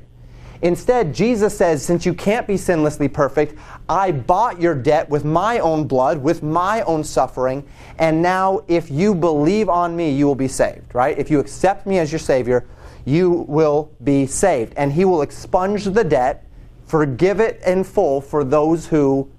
[0.62, 3.54] Instead, Jesus says, since you can't be sinlessly perfect,
[3.88, 7.66] I bought your debt with my own blood, with my own suffering,
[7.98, 11.16] and now if you believe on me, you will be saved, right?
[11.16, 12.66] If you accept me as your Savior,
[13.04, 14.74] you will be saved.
[14.76, 16.46] And He will expunge the debt,
[16.86, 19.30] forgive it in full for those who,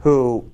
[0.00, 0.50] who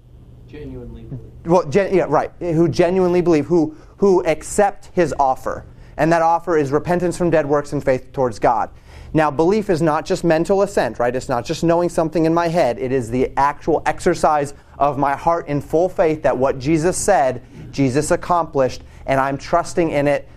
[0.49, 1.21] genuinely believe.
[1.45, 2.31] Well, gen, yeah, right.
[2.41, 5.65] Who genuinely believe, who who accept His offer,
[5.97, 8.71] and that offer is repentance from dead works and faith towards God.
[9.15, 11.15] Now, belief is not just mental assent, right?
[11.15, 12.79] It's not just knowing something in my head.
[12.79, 17.43] It is the actual exercise of my heart in full faith that what Jesus said,
[17.71, 20.29] Jesus accomplished, and I'm trusting in it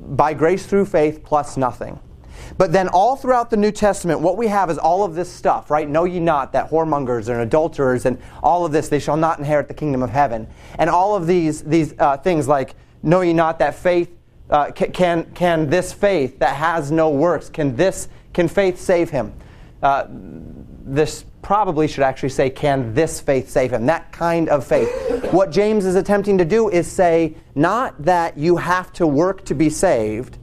[0.00, 2.00] by grace through faith plus nothing.
[2.56, 5.70] But then, all throughout the New Testament, what we have is all of this stuff,
[5.70, 5.88] right?
[5.88, 9.68] Know ye not that whoremongers and adulterers and all of this, they shall not inherit
[9.68, 10.48] the kingdom of heaven.
[10.78, 14.17] And all of these, these uh, things like, know ye not that faith
[14.50, 19.32] uh, can, can this faith that has no works, can this, can faith save him?
[19.82, 23.86] Uh, this probably should actually say, can this faith save him?
[23.86, 24.88] That kind of faith.
[25.32, 29.54] what James is attempting to do is say, not that you have to work to
[29.54, 30.38] be saved,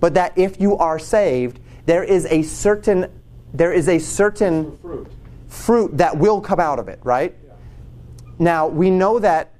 [0.00, 3.10] but that if you are saved, there is a certain,
[3.52, 5.08] there is a certain fruit.
[5.48, 7.34] fruit that will come out of it, right?
[7.46, 7.54] Yeah.
[8.38, 9.53] Now, we know that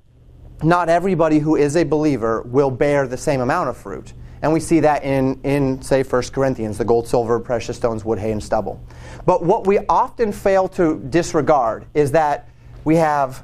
[0.62, 4.12] not everybody who is a believer will bear the same amount of fruit.
[4.42, 8.18] And we see that in, in say, 1 Corinthians the gold, silver, precious stones, wood,
[8.18, 8.78] hay, and stubble.
[9.24, 12.48] But what we often fail to disregard is that
[12.84, 13.42] we have,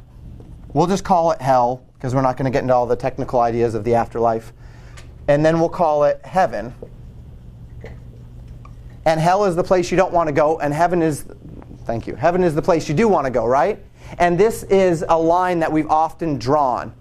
[0.75, 3.41] we'll just call it hell, because we're not going to get into all the technical
[3.41, 4.53] ideas of the afterlife.
[5.27, 6.75] And then we'll call it heaven.
[9.07, 11.25] And hell is the place you don't want to go, and heaven is,
[11.85, 13.83] thank you, heaven is the place you do want to go, right?
[14.19, 16.93] And this is a line that we've often drawn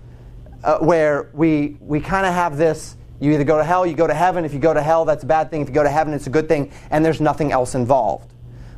[0.64, 4.08] uh, where we, we kind of have this you either go to hell, you go
[4.08, 4.46] to heaven.
[4.46, 5.62] If you go to hell, that's a bad thing.
[5.62, 8.34] If you go to heaven, it's a good thing, and there's nothing else involved.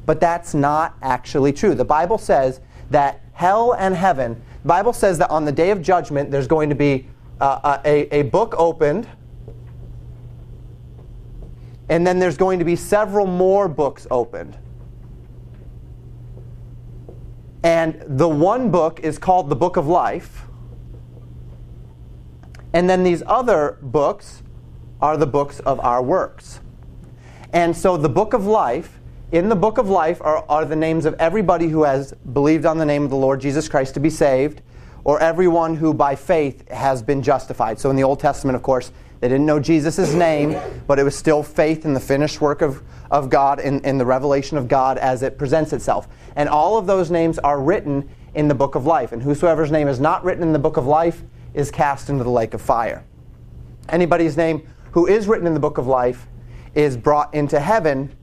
[0.05, 1.75] But that's not actually true.
[1.75, 2.59] The Bible says
[2.89, 6.69] that hell and heaven, the Bible says that on the day of judgment, there's going
[6.69, 7.07] to be
[7.39, 9.07] uh, a, a book opened,
[11.89, 14.57] and then there's going to be several more books opened.
[17.63, 20.47] And the one book is called the Book of Life
[22.73, 24.43] and then these other books
[25.01, 26.59] are the books of our works.
[27.53, 28.99] And so the book of life,
[29.31, 32.77] in the book of life are, are the names of everybody who has believed on
[32.77, 34.61] the name of the Lord Jesus Christ to be saved,
[35.03, 37.79] or everyone who by faith has been justified.
[37.79, 41.15] So in the Old Testament, of course, they didn't know Jesus' name, but it was
[41.15, 44.97] still faith in the finished work of, of God, in, in the revelation of God
[44.97, 46.07] as it presents itself.
[46.35, 49.11] And all of those names are written in the book of life.
[49.11, 51.21] And whosoever's name is not written in the book of life
[51.53, 53.05] is cast into the lake of fire.
[53.89, 56.27] Anybody's name who is written in the book of life
[56.75, 58.15] is brought into heaven,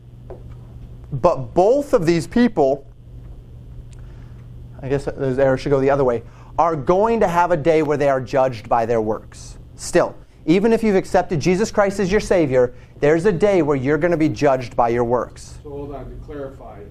[1.12, 2.86] but both of these people,
[4.82, 6.22] I guess the arrow should go the other way,
[6.58, 9.58] are going to have a day where they are judged by their works.
[9.76, 13.98] Still, even if you've accepted Jesus Christ as your Savior, there's a day where you're
[13.98, 15.58] going to be judged by your works.
[15.62, 16.82] So hold on, to clarify,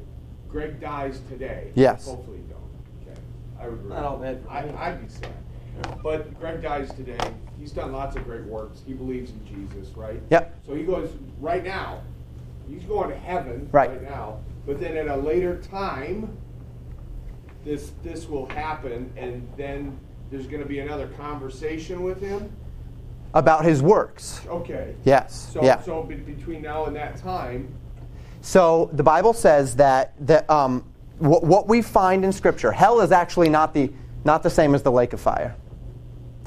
[0.47, 1.72] Greg dies today.
[1.76, 2.05] Yes.
[2.05, 3.11] Hopefully you don't.
[3.11, 3.19] Okay.
[3.59, 3.85] I would.
[3.89, 4.89] Not all bad for I.
[4.89, 5.34] I'd be sad.
[6.04, 7.18] But Greg dies today.
[7.60, 8.82] He's done lots of great works.
[8.86, 10.22] He believes in Jesus, right?
[10.30, 10.56] Yep.
[10.66, 11.10] So he goes
[11.40, 12.02] right now.
[12.70, 14.02] He's going to heaven Right.
[14.04, 14.40] now.
[14.66, 16.38] But then at a later time,
[17.64, 19.98] this this will happen, and then
[20.30, 22.52] there's going to be another conversation with him.
[23.34, 24.41] About his works.
[24.48, 24.95] Okay.
[25.04, 25.49] Yes.
[25.54, 25.82] So yeah.
[25.82, 27.74] so be- between now and that time,
[28.41, 30.84] So the Bible says that that um,
[31.20, 33.91] what, what we find in Scripture, hell is actually not the
[34.26, 35.56] not the same as the lake of fire.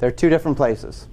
[0.01, 1.07] They're two different places.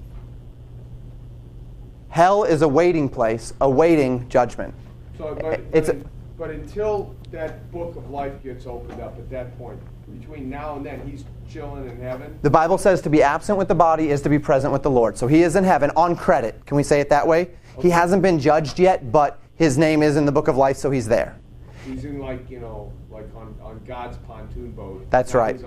[2.08, 4.74] Hell is a waiting place, awaiting judgment.
[5.18, 6.06] So, but, It's but,
[6.38, 9.78] but until that book of life gets opened up at that point,
[10.18, 12.38] between now and then, he's chilling in heaven.
[12.40, 14.90] The Bible says to be absent with the body is to be present with the
[14.90, 15.18] Lord.
[15.18, 16.64] So he is in heaven on credit.
[16.64, 17.50] Can we say it that way?
[17.82, 20.90] He hasn't been judged yet, but his name is in the book of life, so
[20.90, 21.38] he's there.
[21.84, 25.10] He's in like you know, like on, on God's pontoon boat.
[25.10, 25.60] That's right.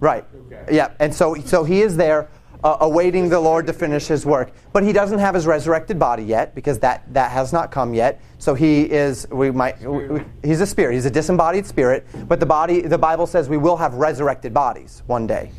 [0.00, 0.24] Right.
[0.46, 0.76] Okay.
[0.76, 2.28] Yeah, and so so he is there
[2.64, 4.52] uh, awaiting the Lord to finish his work.
[4.72, 8.20] But he doesn't have his resurrected body yet because that that has not come yet.
[8.38, 10.94] So he is we might we- he's a spirit.
[10.94, 15.02] He's a disembodied spirit, but the body the Bible says we will have resurrected bodies
[15.06, 15.50] one day.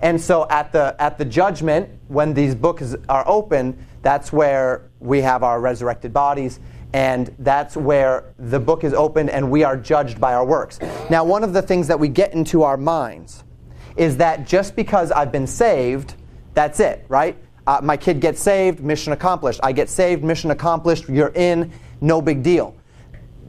[0.00, 5.20] And so at the at the judgment when these books are open, that's where we
[5.20, 6.60] have our resurrected bodies
[6.94, 10.78] and that's where the book is opened and we are judged by our works.
[11.08, 13.44] Now, one of the things that we get into our minds
[13.96, 16.14] is that just because I've been saved,
[16.54, 17.36] that's it, right?
[17.66, 19.60] Uh, my kid gets saved, mission accomplished.
[19.62, 21.08] I get saved, mission accomplished.
[21.08, 22.74] You're in, no big deal.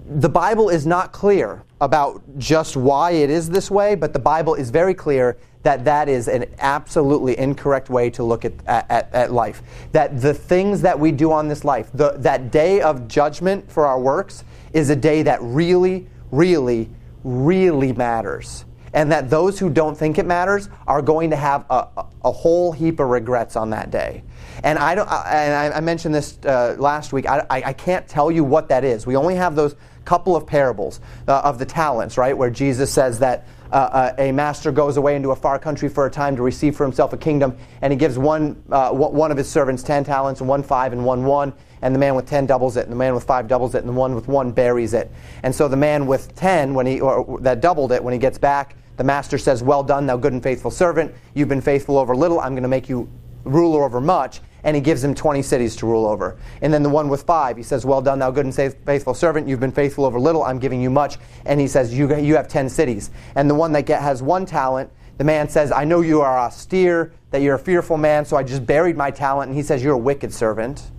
[0.07, 4.55] The Bible is not clear about just why it is this way, but the Bible
[4.55, 9.31] is very clear that that is an absolutely incorrect way to look at, at, at
[9.31, 9.63] life.
[9.93, 13.85] That the things that we do on this life, the, that day of judgment for
[13.85, 14.43] our works,
[14.73, 16.89] is a day that really, really,
[17.23, 21.87] really matters and that those who don't think it matters are going to have a,
[22.23, 24.23] a, whole heap of regrets on that day.
[24.63, 25.09] And I don't.
[25.09, 27.27] I- And I, mentioned this uh, last week.
[27.27, 29.05] I, I, I can't tell you what that is.
[29.05, 29.75] We only have those
[30.05, 33.47] couple of parables uh, of the talents, right, where Jesus says that.
[33.71, 36.75] Uh, uh, a master goes away into a far country for a time to receive
[36.75, 40.41] for himself a kingdom, and he gives one, uh, one of his servants ten talents,
[40.41, 41.51] and one five, and one one,
[41.81, 43.89] and the man with ten doubles it, and the man with five doubles it, and
[43.89, 45.11] the one with one buries it.
[45.41, 48.37] And so the man with ten, when he or that doubled it, when he gets
[48.37, 51.13] back, the master says, Well done, thou good and faithful servant.
[51.33, 52.39] You've been faithful over little.
[52.39, 53.09] I'm going to make you
[53.43, 54.41] ruler over much.
[54.65, 56.37] And he gives him 20 cities to rule over.
[56.61, 59.47] And then the one with five, he says, Well done, thou good and faithful servant.
[59.47, 60.43] You've been faithful over little.
[60.43, 61.17] I'm giving you much.
[61.45, 63.11] And he says, You, you have 10 cities.
[63.35, 66.39] And the one that get, has one talent, the man says, I know you are
[66.39, 69.49] austere, that you're a fearful man, so I just buried my talent.
[69.49, 70.91] And he says, You're a wicked servant.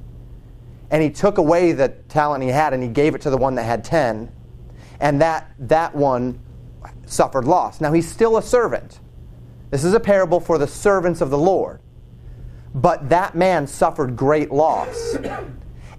[0.91, 3.55] And he took away the talent he had and he gave it to the one
[3.55, 4.31] that had 10.
[5.01, 6.39] And that, that one
[7.07, 7.81] suffered loss.
[7.81, 9.01] Now he's still a servant.
[9.71, 11.81] This is a parable for the servants of the Lord.
[12.75, 15.17] But that man suffered great loss.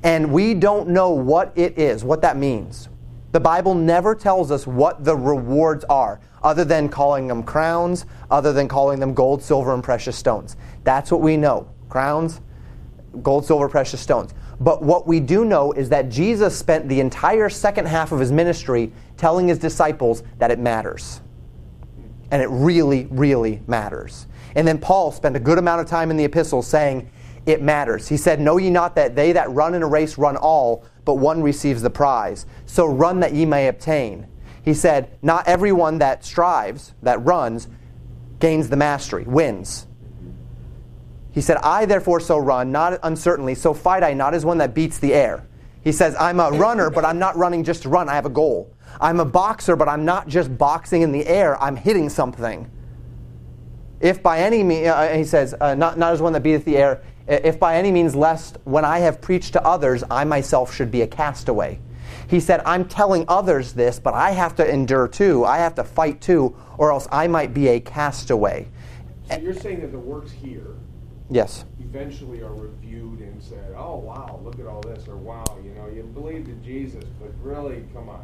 [0.03, 2.89] And we don't know what it is, what that means.
[3.31, 8.53] The Bible never tells us what the rewards are, other than calling them crowns, other
[8.53, 10.55] than calling them gold, silver, and precious stones.
[10.83, 12.39] That's what we know crowns,
[13.23, 14.33] gold, silver, precious stones.
[14.59, 18.31] But what we do know is that Jesus spent the entire second half of his
[18.31, 21.21] ministry telling his disciples that it matters.
[22.31, 24.27] And it really, really matters.
[24.55, 27.09] And then Paul spent a good amount of time in the epistles saying,
[27.45, 28.07] It matters.
[28.07, 31.15] He said, Know ye not that they that run in a race run all, but
[31.15, 32.45] one receives the prize.
[32.65, 34.27] So run that ye may obtain.
[34.63, 37.67] He said, Not everyone that strives, that runs,
[38.39, 39.87] gains the mastery, wins.
[41.31, 44.73] He said, I therefore so run, not uncertainly, so fight I not as one that
[44.73, 45.45] beats the air.
[45.83, 48.07] He says, I'm a runner, but I'm not running just to run.
[48.07, 48.73] I have a goal.
[48.99, 51.61] I'm a boxer, but I'm not just boxing in the air.
[51.61, 52.69] I'm hitting something.
[53.99, 56.77] If by any means, uh, he says, uh, not, not as one that beateth the
[56.77, 60.91] air, if by any means, lest when I have preached to others, I myself should
[60.91, 61.79] be a castaway.
[62.27, 65.45] He said, I'm telling others this, but I have to endure too.
[65.45, 68.67] I have to fight too, or else I might be a castaway.
[69.29, 70.75] So you're saying that the works here
[71.29, 71.65] Yes.
[71.79, 75.87] eventually are reviewed and said, "Oh wow, look at all this," or "Wow, you know,
[75.87, 78.23] you believed in Jesus, but really, come on,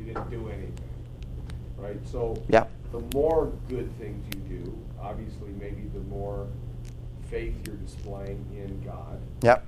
[0.00, 0.74] you didn't do anything."
[1.78, 1.98] Right.
[2.06, 2.64] So Yeah.
[2.92, 6.46] the more good things you do, obviously, maybe the more
[7.30, 9.64] faith you're displaying in God, Yep.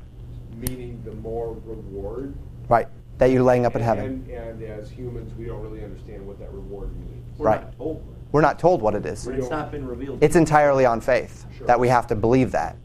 [0.61, 2.35] meaning the more reward.
[2.69, 2.89] Right.
[3.19, 4.25] That you're laying up in heaven.
[4.27, 7.39] And, and as humans, we don't really understand what that reward means.
[7.39, 7.63] We're Right.
[7.63, 8.03] not told.
[8.33, 9.27] We're not told what it is.
[9.29, 10.19] It's not been revealed.
[10.23, 11.67] It's entirely on faith Sure.
[11.67, 12.77] that we have to believe that.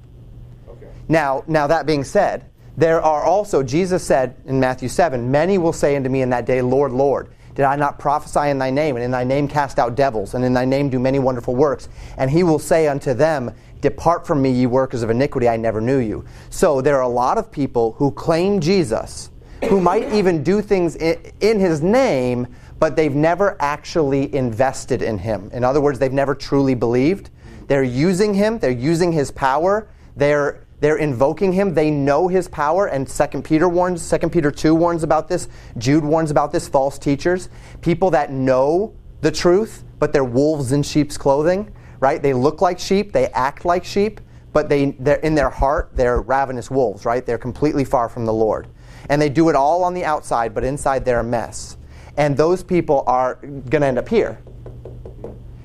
[0.69, 0.87] Okay.
[1.07, 2.43] Now, now that being said,
[2.75, 6.45] there are also Jesus said in Matthew 7, many will say unto me in that
[6.45, 9.79] day, Lord, Lord, did I not prophesy in thy name, and in thy name cast
[9.79, 11.89] out devils, and in thy name do many wonderful works?
[12.15, 13.51] And he will say unto them,
[13.81, 16.23] Depart from me, ye workers of iniquity, I never knew you.
[16.51, 19.31] So there are a lot of people who claim Jesus,
[19.69, 22.45] who might even do things in, his name,
[22.77, 25.49] but they've never actually invested in him.
[25.51, 27.31] In other words, they've never truly believed.
[27.65, 31.73] They're using him, they're using his power, they're they're invoking him.
[31.73, 34.01] They know his power, and Second Peter warns.
[34.01, 35.47] Second Peter two warns about this.
[35.77, 36.67] Jude warns about this.
[36.67, 37.49] False teachers,
[37.81, 41.73] people that know the truth, but they're wolves in sheep's clothing.
[41.99, 42.21] Right?
[42.21, 43.11] They look like sheep.
[43.11, 44.21] They act like sheep,
[44.53, 47.05] but they they're in their heart they're ravenous wolves.
[47.05, 47.25] Right?
[47.25, 48.67] They're completely far from the Lord,
[49.09, 51.77] and they do it all on the outside, but inside they're a mess.
[52.17, 54.39] And those people are going to end up here.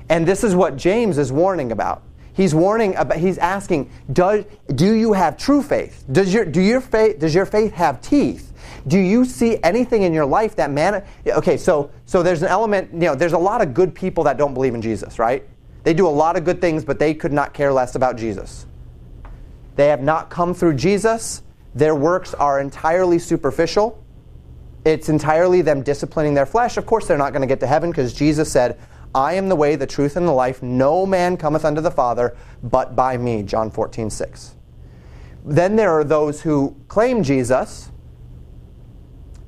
[0.09, 2.03] And this is what James is warning about.
[2.33, 6.03] He's warning about he's asking, do, do you have true faith?
[6.11, 8.51] Does your do your faith does your faith have teeth?
[8.87, 12.91] Do you see anything in your life that man Okay, so so there's an element,
[12.93, 15.47] you know, there's a lot of good people that don't believe in Jesus, right?
[15.83, 18.65] They do a lot of good things, but they could not care less about Jesus.
[19.75, 21.43] They have not come through Jesus.
[21.75, 24.03] Their works are entirely superficial.
[24.85, 26.77] It's entirely them disciplining their flesh.
[26.77, 28.79] Of course, they're not going to get to heaven because Jesus said,
[29.15, 30.63] I am the way, the truth, and the life.
[30.63, 33.43] No man cometh unto the Father but by me.
[33.43, 34.55] John 14, 6.
[35.45, 37.91] Then there are those who claim Jesus,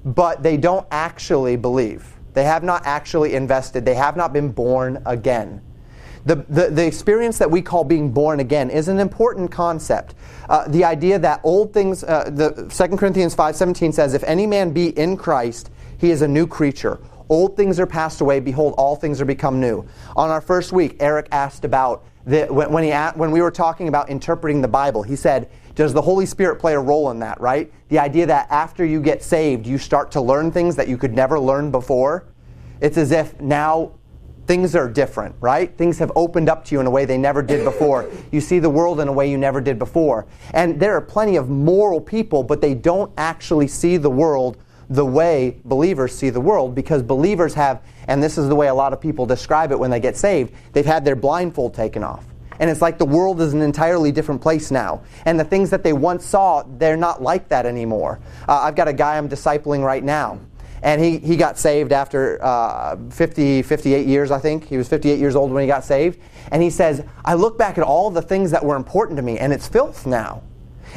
[0.04, 2.16] but they don't actually believe.
[2.34, 3.86] They have not actually invested.
[3.86, 5.62] They have not been born again.
[6.26, 10.16] The, the, the experience that we call being born again is an important concept.
[10.50, 14.72] Uh, the idea that old things, uh, the 2 Corinthians 5.17 says, If any man
[14.72, 17.00] be in Christ, he is a new creature.
[17.30, 18.40] Old things are passed away.
[18.40, 19.86] Behold, all things are become new.
[20.16, 24.10] On our first week, Eric asked about the, when, he, when we were talking about
[24.10, 25.04] interpreting the Bible.
[25.04, 27.72] He said, Does the Holy Spirit play a role in that, right?
[27.90, 31.14] The idea that after you get saved, you start to learn things that you could
[31.14, 32.26] never learn before.
[32.82, 33.92] It's as if now
[34.48, 35.76] things are different, right?
[35.78, 38.10] Things have opened up to you in a way they never did before.
[38.32, 40.28] You see the world in a way you never did before.
[40.54, 44.58] And there are plenty of moral people, but they don't actually see the world
[44.90, 48.74] the way believers see the world because believers have, and this is the way a
[48.74, 52.26] lot of people describe it when they get saved, they've had their blindfold taken off.
[52.60, 55.04] And it's like the world is an entirely different place now.
[55.26, 58.20] And the things that they once saw, they're not like that anymore.
[58.48, 60.40] Uh, I've got a guy I'm discipling right now.
[60.82, 64.66] And he, he got saved after uh, 50, 58 years, I think.
[64.66, 66.20] He was 58 years old when he got saved.
[66.52, 69.40] And he says, I look back at all the things that were important to me,
[69.40, 70.44] and it's filth now.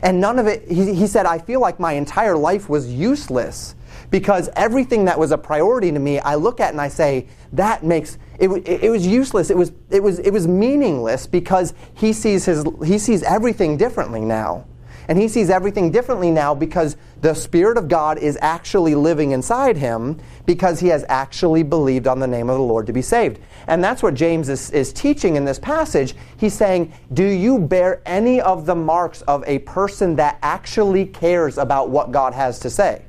[0.02, 3.74] And none of it, he, he said, I feel like my entire life was useless
[4.10, 7.84] because everything that was a priority to me, I look at and I say, that
[7.84, 9.50] makes it, it, was useless.
[9.50, 14.20] It was, it, was, it was meaningless because he sees, his, he sees everything differently
[14.20, 14.64] now.
[15.08, 19.76] And he sees everything differently now because the Spirit of God is actually living inside
[19.76, 23.40] him because he has actually believed on the name of the Lord to be saved.
[23.66, 26.14] And that's what James is, is teaching in this passage.
[26.36, 31.56] He's saying, Do you bear any of the marks of a person that actually cares
[31.56, 33.02] about what God has to say?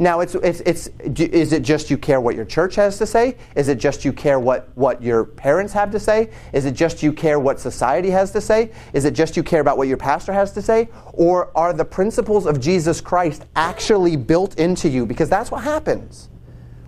[0.00, 0.86] Now, it's, it's, it's,
[1.18, 3.36] is it just you care what your church has to say?
[3.56, 6.30] Is it just you care what, what your parents have to say?
[6.52, 8.70] Is it just you care what society has to say?
[8.92, 10.88] Is it just you care about what your pastor has to say?
[11.14, 15.04] Or are the principles of Jesus Christ actually built into you?
[15.04, 16.28] Because that's what happens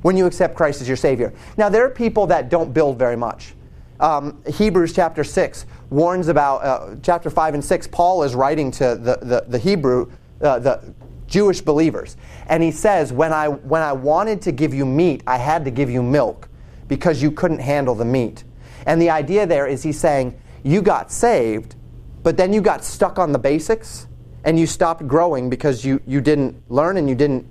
[0.03, 1.33] when you accept Christ as your Savior.
[1.57, 3.55] Now, there are people that don't build very much.
[3.99, 8.95] Um, Hebrews chapter 6 warns about, uh, chapter 5 and 6, Paul is writing to
[8.95, 10.11] the, the, the Hebrew,
[10.41, 10.95] uh, the
[11.31, 12.17] Jewish believers.
[12.49, 15.71] And he says, when I, when I wanted to give you meat, I had to
[15.71, 16.49] give you milk
[16.89, 18.45] because you couldn't handle the meat.
[18.85, 21.77] And the idea there is he's saying, you got saved,
[22.23, 24.09] but then you got stuck on the basics
[24.45, 27.47] and you stopped growing because you, you didn't learn and you didn't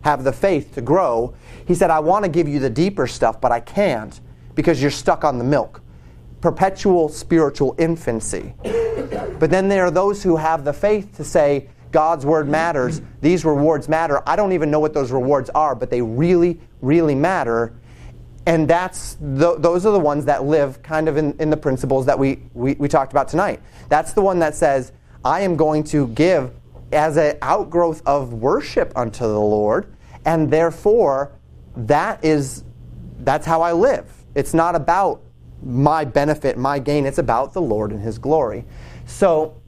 [0.00, 1.34] have the faith to grow.
[1.66, 4.18] He said, I want to give you the deeper stuff, but I can't
[4.54, 5.82] because you're stuck on the milk.
[6.40, 8.54] Perpetual spiritual infancy.
[9.38, 13.00] But then there are those who have the faith to say, God's word matters.
[13.20, 14.22] These rewards matter.
[14.28, 17.74] I don't even know what those rewards are, but they really, really matter.
[18.46, 22.06] And that's the, those are the ones that live kind of in, in the principles
[22.06, 23.60] that we, we, we talked about tonight.
[23.88, 24.92] That's the one that says,
[25.24, 26.52] I am going to give
[26.92, 29.94] as an outgrowth of worship unto the Lord,
[30.24, 31.32] and therefore
[31.76, 32.64] that is
[33.20, 34.10] that's how I live.
[34.34, 35.22] It's not about
[35.62, 38.64] my benefit, my gain, it's about the Lord and his glory.
[39.06, 39.60] So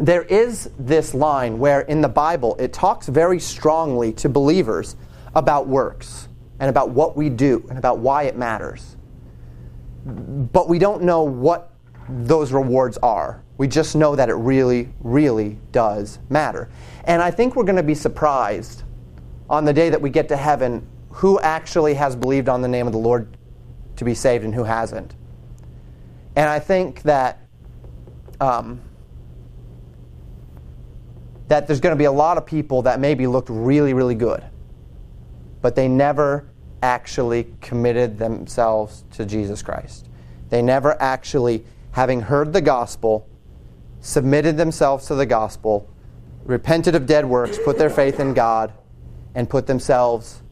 [0.00, 4.96] there is this line where in the Bible it talks very strongly to believers
[5.34, 6.28] about works
[6.58, 8.96] and about what we do and about why it matters.
[10.04, 11.74] but we don't know what
[12.08, 13.42] those rewards are.
[13.58, 16.70] We just know that it really, really does matter.
[17.04, 18.84] And I think we're going to be surprised
[19.50, 22.86] on the day that we get to heaven who actually has believed on the name
[22.86, 23.36] of the Lord
[23.96, 25.14] to be saved and who hasn't.
[26.34, 27.46] And I think that
[28.40, 28.80] um,
[31.50, 34.44] that there's going to be a lot of people that maybe looked really, really good,
[35.60, 36.48] but they never
[36.80, 40.08] actually committed themselves to Jesus Christ.
[40.48, 43.28] They never actually, having heard the gospel,
[43.98, 45.90] submitted themselves to the gospel,
[46.44, 48.72] repented of dead works, put their faith in God,
[49.34, 50.42] and put themselves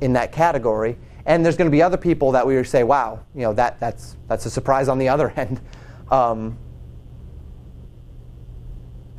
[0.00, 0.96] in that category.
[1.26, 4.16] And there's going to be other people that we say, wow, you know, that, that's,
[4.28, 5.60] that's a surprise on the other end.
[6.08, 6.56] Um,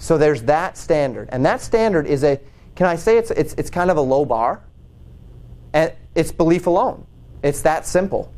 [0.01, 1.29] so there's that standard.
[1.31, 2.39] And that standard is a,
[2.75, 4.63] can I say it's, it's, it's kind of a low bar?
[5.73, 7.05] And it's belief alone.
[7.43, 8.33] It's that simple.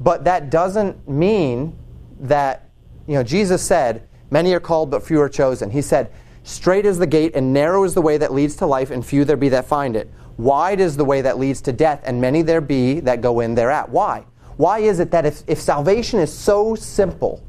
[0.00, 1.78] But that doesn't mean
[2.18, 2.68] that,
[3.06, 5.70] you know, Jesus said, many are called, but few are chosen.
[5.70, 6.10] He said,
[6.42, 9.24] straight is the gate and narrow is the way that leads to life, and few
[9.24, 10.10] there be that find it.
[10.36, 13.54] Wide is the way that leads to death, and many there be that go in
[13.54, 13.88] thereat.
[13.88, 14.24] Why?
[14.56, 17.40] Why is it that if, if salvation is so simple,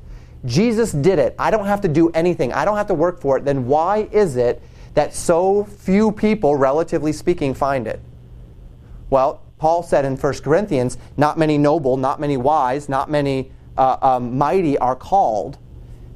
[0.45, 1.35] Jesus did it.
[1.39, 2.53] I don't have to do anything.
[2.53, 3.45] I don't have to work for it.
[3.45, 4.61] Then why is it
[4.93, 7.99] that so few people, relatively speaking, find it?
[9.09, 13.97] Well, Paul said in 1 Corinthians, not many noble, not many wise, not many uh,
[14.01, 15.57] um, mighty are called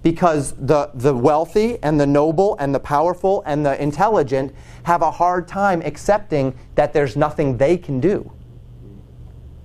[0.02, 4.54] because the, the wealthy and the noble and the powerful and the intelligent
[4.84, 8.32] have a hard time accepting that there's nothing they can do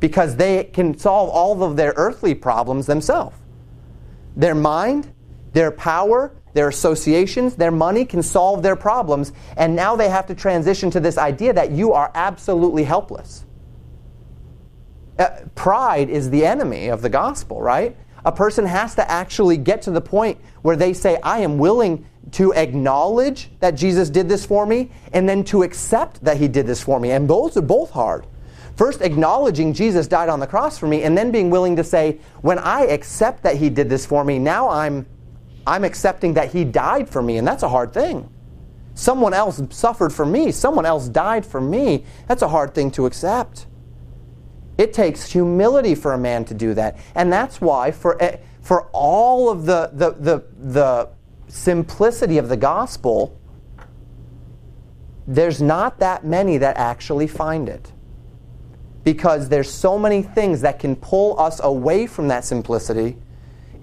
[0.01, 3.37] because they can solve all of their earthly problems themselves.
[4.37, 5.13] Their mind,
[5.53, 10.35] their power, their associations, their money can solve their problems, and now they have to
[10.35, 13.45] transition to this idea that you are absolutely helpless.
[15.19, 17.97] Uh, pride is the enemy of the gospel, right?
[18.25, 22.07] A person has to actually get to the point where they say, I am willing
[22.33, 26.67] to acknowledge that Jesus did this for me, and then to accept that he did
[26.67, 27.11] this for me.
[27.11, 28.27] And those are both hard.
[28.77, 32.19] First, acknowledging Jesus died on the cross for me, and then being willing to say,
[32.41, 35.07] when I accept that He did this for me, now I'm,
[35.67, 38.29] I'm accepting that He died for me, and that's a hard thing.
[38.95, 42.05] Someone else suffered for me, someone else died for me.
[42.29, 43.67] That's a hard thing to accept.
[44.77, 46.99] It takes humility for a man to do that.
[47.15, 51.09] And that's why, for, eh, for all of the, the, the, the
[51.47, 53.39] simplicity of the gospel,
[55.29, 57.93] there's not that many that actually find it
[59.05, 63.17] because there's so many things that can pull us away from that simplicity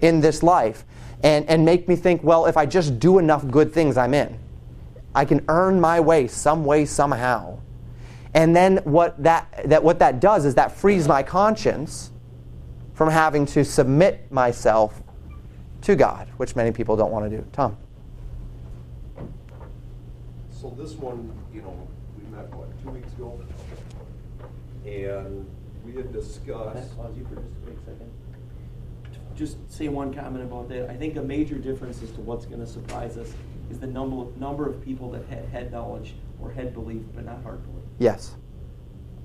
[0.00, 0.84] in this life
[1.22, 4.36] and, and make me think, well, if I just do enough good things, I'm in.
[5.14, 7.58] I can earn my way some way, somehow.
[8.34, 12.10] And then what that, that, what that does is that frees my conscience
[12.94, 15.02] from having to submit myself
[15.82, 17.44] to God, which many people don't want to do.
[17.52, 17.76] Tom.
[20.50, 23.40] So this one, you know, we met, what, two weeks ago?
[24.92, 25.46] And
[25.84, 28.10] we had Can I discussed, pause you for just a quick second?
[29.34, 30.90] Just say one comment about that.
[30.90, 33.32] I think a major difference as to what's going to surprise us
[33.70, 37.42] is the number, number of people that had head knowledge or head belief, but not
[37.42, 37.84] heart belief.
[37.98, 38.34] Yes.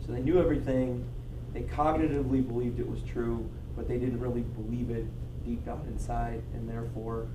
[0.06, 1.06] So they knew everything,
[1.54, 5.06] they cognitively believed it was true, but they didn't really believe it
[5.44, 7.28] deep down inside, and therefore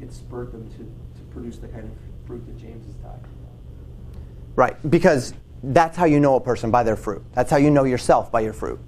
[0.00, 4.20] it spurred them to, to produce the kind of fruit that James is talking about.
[4.56, 5.34] Right, because
[5.72, 7.22] that's how you know a person by their fruit.
[7.32, 8.78] That's how you know yourself by your fruit.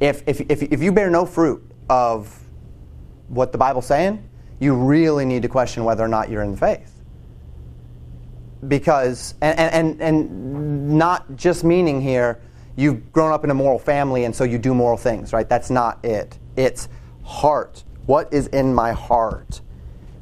[0.00, 2.38] If, if, if, if you bear no fruit of
[3.28, 4.28] what the Bible's saying,
[4.60, 7.00] you really need to question whether or not you're in the faith.
[8.68, 12.40] Because, and, and, and not just meaning here,
[12.76, 15.48] you've grown up in a moral family and so you do moral things, right?
[15.48, 16.38] That's not it.
[16.56, 16.88] It's
[17.24, 17.82] heart.
[18.06, 19.60] What is in my heart?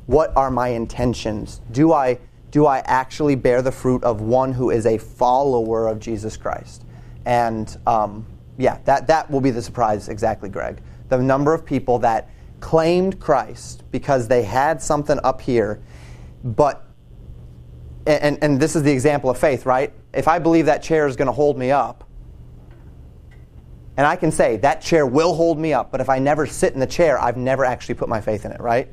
[0.07, 1.61] What are my intentions?
[1.71, 2.19] Do I
[2.51, 6.85] do I actually bear the fruit of one who is a follower of Jesus Christ?
[7.25, 8.27] And um,
[8.59, 10.83] yeah, that, that will be the surprise, exactly, Greg.
[11.09, 15.81] The number of people that claimed Christ because they had something up here,
[16.45, 16.87] but,
[18.07, 19.93] and, and this is the example of faith, right?
[20.13, 22.05] If I believe that chair is going to hold me up,
[23.97, 26.75] and I can say that chair will hold me up, but if I never sit
[26.75, 28.89] in the chair, I've never actually put my faith in it, right?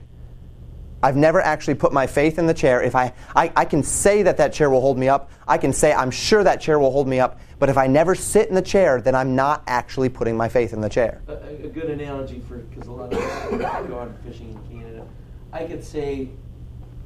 [1.03, 2.81] I've never actually put my faith in the chair.
[2.81, 5.71] If I, I, I, can say that that chair will hold me up, I can
[5.71, 8.55] say I'm sure that chair will hold me up, but if I never sit in
[8.55, 11.21] the chair, then I'm not actually putting my faith in the chair.
[11.27, 15.07] A, a good analogy for, because a lot of people go out fishing in Canada,
[15.53, 16.29] I could say,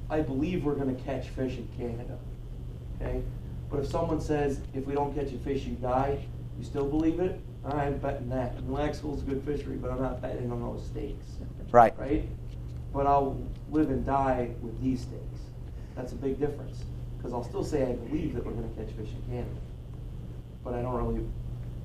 [0.10, 2.18] I believe we're going to catch fish in Canada.
[3.02, 3.22] Okay?
[3.70, 6.26] But if someone says, if we don't catch a fish, you die,
[6.58, 7.40] you still believe it?
[7.66, 8.54] I'm betting that.
[8.56, 11.26] And Laxville's good fishery, but I'm not betting on those stakes.
[11.72, 11.98] Right.
[11.98, 12.28] Right?
[12.94, 13.38] But I'll
[13.72, 15.40] live and die with these stakes.
[15.96, 16.84] That's a big difference.
[17.18, 19.50] Because I'll still say I believe that we're going to catch fish in Canada.
[20.64, 21.26] But I don't really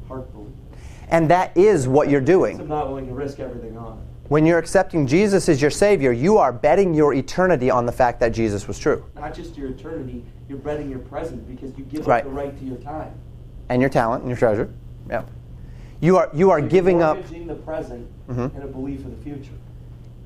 [0.09, 0.49] heart believe.
[0.73, 0.79] It.
[1.09, 2.61] And that is what you're doing.
[2.61, 4.05] I'm not willing to risk everything on it.
[4.29, 8.19] When you're accepting Jesus as your Savior, you are betting your eternity on the fact
[8.21, 9.05] that Jesus was true.
[9.15, 12.25] Not just your eternity, you're betting your present because you give Right.
[12.25, 13.13] up the right to your time.
[13.69, 14.69] And your talent and your treasure.
[15.09, 15.23] Yeah.
[16.01, 17.19] You are, you are You're giving up.
[17.29, 18.55] the present Mhm.
[18.55, 19.53] and a belief in the future.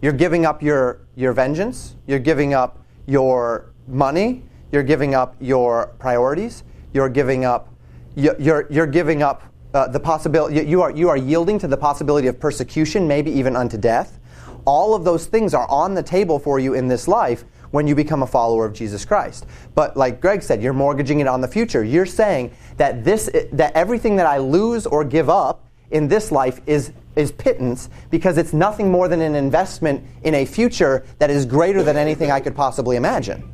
[0.02, 1.96] You're giving up your, your vengeance.
[2.06, 4.44] You're giving up your money.
[4.72, 6.64] You're giving up your priorities.
[6.92, 7.68] You're giving up.
[8.14, 9.42] you- You're, you're giving up
[9.74, 10.66] uh, the possibility.
[10.66, 14.18] You are, you are yielding to the possibility of persecution, maybe even unto death.
[14.64, 17.94] All of those things are on the table for you in this life when you
[17.94, 19.46] become a follower of Jesus Christ.
[19.74, 21.84] But like Greg said, you're mortgaging it on the future.
[21.84, 26.60] You're saying that this that everything that I lose or give up in this life
[26.66, 31.46] is is pittance because it's nothing more than an investment in a future that is
[31.46, 33.52] greater than anything I could possibly imagine.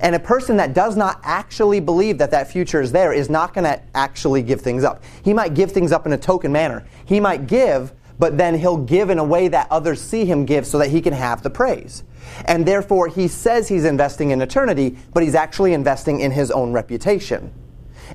[0.00, 3.54] And a person that does not actually believe that that future is there is not
[3.54, 5.04] going to actually give things up.
[5.22, 6.84] He might give things up in a token manner.
[7.04, 10.66] He might give, but then he'll give in a way that others see him give
[10.66, 12.02] so that he can have the praise.
[12.46, 16.72] And therefore, he says he's investing in eternity, but he's actually investing in his own
[16.72, 17.52] reputation.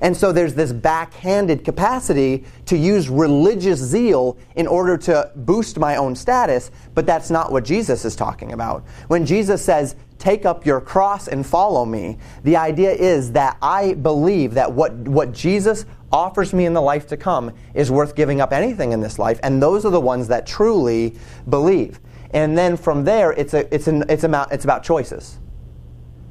[0.00, 5.96] And so there's this backhanded capacity to use religious zeal in order to boost my
[5.96, 8.84] own status, but that's not what Jesus is talking about.
[9.08, 13.94] When Jesus says, Take up your cross and follow me, the idea is that I
[13.94, 18.40] believe that what, what Jesus offers me in the life to come is worth giving
[18.40, 21.16] up anything in this life, and those are the ones that truly
[21.48, 22.00] believe.
[22.32, 25.38] And then from there, it's, a, it's, an, it's, about, it's about choices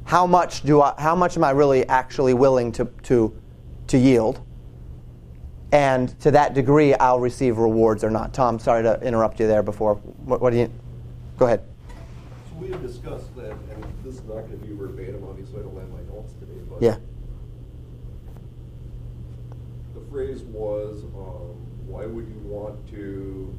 [0.08, 3.38] how much do I, how much am I really actually willing to, to,
[3.88, 4.40] to yield?
[5.70, 8.32] And to that degree, I'll receive rewards or not.
[8.32, 9.96] Tom, sorry to interrupt you there before.
[9.96, 10.72] What, what do you?
[11.36, 11.62] Go ahead.
[12.48, 15.78] So we have discussed that, and this is not gonna be verbatim, obviously I don't
[15.78, 16.80] have my notes today, but.
[16.80, 16.96] Yeah.
[19.94, 21.56] The phrase was, um,
[21.86, 23.54] why would you want to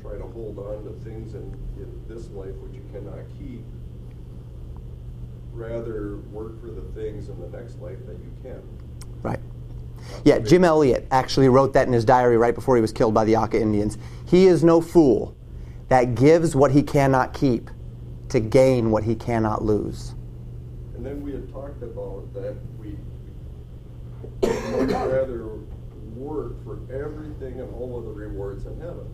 [0.00, 1.42] try to hold on to things in,
[1.76, 3.64] in this life which you cannot keep?
[5.52, 8.62] Rather work for the things in the next life that you can.
[9.22, 9.40] Right.
[10.24, 13.24] Yeah, Jim Elliot actually wrote that in his diary right before he was killed by
[13.24, 13.96] the Auca Indians.
[14.26, 15.36] He is no fool
[15.88, 17.70] that gives what he cannot keep
[18.28, 20.14] to gain what he cannot lose.
[20.94, 22.96] And then we had talked about that we
[24.42, 25.48] would rather
[26.14, 29.06] work for everything and all of the rewards in heaven.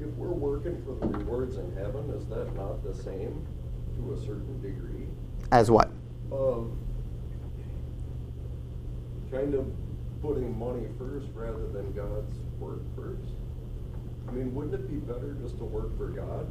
[0.00, 3.46] If we're working for the rewards in heaven, is that not the same
[3.96, 5.06] to a certain degree
[5.52, 5.90] As what?
[6.30, 6.70] of
[9.30, 9.66] kind of
[10.22, 13.32] putting money first rather than God's work first?
[14.28, 16.46] I mean, wouldn't it be better just to work for God?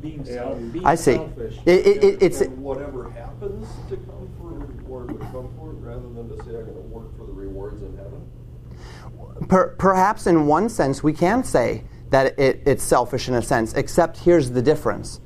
[0.00, 0.34] Being Yeah.
[0.34, 0.72] selfish.
[0.72, 1.14] Being I see.
[1.14, 1.58] selfish.
[1.66, 5.70] It, it, it, it's and whatever happens to come for a reward would come for
[5.70, 9.48] it, rather than to say I'm going to work for the rewards in heaven.
[9.48, 13.74] Per, perhaps in one sense we can say that it, it's selfish in a sense,
[13.74, 15.20] except here's the difference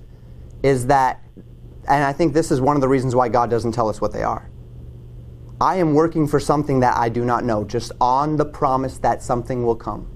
[0.63, 1.23] is that,
[1.89, 4.13] and I think this is one of the reasons why God doesn't tell us what
[4.13, 4.51] they are.
[5.61, 9.23] I am working for something that I do not know, just on the promise that
[9.23, 10.11] something will come.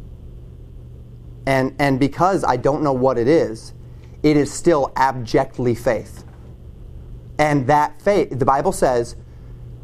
[1.46, 3.72] And, and because I don't know what it is,
[4.22, 6.24] it is still abjectly faith.
[7.38, 9.16] And that faith, the Bible says,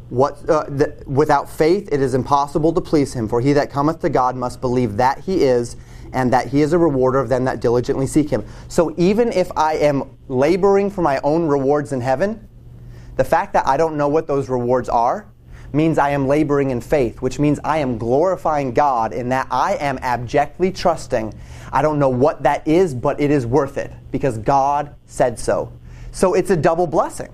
[0.09, 3.27] what, uh, the, without faith, it is impossible to please him.
[3.27, 5.75] For he that cometh to God must believe that he is,
[6.13, 8.45] and that he is a rewarder of them that diligently seek him.
[8.67, 12.47] So even if I am laboring for my own rewards in heaven,
[13.15, 15.27] the fact that I don't know what those rewards are
[15.77, 19.75] means I am laboring in faith, which means I am glorifying God in that I
[19.75, 21.33] am abjectly trusting.
[21.71, 25.71] I don't know what that is, but it is worth it because God said so.
[26.11, 27.33] So it's a double blessing.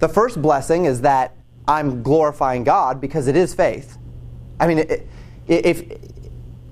[0.00, 1.36] The first blessing is that
[1.68, 3.98] I'm glorifying God because it is faith.
[4.58, 4.84] I mean,
[5.46, 6.00] if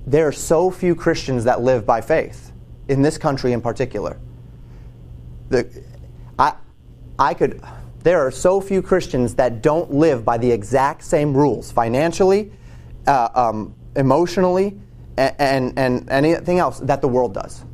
[0.07, 2.53] there are so few Christians that live by faith
[2.89, 4.19] in this country in particular,
[5.51, 5.85] the,
[6.39, 6.55] I,
[7.19, 7.63] I could.
[8.09, 12.51] There are so few Christians that don't live by the exact same rules financially,
[13.07, 14.81] uh, um, emotionally,
[15.19, 17.67] and, and, and anything else that the world does.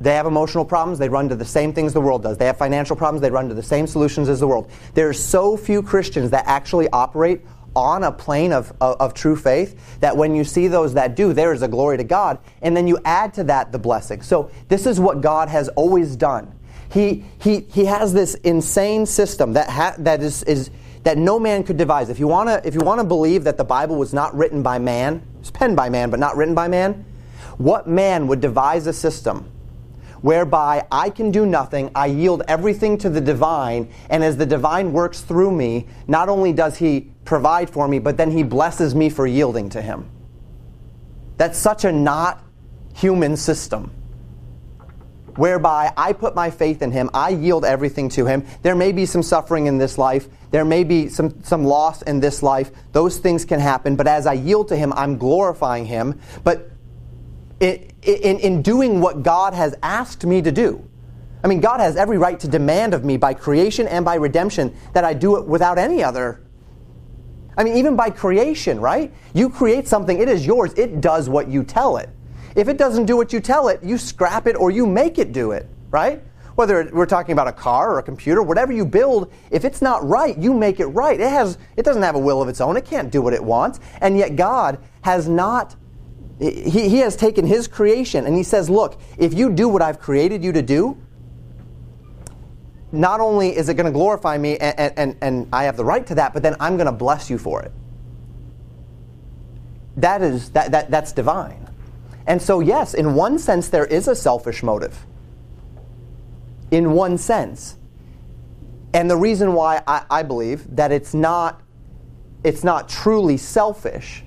[0.00, 2.38] They have emotional problems, they run to the same things the world does.
[2.38, 4.70] They have financial problems, they run to the same solutions as the world.
[4.94, 7.42] There are so few Christians that actually operate
[7.74, 11.34] on a plane of, of, of true faith that when you see those that do,
[11.34, 12.38] there is a glory to God.
[12.62, 14.22] And then you add to that the blessing.
[14.22, 16.55] So this is what God has always done.
[16.96, 20.70] He, he, he has this insane system that, ha, that is, is,
[21.02, 22.08] that no man could devise.
[22.08, 25.76] If you want to believe that the Bible was not written by man, it's penned
[25.76, 27.04] by man but not written by man,
[27.58, 29.52] what man would devise a system
[30.22, 34.94] whereby I can do nothing, I yield everything to the divine, and as the divine
[34.94, 39.10] works through me, not only does he provide for me, but then he blesses me
[39.10, 40.08] for yielding to him.
[41.36, 42.42] That's such a not
[42.94, 43.92] human system
[45.36, 48.44] whereby I put my faith in Him, I yield everything to Him.
[48.62, 52.20] There may be some suffering in this life, there may be some, some loss in
[52.20, 52.70] this life.
[52.92, 56.20] Those things can happen, but as I yield to Him, I'm glorifying Him.
[56.44, 56.70] But
[57.60, 60.88] in, in, in doing what God has asked me to do,
[61.44, 64.74] I mean, God has every right to demand of me by creation and by redemption
[64.94, 66.42] that I do it without any other.
[67.56, 69.12] I mean, even by creation, right?
[69.32, 72.10] You create something, it is yours, it does what you tell it.
[72.56, 75.32] If it doesn't do what you tell it, you scrap it or you make it
[75.32, 76.22] do it, right?
[76.54, 80.02] Whether we're talking about a car or a computer, whatever you build, if it's not
[80.08, 81.20] right, you make it right.
[81.20, 82.78] It has it doesn't have a will of its own.
[82.78, 83.78] It can't do what it wants.
[84.00, 85.76] And yet God has not
[86.38, 90.00] he, he has taken his creation and he says, "Look, if you do what I've
[90.00, 90.96] created you to do,
[92.90, 96.06] not only is it going to glorify me and, and, and I have the right
[96.06, 97.72] to that, but then I'm going to bless you for it.
[99.98, 101.65] That is that, that that's divine.
[102.26, 105.06] And so, yes, in one sense, there is a selfish motive.
[106.70, 107.76] In one sense.
[108.94, 111.60] And the reason why I, I believe that it's not,
[112.42, 114.24] it's not truly selfish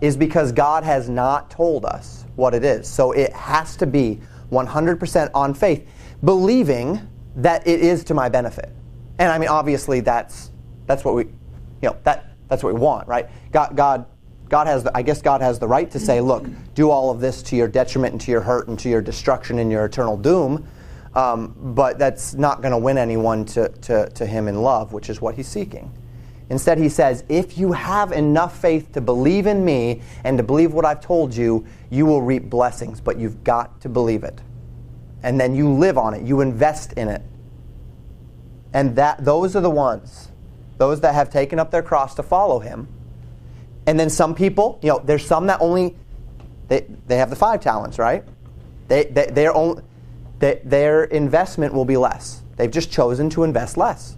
[0.00, 2.88] is because God has not told us what it is.
[2.88, 5.88] So it has to be 100% on faith,
[6.24, 7.00] believing
[7.36, 8.70] that it is to my benefit.
[9.18, 10.50] And I mean, obviously, that's,
[10.86, 11.32] that's what we, you
[11.82, 13.28] know, that, that's what we want, right?
[13.52, 14.06] God, God
[14.48, 17.20] God has, the, I guess God has the right to say, look, do all of
[17.20, 20.16] this to your detriment and to your hurt and to your destruction and your eternal
[20.16, 20.68] doom.
[21.14, 25.08] Um, but that's not going to win anyone to, to, to Him in love, which
[25.08, 25.92] is what He's seeking.
[26.50, 30.74] Instead, He says, if you have enough faith to believe in me and to believe
[30.74, 34.40] what I've told you, you will reap blessings, but you've got to believe it.
[35.22, 37.22] And then you live on it, you invest in it.
[38.74, 40.28] And that, those are the ones,
[40.78, 42.88] those that have taken up their cross to follow Him
[43.86, 45.96] and then some people, you know, there's some that only
[46.68, 48.24] they, they have the five talents, right?
[48.88, 49.82] They, they their own
[50.38, 52.42] they, their investment will be less.
[52.56, 54.16] They've just chosen to invest less.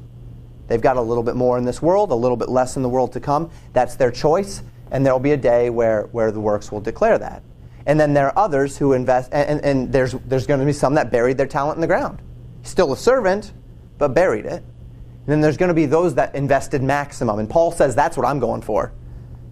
[0.68, 2.88] They've got a little bit more in this world, a little bit less in the
[2.88, 3.50] world to come.
[3.72, 7.42] That's their choice, and there'll be a day where, where the works will declare that.
[7.86, 10.72] And then there are others who invest, and, and, and there's, there's going to be
[10.72, 12.20] some that buried their talent in the ground.
[12.62, 13.52] Still a servant,
[13.96, 14.64] but buried it.
[14.64, 17.38] And then there's going to be those that invested maximum.
[17.38, 18.92] And Paul says that's what I'm going for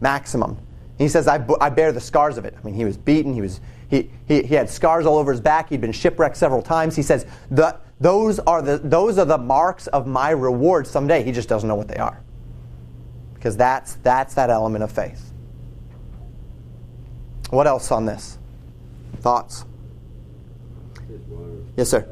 [0.01, 0.59] maximum.
[0.99, 2.55] He says, I, I bear the scars of it.
[2.57, 3.61] I mean, he was beaten, he, was,
[3.91, 6.95] he, he, he had scars all over his back, he'd been shipwrecked several times.
[6.95, 11.23] He says, the, those, are the, those are the marks of my reward someday.
[11.23, 12.23] He just doesn't know what they are.
[13.35, 15.33] Because that's, that's that element of faith.
[17.51, 18.39] What else on this?
[19.21, 19.65] Thoughts?
[21.77, 22.07] Yes, sir.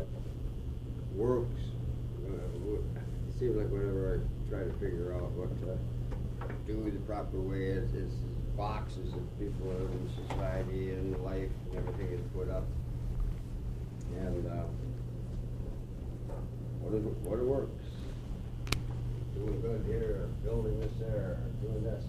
[1.15, 1.61] Works.
[2.27, 5.79] Uh, it seems like whenever I try to figure out what to
[7.31, 8.13] do the proper way is, is
[8.57, 12.65] boxes that people in society and life and everything is put up.
[14.19, 14.65] And uh,
[16.81, 17.85] what, is, what it works.
[19.35, 22.05] Doing good here, building this there, doing this.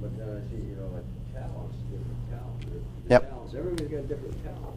[0.00, 2.66] But then I see, you know, like talents, different talents.
[3.08, 3.30] Yep.
[3.30, 3.54] Talents.
[3.54, 4.76] Everybody's got different talent.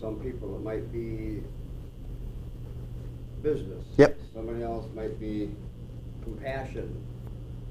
[0.00, 1.42] Some people it might be
[3.42, 3.84] business.
[3.98, 4.18] Yep.
[4.32, 5.50] Somebody else might be
[6.24, 7.04] compassion.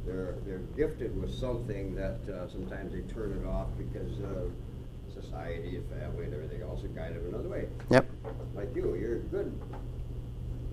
[0.06, 4.52] They're they're gifted with something that uh, sometimes they turn it off because of
[5.14, 7.68] society and family and everything else and guide them another way.
[7.90, 8.10] Yep.
[8.56, 9.54] Like you, you're good.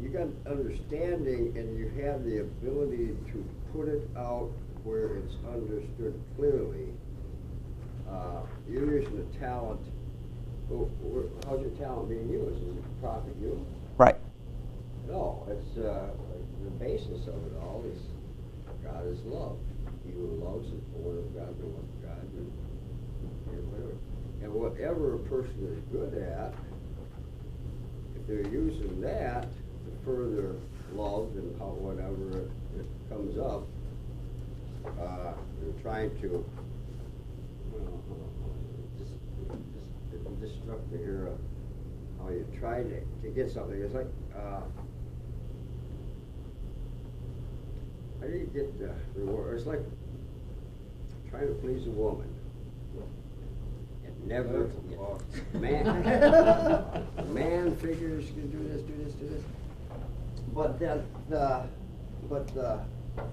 [0.01, 4.51] You got understanding and you have the ability to put it out
[4.85, 6.89] where it's understood clearly.
[8.09, 9.81] Uh, you're using the talent.
[10.69, 10.89] Well,
[11.47, 12.63] how's your talent being used?
[12.63, 13.67] Is it to profit you?
[13.97, 14.17] Right.
[15.09, 16.11] No, it's uh,
[16.63, 17.99] the basis of it all is
[18.93, 19.59] God is love.
[20.05, 22.53] He who loves is born of God, and of God, and,
[23.53, 23.97] and whatever.
[24.43, 26.55] And whatever a person is good at,
[28.17, 30.57] if they're using that to further
[30.93, 32.51] love and how whatever it,
[32.81, 33.67] it comes up,
[35.01, 36.45] uh, they're trying to.
[38.99, 39.13] Just,
[40.41, 41.31] just, struck me here.
[41.33, 43.81] Uh, how you try to, to get something.
[43.81, 44.09] It's like.
[44.35, 44.61] Uh,
[48.21, 49.57] How do you get the reward?
[49.57, 49.81] It's like
[51.31, 52.29] trying to please a woman.
[54.05, 54.65] It never.
[54.65, 54.75] it-
[55.55, 55.85] man,
[57.33, 59.43] man figures can do this, do this, do this.
[60.55, 61.65] But then the
[62.29, 62.79] But uh,
[63.17, 63.25] the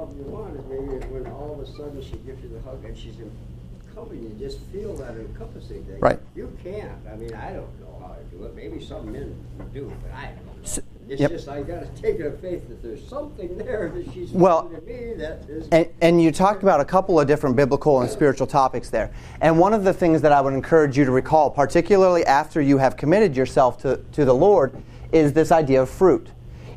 [0.00, 2.84] love you want is maybe when all of a sudden she gives you the hug
[2.84, 6.00] and she's encompassing you, just feel that encompassing thing.
[6.00, 6.18] Right.
[6.34, 6.98] You can't.
[7.10, 8.54] I mean, I don't know how to do it.
[8.56, 9.34] Maybe some men
[9.72, 10.52] do, but I don't know.
[10.64, 10.80] S-
[11.12, 11.30] It's yep.
[11.30, 14.70] just I got to take it of faith that there's something there that she's Well,
[14.70, 15.68] to me that is.
[15.70, 19.12] And, and you talked about a couple of different biblical and spiritual topics there.
[19.42, 22.78] And one of the things that I would encourage you to recall, particularly after you
[22.78, 24.74] have committed yourself to, to the Lord,
[25.12, 26.28] is this idea of fruit.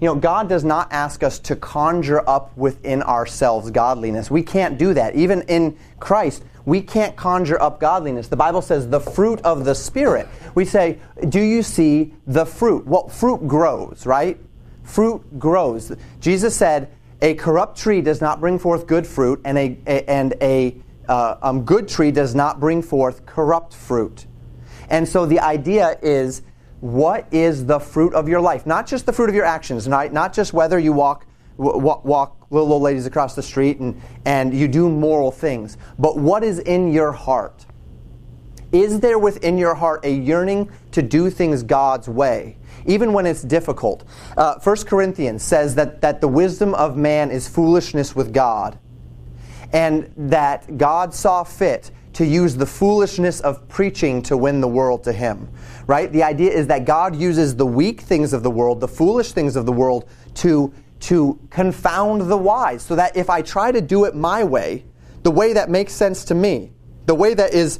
[0.02, 4.30] You know, God does not ask us to conjure up within ourselves godliness.
[4.30, 5.16] We can't do that.
[5.16, 8.28] Even in Christ, we can't conjure up godliness.
[8.28, 10.28] The Bible says the fruit of the Spirit.
[10.56, 12.86] We say, Do you see the fruit?
[12.86, 14.40] Well, fruit grows, right?
[14.84, 15.92] Fruit grows.
[16.20, 20.34] Jesus said, A corrupt tree does not bring forth good fruit, and a, a- and
[20.42, 24.26] a uh, um, good tree does not bring forth corrupt fruit.
[24.90, 26.42] And so the idea is
[26.82, 28.66] what is the fruit of your life?
[28.66, 31.26] Not just the fruit of your actions, not, not just whether you walk,
[31.58, 36.44] walk, little old ladies across the street and, and you do moral things, but what
[36.44, 37.66] is in your heart?
[38.72, 43.42] Is there within your heart a yearning to do things God's way, even when it's
[43.42, 44.04] difficult?
[44.36, 48.78] Uh, 1 Corinthians says that, that the wisdom of man is foolishness with God,
[49.72, 55.04] and that God saw fit to use the foolishness of preaching to win the world
[55.04, 55.50] to Him.
[55.86, 56.12] Right?
[56.12, 59.56] The idea is that God uses the weak things of the world, the foolish things
[59.56, 60.74] of the world, to,
[61.06, 64.86] to confound the wise, so that if I try to do it my way,
[65.22, 66.72] the way that makes sense to me,
[67.06, 67.80] the way that is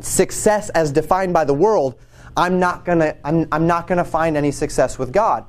[0.00, 1.94] success as defined by the world,
[2.36, 5.44] I'm not gonna I'm, I'm not gonna find any success with God.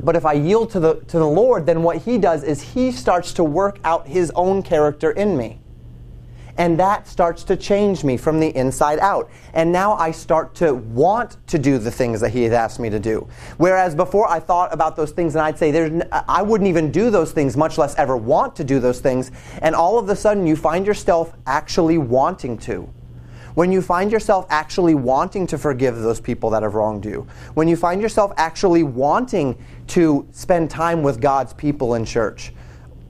[0.00, 2.90] But if I yield to the to the Lord, then what He does is He
[2.90, 5.60] starts to work out His own character in me.
[6.58, 9.30] And that starts to change me from the inside out.
[9.54, 12.90] And now I start to want to do the things that He has asked me
[12.90, 13.28] to do.
[13.58, 17.10] Whereas before I thought about those things and I'd say, There's, I wouldn't even do
[17.10, 19.30] those things, much less ever want to do those things.
[19.62, 22.92] And all of a sudden you find yourself actually wanting to.
[23.54, 27.66] When you find yourself actually wanting to forgive those people that have wronged you, when
[27.66, 29.56] you find yourself actually wanting
[29.88, 32.52] to spend time with God's people in church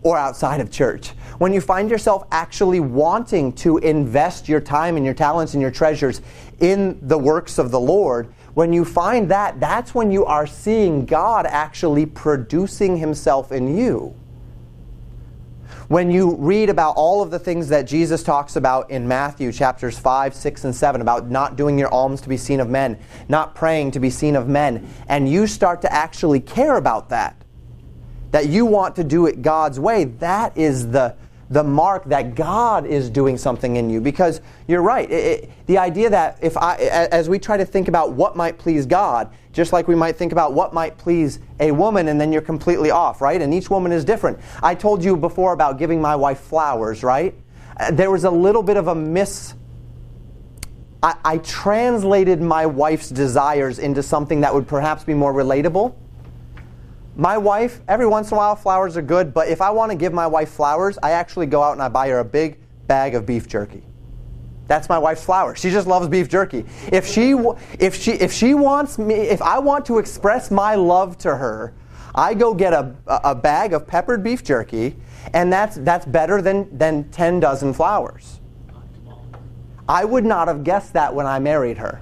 [0.02, 5.04] or outside of church, when you find yourself actually wanting to invest your time and
[5.04, 6.20] your talents and your treasures
[6.60, 11.06] in the works of the Lord, when you find that, that's when you are seeing
[11.06, 14.14] God actually producing Himself in you.
[15.88, 19.98] When you read about all of the things that Jesus talks about in Matthew chapters
[19.98, 22.98] 5, 6, and 7, about not doing your alms to be seen of men,
[23.28, 27.42] not praying to be seen of men, and you start to actually care about that,
[28.30, 31.16] that you want to do it God's way, that is the,
[31.50, 34.00] the mark that God is doing something in you.
[34.00, 37.88] Because you're right, it, it, the idea that if I, as we try to think
[37.88, 41.72] about what might please God, just like we might think about what might please a
[41.72, 43.40] woman, and then you're completely off, right?
[43.40, 44.38] And each woman is different.
[44.62, 47.34] I told you before about giving my wife flowers, right?
[47.78, 49.54] Uh, There was a little bit of a miss.
[51.02, 55.94] I, I translated my wife's desires into something that would perhaps be more relatable.
[57.18, 59.98] My wife, every once in a while, flowers are good, but if I want to
[59.98, 63.16] give my wife flowers, I actually go out and I buy her a big bag
[63.16, 63.82] of beef jerky.
[64.68, 65.56] That's my wife's flower.
[65.56, 66.64] She just loves beef jerky.
[66.92, 67.34] If she,
[67.80, 71.74] if she, if she wants me, if I want to express my love to her,
[72.14, 74.94] I go get a, a bag of peppered beef jerky,
[75.34, 78.40] and that's, that's better than, than 10 dozen flowers.
[79.88, 82.00] I would not have guessed that when I married her.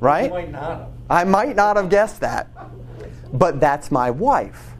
[0.00, 0.26] Right?
[0.26, 0.88] You might not have.
[1.10, 2.48] I might not have guessed that,
[3.38, 4.72] but that's my wife.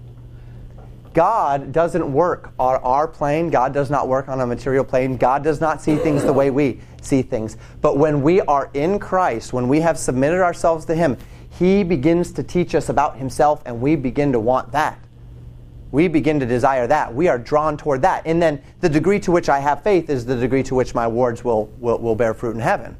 [1.17, 3.49] God doesn't work on our plane.
[3.49, 5.17] God does not work on a material plane.
[5.17, 7.57] God does not see things the way we see things.
[7.81, 11.17] But when we are in Christ, when we have submitted ourselves to Him,
[11.49, 14.99] He begins to teach us about Himself, and we begin to want that.
[15.91, 17.15] We begin to desire that.
[17.15, 18.27] We are drawn toward that.
[18.27, 21.07] And then the degree to which I have faith is the degree to which my
[21.07, 22.95] words will, will, will bear fruit in heaven.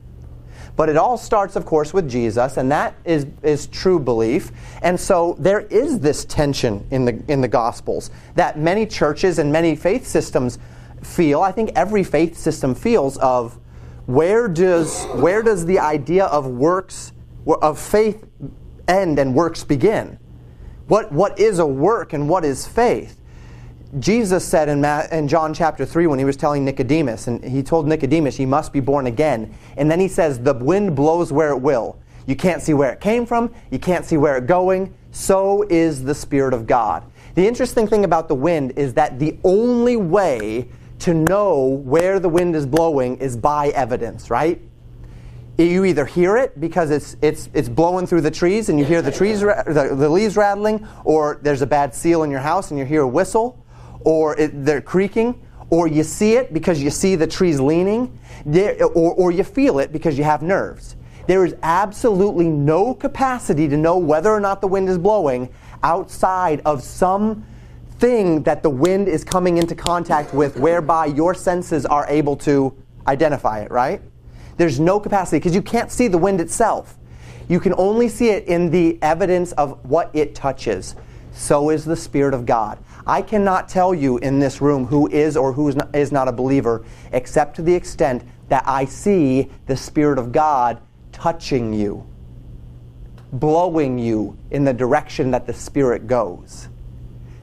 [0.77, 4.53] But it all starts, of course, with Jesus, and that is, is true belief.
[4.83, 9.51] And so there is this tension in the, in the Gospels that many churches and
[9.51, 10.59] many faith systems
[11.03, 11.41] feel.
[11.41, 13.59] I think every faith system feels of
[14.05, 17.13] where does, where does the idea of works,
[17.47, 18.27] of faith
[18.87, 20.19] end and works begin?
[20.89, 23.21] What, what is a work and what is faith?
[24.01, 27.63] Jesus said in, Ma- in John chapter 3 when he was telling Nicodemus, and he
[27.63, 29.55] told Nicodemus, You must be born again.
[29.77, 31.99] And then he says, The wind blows where it will.
[32.27, 34.95] You can't see where it came from, you can't see where it's going.
[35.13, 37.05] So is the Spirit of God.
[37.37, 40.69] The interesting thing about the wind is that the only way
[41.01, 44.61] to know where the wind is blowing is by evidence, right?
[45.59, 49.01] You either hear it because it's, it's, it's blowing through the trees and you hear
[49.01, 52.71] the, trees, ra- the, the leaves rattling, or there's a bad seal in your house
[52.71, 53.65] and you hear a whistle,
[54.01, 55.41] or it, they're creaking,
[55.71, 59.79] or you see it because you see the trees leaning, there, or, or you feel
[59.79, 60.97] it because you have nerves.
[61.27, 65.53] There is absolutely no capacity to know whether or not the wind is blowing
[65.83, 67.45] outside of some
[67.99, 72.77] thing that the wind is coming into contact with whereby your senses are able to
[73.07, 74.03] identify it, right?
[74.57, 76.97] There's no capacity because you can't see the wind itself.
[77.49, 80.97] You can only see it in the evidence of what it touches.
[81.33, 82.79] So is the Spirit of God.
[83.07, 86.27] I cannot tell you in this room who is or who is not, is not
[86.27, 90.81] a believer except to the extent that I see the Spirit of God
[91.13, 92.05] touching you,
[93.33, 96.69] blowing you in the direction that the Spirit goes.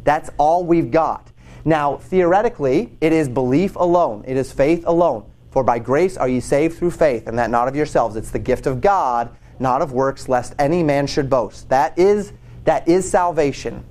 [0.03, 1.31] That's all we've got.
[1.63, 5.29] Now, theoretically, it is belief alone, it is faith alone.
[5.51, 8.15] For by grace are ye saved through faith, and that not of yourselves.
[8.15, 11.69] It's the gift of God, not of works, lest any man should boast.
[11.69, 12.33] That is,
[12.65, 13.85] that is salvation.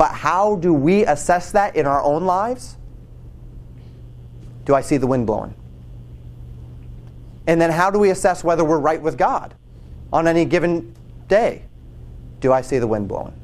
[0.00, 2.78] But how do we assess that in our own lives?
[4.64, 5.54] Do I see the wind blowing?
[7.46, 9.54] And then how do we assess whether we're right with God
[10.10, 10.96] on any given
[11.28, 11.66] day?
[12.40, 13.38] Do I see the wind blowing?